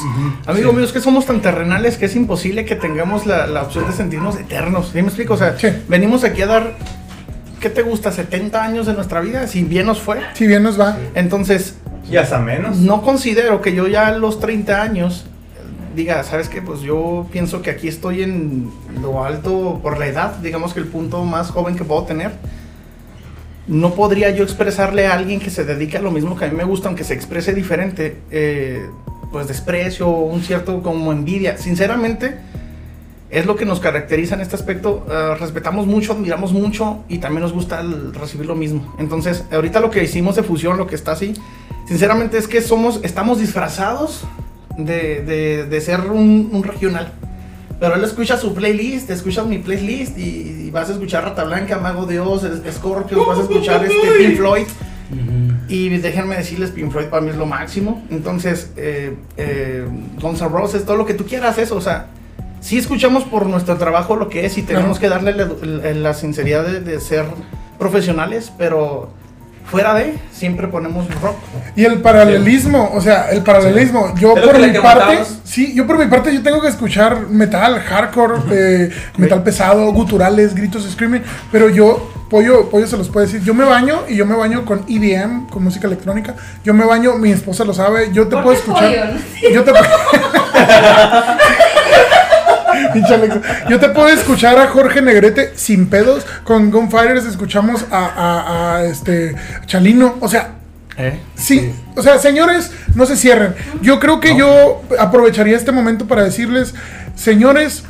[0.46, 3.86] Amigo mío, es que somos tan terrenales que es imposible que tengamos la, la opción
[3.86, 4.90] de sentirnos eternos.
[4.92, 5.34] ¿Sí me explico?
[5.34, 5.68] O sea, Sí.
[5.88, 6.74] venimos aquí a dar,
[7.62, 8.12] ¿qué te gusta?
[8.12, 10.18] 70 años de nuestra vida, si bien nos fue.
[10.34, 10.98] Si bien nos va.
[11.14, 11.76] Entonces,
[12.10, 12.76] Y hasta menos.
[12.76, 15.24] no considero que yo ya a los 30 años
[15.96, 16.60] diga, ¿sabes qué?
[16.60, 18.70] Pues yo pienso que aquí estoy en
[19.00, 22.32] lo alto por la edad, digamos que el punto más joven que puedo tener.
[23.68, 26.56] no podría yo expresarle a alguien que se dedica a lo mismo que a mí
[26.56, 28.86] me gusta, aunque se exprese diferente, eh,
[29.30, 31.56] pues desprecio, un cierto como envidia.
[31.56, 32.38] Sinceramente,
[33.32, 35.04] es lo que nos caracteriza en este aspecto.
[35.10, 38.94] Eh, respetamos mucho, admiramos mucho y también nos gusta el recibir lo mismo.
[38.98, 41.32] Entonces, ahorita lo que hicimos de fusión, lo que está así,
[41.88, 44.24] sinceramente es que somos, estamos disfrazados
[44.76, 47.10] de, de- de ser un, un regional.
[47.80, 51.78] Pero él escucha su playlist, escucha mi playlist y, y vas a escuchar Rata Blanca,
[51.78, 54.66] Mago de Oz, Scorpio, vas a escuchar este Pink Floyd.
[55.68, 58.02] Y déjenme decirles, Pink Floyd para mí es lo máximo.
[58.10, 59.84] Entonces, eh, eh,
[60.20, 61.76] Guns N' Roses, todo lo que tú quieras, eso.
[61.76, 62.06] O sea,
[62.62, 66.14] sí escuchamos por nuestro trabajo lo que es y tenemos que darle la, la- la
[66.14, 67.26] sinceridad de, de ser
[67.78, 69.10] profesionales, pero
[69.70, 71.36] fuera de, siempre ponemos rock.
[71.76, 76.06] Y el paralelismo, o sea, el paralelismo, yo por mi parte, sí, yo por mi
[76.06, 82.10] parte yo tengo que escuchar metal, hardcore, eh, metal pesado, guturales, gritos, screaming, pero yo,
[82.28, 85.48] Pollo, Pollo se los puede decir, yo me baño y yo me baño con EDM,
[85.48, 86.34] con música electrónica,
[86.64, 89.10] yo me baño, mi esposa lo sabe, yo te ¿Por puedo qué escuchar,
[89.40, 89.54] pollo?
[89.54, 91.38] yo te Alexa.
[93.68, 96.26] Yo te puedo escuchar a Jorge Negrete sin pedos.
[96.44, 99.34] Con Gunfighters escuchamos a, a- a, este
[99.66, 100.16] Chalino.
[100.20, 100.52] O sea,
[101.34, 103.54] Sí, o sea, señores, no se cierren.
[103.80, 106.74] Yo creo que yo aprovecharía este momento para decirles,
[107.14, 107.84] señores,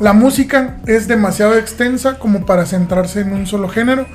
[0.00, 4.06] la música es demasiado extensa como para centrarse en un solo género.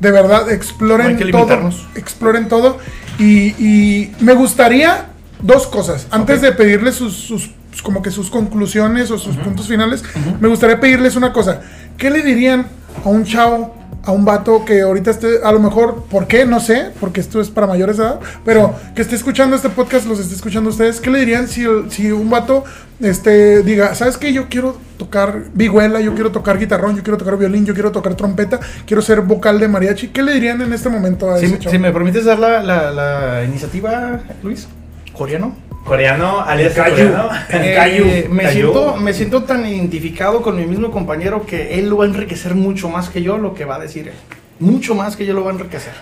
[0.00, 1.48] De verdad, exploren No todo.
[1.94, 2.78] Exploren todo.
[3.18, 5.06] Y, y me gustaría
[5.40, 6.06] dos cosas.
[6.10, 7.50] Antes de pedirles sus, sus-
[7.82, 10.02] como que sus conclusiones o sus puntos finales,
[10.40, 11.60] me gustaría pedirles una cosa.
[11.96, 12.66] ¿Qué le dirían
[13.04, 13.74] a un chavo,
[14.04, 16.44] a un vato que ahorita esté, a lo mejor, ¿por qué?
[16.46, 20.06] No sé, porque esto es para mayores de edad, pero que esté escuchando este podcast,
[20.06, 22.64] los esté escuchando ustedes, ¿qué le dirían si, si un vato
[23.00, 24.32] este, diga, ¿sabes qué?
[24.32, 28.14] Yo quiero tocar vihuela, yo quiero tocar guitarrón, yo quiero tocar violín, yo quiero tocar
[28.14, 30.08] trompeta, quiero ser vocal de mariachi.
[30.08, 31.70] ¿Qué le dirían en este momento a Si, ese chavo?
[31.72, 34.66] si me permites dar la, la- la iniciativa, Luis,
[35.12, 35.54] coreano.
[35.86, 36.94] Coreano, alias Cayu.
[36.96, 37.30] coreano.
[37.50, 38.52] Eh, me, Cayu.
[38.52, 42.54] siento, me siento tan identificado con mi mismo compañero que él lo va a enriquecer
[42.54, 44.14] mucho más que yo lo que va a decir él.
[44.58, 45.92] Mucho más que yo lo va a enriquecer.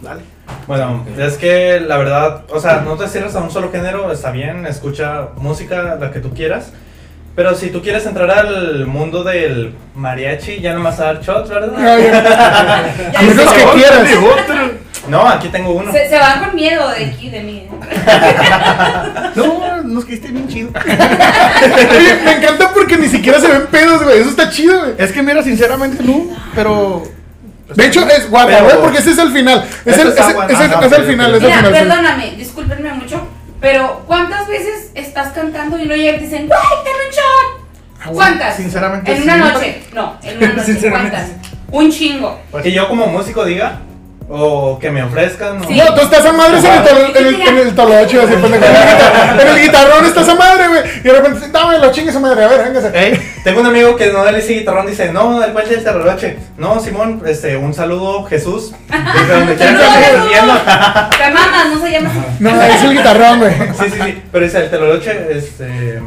[0.00, 0.22] Dale.
[0.66, 4.30] Bueno, es que la verdad, o sea, no te cierres a un solo género, está
[4.30, 6.72] bien, escucha música, la que tú quieras.
[7.34, 11.50] Pero si tú quieres entrar al mundo del mariachi, ya no vas a dar shots,
[11.50, 11.74] ¿verdad?
[11.76, 12.06] Ay,
[13.14, 14.08] a menos que quieras.
[15.08, 15.92] No, aquí tengo uno.
[15.92, 17.68] Se, se van con miedo de aquí, de mí.
[19.34, 20.70] No, nos caíste bien chido.
[20.74, 24.20] Oye, me encanta porque ni siquiera se ven pedos, güey.
[24.20, 24.92] Eso está chido, güey.
[24.98, 27.02] Es que mira, sinceramente no, pero...
[27.74, 29.64] De hecho, es guapa, güey, porque ese es el final.
[29.84, 30.46] Es el, es es el- Ajá,
[30.86, 31.72] es el ok, final, es el Mira, final.
[31.72, 33.26] perdóname, discúlpenme mucho,
[33.60, 37.66] pero ¿cuántas veces estás cantando y no llegan y te dicen, ¡Güey, dame un shot!
[38.04, 38.56] Ah, ¿Cuántas?
[38.56, 39.82] sinceramente, En una noche.
[39.92, 40.64] No, en una noche.
[40.72, 41.36] Sinceramente, ¿Cuántas?
[41.72, 42.40] Un chingo.
[42.62, 43.80] Que yo como músico diga,
[44.28, 45.76] o que me ofrezcan, o- Sí.
[45.76, 48.64] No, tú estás a madres en el, tol- en el, en el toloche, así, pendejo.
[48.64, 50.80] En el guitar- En el guitarrón estás a madre, güey.
[50.98, 52.44] Y de repente, dame lo chingue esa madre.
[52.44, 53.20] A ver, véngase.
[53.44, 56.38] Tengo un amigo que no le dice guitarrón, dice, no, el cual del terroroche.
[56.58, 58.72] No, Simón, este, un saludo, Jesús.
[58.90, 59.64] Desde donde que.
[59.64, 62.10] Te mamas, no se llama.
[62.40, 63.52] No, es el guitarrón, güey.
[63.78, 64.22] Sí, sí, sí.
[64.32, 66.00] Pero dice, el terroroche, este,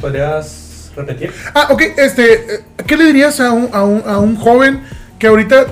[0.00, 1.32] ¿podrías repetir?
[1.54, 4.82] Ah, ok, este, eh, ¿qué le dirías a un, a un, a un joven
[5.18, 5.66] que ahorita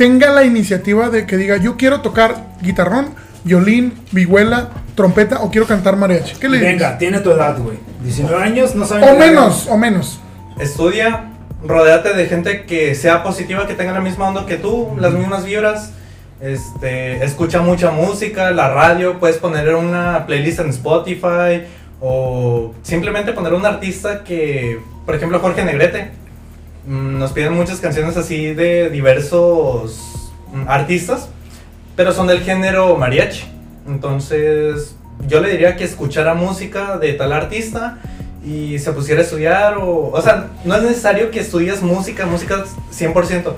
[0.00, 3.14] tenga la iniciativa de que diga, yo quiero tocar guitarrón,
[3.44, 6.36] violín, vihuela, trompeta o quiero cantar mariachi?
[6.36, 6.72] ¿Qué le dirías?
[6.72, 7.76] Venga, tiene tu edad, güey.
[8.02, 8.86] 19 años, no.
[8.86, 10.18] O menos, o menos.
[10.58, 11.32] Estudia,
[11.62, 15.44] rodéate de gente que sea positiva, que tenga la misma onda que tú, las mismas
[15.44, 15.92] vibras.
[16.40, 21.64] Este, escucha mucha música, la radio, puedes poner una playlist en Spotify
[22.00, 26.10] o simplemente poner un artista que, por ejemplo, Jorge Negrete.
[26.86, 31.28] Mm, Nos piden muchas canciones así de diversos mm, artistas,
[31.96, 33.44] pero son del género mariachi.
[33.86, 34.96] Entonces,
[35.26, 37.98] yo le diría que escuchara música de tal artista
[38.44, 40.10] y se pusiera a estudiar o...
[40.12, 43.52] O sea, no es necesario que estudies música, música 100%.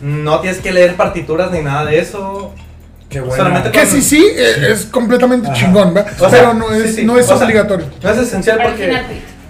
[0.00, 2.52] No tienes que leer partituras ni nada de eso.
[3.08, 3.36] Qué bueno.
[3.36, 5.56] Solamente Que sí, sí, eh, es completamente Ajá.
[5.56, 6.12] chingón, ¿verdad?
[6.18, 7.04] O sea, Pero no es, sí, sí.
[7.04, 7.86] No es O sea, obligatorio.
[8.02, 9.02] No es esencial Al porque...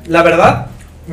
[0.07, 0.67] La verdad,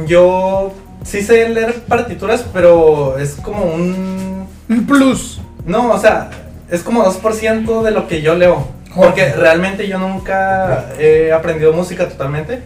[0.05, 4.47] yo sí sé leer partituras, pero es como un...
[4.69, 5.41] Un plus.
[5.65, 6.29] No, o sea,
[6.69, 8.67] es como 2% de lo que yo leo.
[8.95, 12.61] Porque realmente yo nunca he aprendido música totalmente.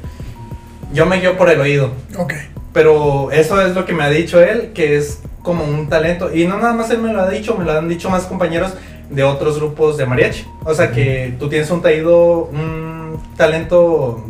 [0.93, 1.91] Yo me guío por el oído.
[2.18, 2.34] Ok.
[2.73, 6.34] Pero eso es lo que me ha dicho él, que es como un talento.
[6.34, 8.73] Y no nada más él me lo ha dicho, me lo han dicho más compañeros
[9.09, 10.45] de otros grupos de mariachi.
[10.65, 14.26] O sea que tú tienes un taído, un talento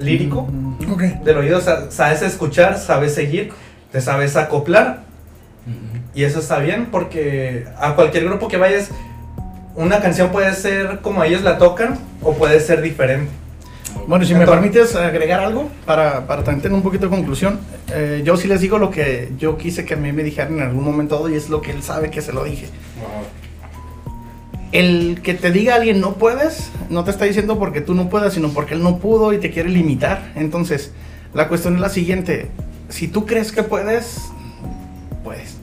[0.00, 0.48] lírico
[0.90, 1.02] Ok.
[1.24, 3.52] del oído, o sea, sabes escuchar, sabes seguir,
[3.92, 5.00] te sabes acoplar.
[6.14, 8.90] Y eso está bien porque a cualquier grupo que vayas,
[9.76, 13.30] una canción puede ser como ellos la tocan o puede ser diferente.
[14.06, 17.60] Bueno, si me permites agregar algo para, para también tener un poquito de conclusión,
[17.92, 20.62] eh, yo sí les digo lo que yo quise que a mí me dijeran en
[20.62, 22.66] algún momento y es lo que él sabe que se lo dije.
[24.72, 28.34] El que te diga alguien no puedes, no te está diciendo porque tú no puedas,
[28.34, 30.32] sino porque él no pudo y te quiere limitar.
[30.36, 30.92] Entonces,
[31.34, 32.48] la cuestión es la siguiente,
[32.88, 34.18] si tú crees que puedes,
[35.24, 35.56] puedes.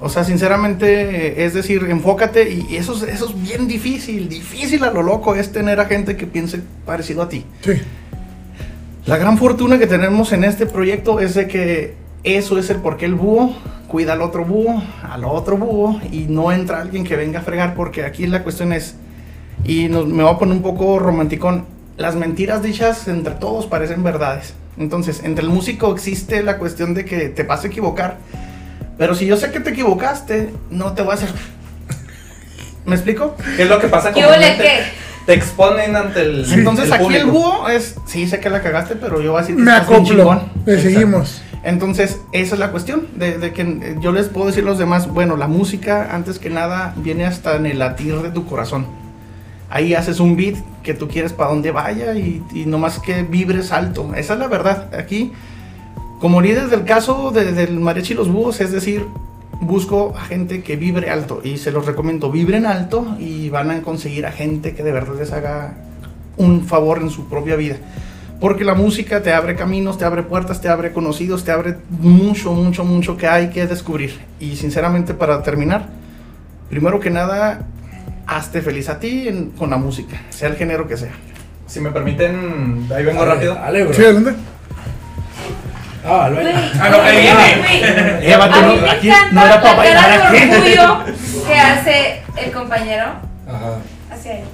[0.00, 4.90] O sea, sinceramente, es decir, enfócate y eso es, eso es bien difícil, difícil a
[4.92, 7.44] lo loco es tener a gente que piense parecido a ti.
[7.62, 7.72] Sí.
[9.06, 12.96] La gran fortuna que tenemos en este proyecto es de que eso es el por
[12.96, 13.56] qué el búho
[13.88, 17.74] cuida al otro búho, al otro búho y no entra alguien que venga a fregar
[17.74, 18.94] porque aquí la cuestión es,
[19.64, 21.64] y nos- me voy a poner un poco romanticón,
[21.96, 24.54] las mentiras dichas entre todos parecen verdades.
[24.78, 28.18] Entonces, entre el músico existe la cuestión de que te vas a equivocar,
[28.96, 31.30] pero si yo sé que te equivocaste, no te voy a hacer...
[32.84, 33.34] ¿Me explico?
[33.56, 34.12] ¿Qué es lo que pasa.
[35.26, 36.50] Te exponen ante el.
[36.52, 39.42] Entonces el aquí el búho es, sí sé que la cagaste, pero yo voy a
[39.42, 40.40] decir Me acoplo.
[40.64, 41.42] Le seguimos.
[41.64, 44.78] Entonces, esa es la cuestión, de, de que eh, yo les puedo decir a los
[44.78, 48.86] demás, bueno, la música antes que nada viene hasta en el latir de tu corazón.
[49.70, 53.72] Ahí haces un beat que tú quieres para donde vaya y, y nomás que vibres
[53.72, 54.14] alto.
[54.14, 54.94] Esa es la verdad.
[54.94, 55.32] Aquí,
[56.20, 59.04] como líder del caso de- del mariachi y los búhos, es decir,
[59.60, 63.82] busco a gente que vibre alto y se los recomiendo, vibren alto y van a
[63.82, 65.74] conseguir a gente que de verdad les haga
[66.36, 67.76] un favor en su propia vida.
[68.40, 72.52] Porque la música te abre caminos, te abre puertas, te abre conocidos, te abre mucho,
[72.52, 74.18] mucho, mucho que hay que descubrir.
[74.38, 75.86] Y sinceramente para terminar,
[76.70, 77.62] primero que nada,
[78.26, 81.10] hazte feliz a ti en- con la música, sea el género que sea.
[81.66, 83.54] Si me permiten, ahí vengo Dale, rápido.
[83.56, 83.94] Dale, bro.
[83.94, 84.34] Sí, adelante.
[86.06, 88.38] Ah, lo Ah, no, ahí viene.
[88.48, 90.50] no- me aquí encanta no era para la bailar, aquí.
[90.50, 91.04] orgullo
[91.46, 93.04] que hace el compañero
[93.48, 93.78] Ajá.
[94.12, 94.44] hacia él.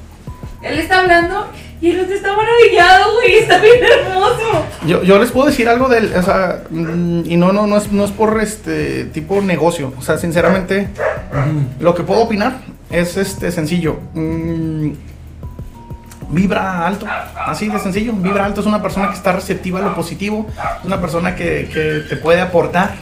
[0.65, 1.47] Él está hablando
[1.81, 3.35] y el está maravillado, güey.
[3.35, 4.65] Está bien hermoso.
[4.86, 7.93] Yo, yo les puedo decir algo del, o sea, mm, y no, no, no es,
[7.93, 10.89] no es por este tipo negocio, o sea, sinceramente,
[11.81, 12.61] lo que puedo opinar
[12.91, 13.99] es este sencillo.
[14.15, 14.93] Mm,
[16.31, 17.07] vibra alto,
[17.47, 18.12] así de sencillo.
[18.15, 20.47] Vibra alto es una persona que está receptiva a lo positivo,
[20.81, 22.95] es una persona que, que te puede aportar.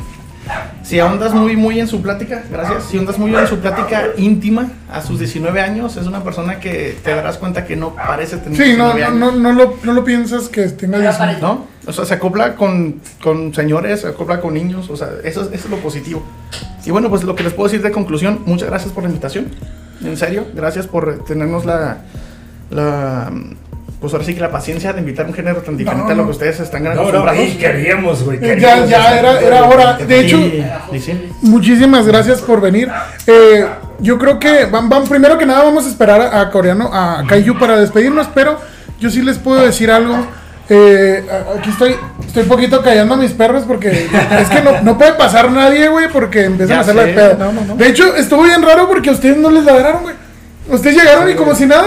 [0.82, 2.84] Si ahondas muy, muy en su plática, gracias.
[2.84, 6.98] Si ahondas muy en su plática íntima a sus 19 años, es una persona que
[7.02, 9.40] te darás cuenta que no parece tener Sí, no, 19 no, años.
[9.40, 11.18] no, no lo, no lo piensas que tenga Pero 19.
[11.18, 11.66] parece- ¿No?
[11.86, 15.48] O sea, se acopla con, con señores, se acopla con niños, o sea, eso, es-
[15.52, 16.22] eso es lo positivo.
[16.84, 19.46] Y bueno, pues lo que les puedo decir de conclusión, muchas gracias por la invitación.
[20.04, 21.98] En serio, gracias por tenernos la,
[22.70, 23.32] la
[24.02, 26.24] pues ahora sí que la paciencia de invitar un género tan diferente a lo no.
[26.26, 28.38] que ustedes están No, no, y queríamos, güey.
[28.40, 29.96] Ya, ya hacer- era, era hora.
[29.96, 31.30] De hecho, Y- y sí.
[31.40, 32.90] muchísimas gracias por venir.
[33.26, 33.64] Eh,
[34.00, 37.22] yo creo que van, van, primero que nada vamos a esperar a, a Coreano, a
[37.26, 38.58] Kaiju para despedirnos, pero
[39.00, 40.26] yo sí les puedo decir algo.
[40.68, 41.24] Eh,
[41.58, 41.96] aquí estoy,
[42.26, 44.08] estoy poquito callando a mis perros porque
[44.40, 47.20] es que no, no puede pasar nadie, güey, porque empiezan Ya a hacerla de sé,
[47.20, 47.36] pedo.
[47.38, 47.74] no, no, no.
[47.76, 50.14] De hecho, estuvo bien raro porque a ustedes no les ladraron, güey.
[50.68, 51.86] Ustedes llegaron y como si nada.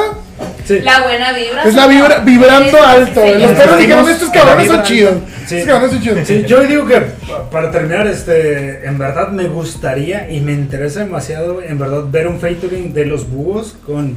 [0.66, 0.80] Sí.
[0.82, 1.64] La buena vibra.
[1.64, 3.22] Es la vibra, vibrando alto.
[3.24, 5.14] sí, Los perros dijeron, estos cabrones son chidos.
[5.46, 5.58] Sí.
[5.58, 6.28] Estos cabrones son chidos.
[6.28, 11.02] Sí, yo digo que pa- para terminar, este, en verdad me gustaría y me interesa
[11.02, 14.16] demasiado, en verdad, ver un featuring de los búhos con,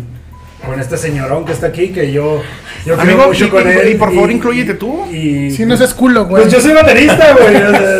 [0.67, 2.43] con este señorón que está aquí, que yo,
[2.85, 3.89] yo creo Amigo, mucho y- con y- él.
[3.91, 5.07] y por favor, inclúyete tú.
[5.11, 6.43] Y, Si no seas culo, güey.
[6.43, 7.55] Pues yo soy baterista, güey.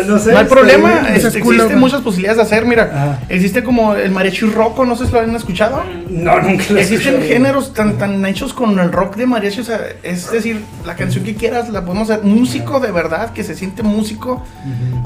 [0.05, 0.31] no sé.
[0.33, 2.65] No hay este, problema, es- es culo, existen muchas posibilidades de hacer.
[2.65, 3.19] Mira, Ajá.
[3.29, 5.83] existe como el mariachi roco, no sé si lo han escuchado.
[6.09, 7.21] No, nunca lo he Existen escuchado.
[7.27, 11.23] géneros tan, tan hechos con el rock de mariachi, o sea, es decir, la canción
[11.23, 12.23] que quieras la podemos hacer.
[12.25, 14.43] Músico de verdad, que se siente músico,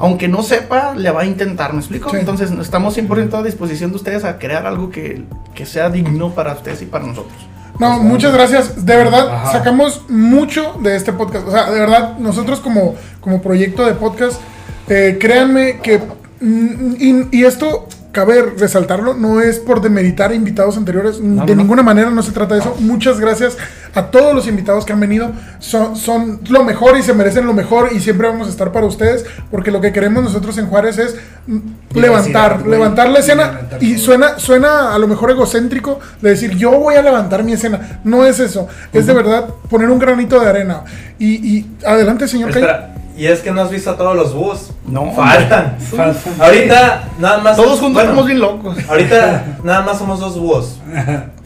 [0.00, 2.10] aunque no sepa, le va a intentar, ¿me explico?
[2.10, 2.16] Sí.
[2.18, 5.22] Entonces, estamos 100% a disposición de ustedes a crear algo que,
[5.54, 7.43] que sea digno para ustedes y para nosotros.
[7.78, 8.86] No, muchas gracias.
[8.86, 9.52] De verdad, Ajá.
[9.52, 11.46] sacamos mucho de este podcast.
[11.48, 14.40] O sea, de verdad, nosotros como, como proyecto de podcast,
[14.88, 15.98] eh, créanme que...
[16.40, 21.20] mm, Y, y esto, cabe resaltarlo, no es por demeritar invitados anteriores.
[21.20, 21.62] No, de no.
[21.62, 22.76] ninguna manera no se trata de eso.
[22.78, 23.56] Muchas gracias
[23.94, 25.32] a todos los invitados que han venido.
[25.58, 28.86] Son, son lo mejor y se merecen lo mejor y siempre vamos a estar para
[28.86, 31.16] ustedes porque lo que queremos nosotros en Juárez es
[31.46, 31.58] mm,
[31.94, 36.96] levantar, levantar la escena y suena, suena a lo mejor egocéntrico de decir yo voy
[36.96, 38.00] a levantar mi escena.
[38.04, 38.68] No es eso.
[38.92, 40.82] Es de verdad poner un granito de arena.
[41.18, 42.50] Y, y adelante, señor.
[42.50, 44.72] Espera, y es que no has visto a todos los búhos.
[44.86, 45.78] No, Faltan.
[45.78, 46.34] Faltan.
[46.40, 47.56] Ahorita nada más.
[47.56, 48.76] Todos juntos bueno, estamos bien locos.
[48.88, 50.80] Ahorita nada más somos dos búhos.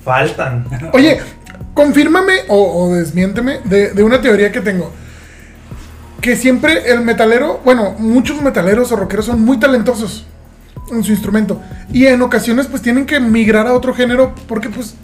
[0.03, 0.65] Faltan.
[0.93, 1.20] Oye,
[1.78, 4.90] confírmame o, desmiénteme de, de una teoría que tengo.
[6.20, 10.26] Que siempre el metalero, bueno, muchos metaleros o rockeros son muy talentosos.
[10.90, 11.60] en su instrumento.
[11.92, 14.94] Y en ocasiones pues tienen que migrar a otro género porque pues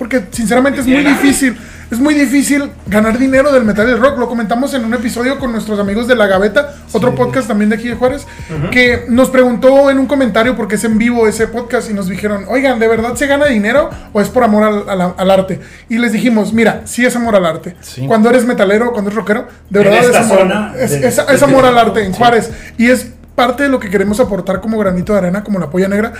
[0.00, 1.58] porque sinceramente es muy difícil,
[1.90, 4.16] es muy difícil ganar dinero del metal y del rock.
[4.18, 7.76] Lo comentamos en un episodio con nuestros amigos de La Gaveta, otro podcast también de
[7.76, 8.26] aquí de Juárez,
[8.70, 12.46] que nos preguntó en un comentario porque es en vivo ese podcast y nos dijeron,
[12.48, 15.60] oigan, ¿de verdad se gana dinero o es por amor al, al- al arte?
[15.90, 17.76] Y les dijimos, mira, sí es amor al arte.
[18.06, 20.38] Cuando eres metalero, cuando eres rockero, de verdad es amor,
[20.78, 22.18] es, de- es- de- es amor de- al arte en sí.
[22.18, 22.50] Juárez.
[22.78, 25.88] Y es parte de lo que queremos aportar como granito de arena, como la polla
[25.88, 26.12] negra.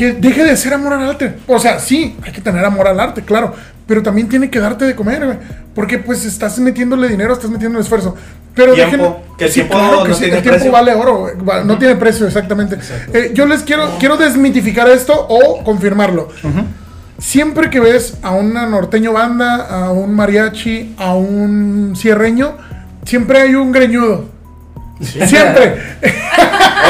[0.00, 1.34] Que deje de ser amor al arte.
[1.46, 3.52] O sea, sí, hay que tener amor al arte, claro.
[3.86, 5.36] Pero también tiene que darte de comer, güey.
[5.74, 8.14] Porque pues estás metiéndole dinero, estás metiendo esfuerzo.
[8.54, 10.72] Pero Tiempo, dejen- que el tiempo claro no que sí, tiene el tiempo precio.
[10.72, 11.34] vale oro, güey.
[11.66, 12.78] No tiene precio, exactamente.
[13.12, 16.30] Eh, yo les quiero, quiero desmitificar esto o confirmarlo.
[17.18, 22.56] Siempre que ves a una norteño banda, a un mariachi, a un cierreño,
[23.04, 24.30] siempre hay un greñudo.
[25.00, 25.76] Siempre.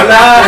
[0.03, 0.43] Hola.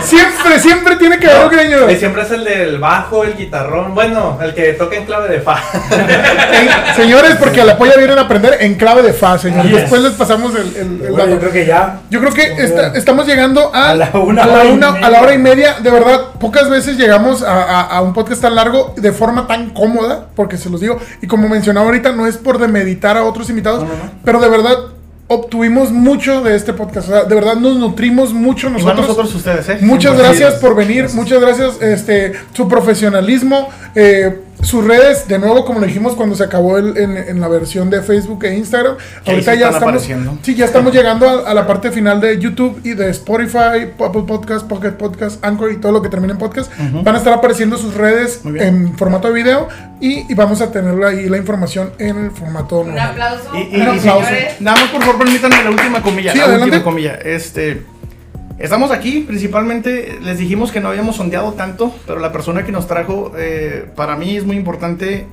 [0.02, 1.90] siempre, siempre tiene que haber un greñudo.
[1.90, 3.94] Y siempre es el del bajo, el guitarrón.
[3.94, 5.56] Bueno, el que toca en clave de fa.
[5.90, 9.70] En- señores, porque a la polla vienen a aprender en clave de fa, señores.
[9.70, 9.80] Yes.
[9.82, 11.30] Después les pasamos el, el- el Bueno, dato.
[11.30, 12.00] yo creo que ya.
[12.10, 14.90] Yo creo que esta- estamos llegando a, A la una a la hora y una-
[14.92, 15.06] media.
[15.06, 15.74] a la hora y media.
[15.80, 19.70] De verdad, pocas veces llegamos a, a- a un podcast tan largo de forma tan
[19.70, 20.98] cómoda, porque se los digo.
[21.22, 23.84] Y como mencionaba ahorita, no es por demeditar a otros invitados,
[24.24, 24.76] pero de verdad
[25.32, 27.08] obtuvimos mucho de este podcast.
[27.08, 29.06] O sea, de verdad nos nutrimos mucho Igual nosotros.
[29.06, 29.78] nosotros ustedes, ¿eh?
[29.80, 35.80] Muchas gracias por venir, muchas gracias, este, su profesionalismo, eh, sus redes, de nuevo, como
[35.80, 38.96] lo dijimos cuando se acabó el- en, en la versión de Facebook e Instagram,
[39.26, 40.08] ahorita ya estamos,
[40.42, 44.22] sí, ya estamos llegando a, a la parte final de YouTube y de Spotify, Apple
[44.26, 46.70] Podcast, Pocket Podcast, Anchor y todo lo que termine en podcast,
[47.02, 49.68] van a estar apareciendo sus redes en formato de video
[50.00, 53.50] y, y vamos a tener ahí la información en el formato Un aplauso.
[53.54, 54.26] Y, y- Un aplauso.
[54.26, 54.60] señores.
[54.60, 56.32] nada más por favor permítanme la última comilla.
[56.32, 56.64] Sí, la adelante.
[56.76, 57.14] última comilla.
[57.14, 57.82] Este,
[58.60, 62.86] estamos aquí, principalmente les dijimos que no habíamos sondeado tanto, pero la persona que nos
[62.86, 65.26] trajo, eh, para mí es muy importante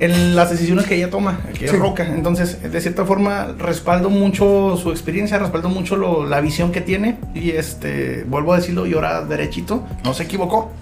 [0.00, 1.64] en las decisiones que ella toma, que Sí.
[1.66, 2.04] es Roca.
[2.04, 7.18] Entonces, de cierta forma, respaldo mucho su experiencia, respaldo mucho lo- la visión que tiene.
[7.34, 10.72] Y este, vuelvo a decirlo, y ahora derechito, no se equivocó.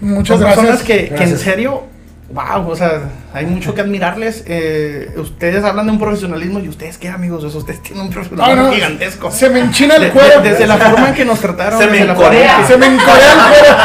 [0.00, 0.86] Muchas Son personas gracias.
[1.10, 1.82] que, que en serio,
[2.32, 4.42] wow, o sea, hay mucho que admirarles.
[4.46, 8.08] Eh, ustedes hablan de un profesionalismo y ustedes qué amigos, o sea, ustedes tienen un
[8.08, 9.30] Ah, profesionalismo no, gigantesco.
[9.30, 10.40] Se me enchina el cuero.
[10.40, 12.66] de- desde la forma en que nos trataron, Se me encorea.
[12.66, 13.76] Se me encorea el cuero.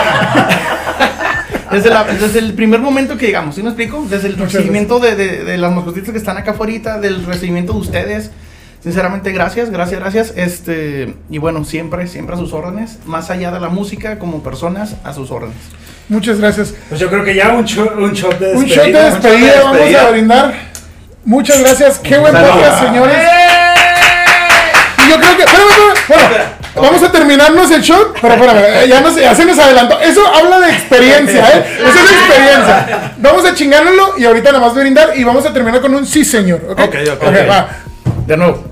[1.71, 4.05] desde, la- desde el primer momento que llegamos, ¿sí me explico?
[4.09, 7.73] Desde el Muchas recibimiento de, de- de las mascotitas que están acá afuera, del recibimiento
[7.73, 8.31] de ustedes.
[8.83, 10.33] Sinceramente, gracias, gracias, gracias.
[10.35, 12.97] Este, y bueno, siempre, siempre a sus órdenes.
[13.05, 15.55] Más allá de la música, como personas, a sus órdenes.
[16.11, 16.73] Muchas gracias.
[16.89, 18.83] Pues yo creo que ya un shot, un shot de Un despedida.
[18.83, 20.01] shot de despedida, de vamos despedida.
[20.07, 20.53] a brindar.
[21.23, 21.99] Muchas gracias.
[21.99, 23.17] Qué buen podcast, señores.
[25.05, 25.43] Y yo creo que.
[25.43, 26.29] espérame, espérame.
[26.75, 28.17] Bueno, vamos a terminarnos el shot.
[28.21, 29.99] Pero espérame, eh, ya, nos- ya se nos adelantó.
[30.01, 31.65] Eso habla de experiencia, ¿eh?
[31.79, 33.13] Eso es de experiencia.
[33.17, 35.11] Vamos a chingárnoslo y ahorita nada más brindar.
[35.15, 36.61] Y vamos a terminar con un sí, señor.
[36.69, 37.49] Ok, Ok, ok, ok.
[37.49, 37.69] va.
[38.27, 38.65] De nuevo.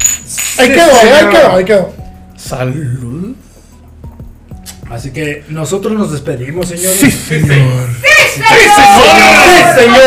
[0.57, 1.94] Ahí Sí, quedó, ahí quedó, ahí quedó.
[2.36, 3.34] Salud.
[4.90, 6.98] Así que nosotros nos despedimos, señores.
[6.99, 7.88] Sí, señor.
[8.02, 8.41] ¡Sí,
[9.76, 10.02] señor.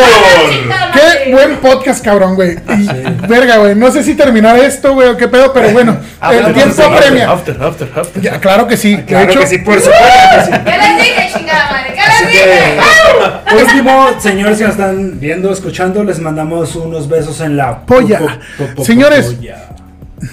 [0.93, 2.53] Qué buen podcast, cabrón, güey.
[2.79, 3.75] Y, Verga, güey.
[3.77, 5.99] No sé si terminar esto, güey, o qué pedo, pero bueno.
[6.31, 7.31] El tiempo apremia.
[7.31, 8.23] After, after, after.
[8.23, 8.97] Ya, claro que sí.
[9.07, 10.01] Claro de hecho, que sí, por supuesto
[10.35, 10.51] que sí.
[10.65, 11.95] ¿Qué les dije, chingada madre?
[11.95, 13.63] ¿Qué Así les dije?
[13.65, 18.19] último, señores que nos están viendo, escuchando, les mandamos unos besos en la Polla.
[18.19, 18.27] po-
[18.67, 19.27] po- po- Señores.
[19.27, 19.69] polla.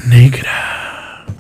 [0.08, 0.89] negra.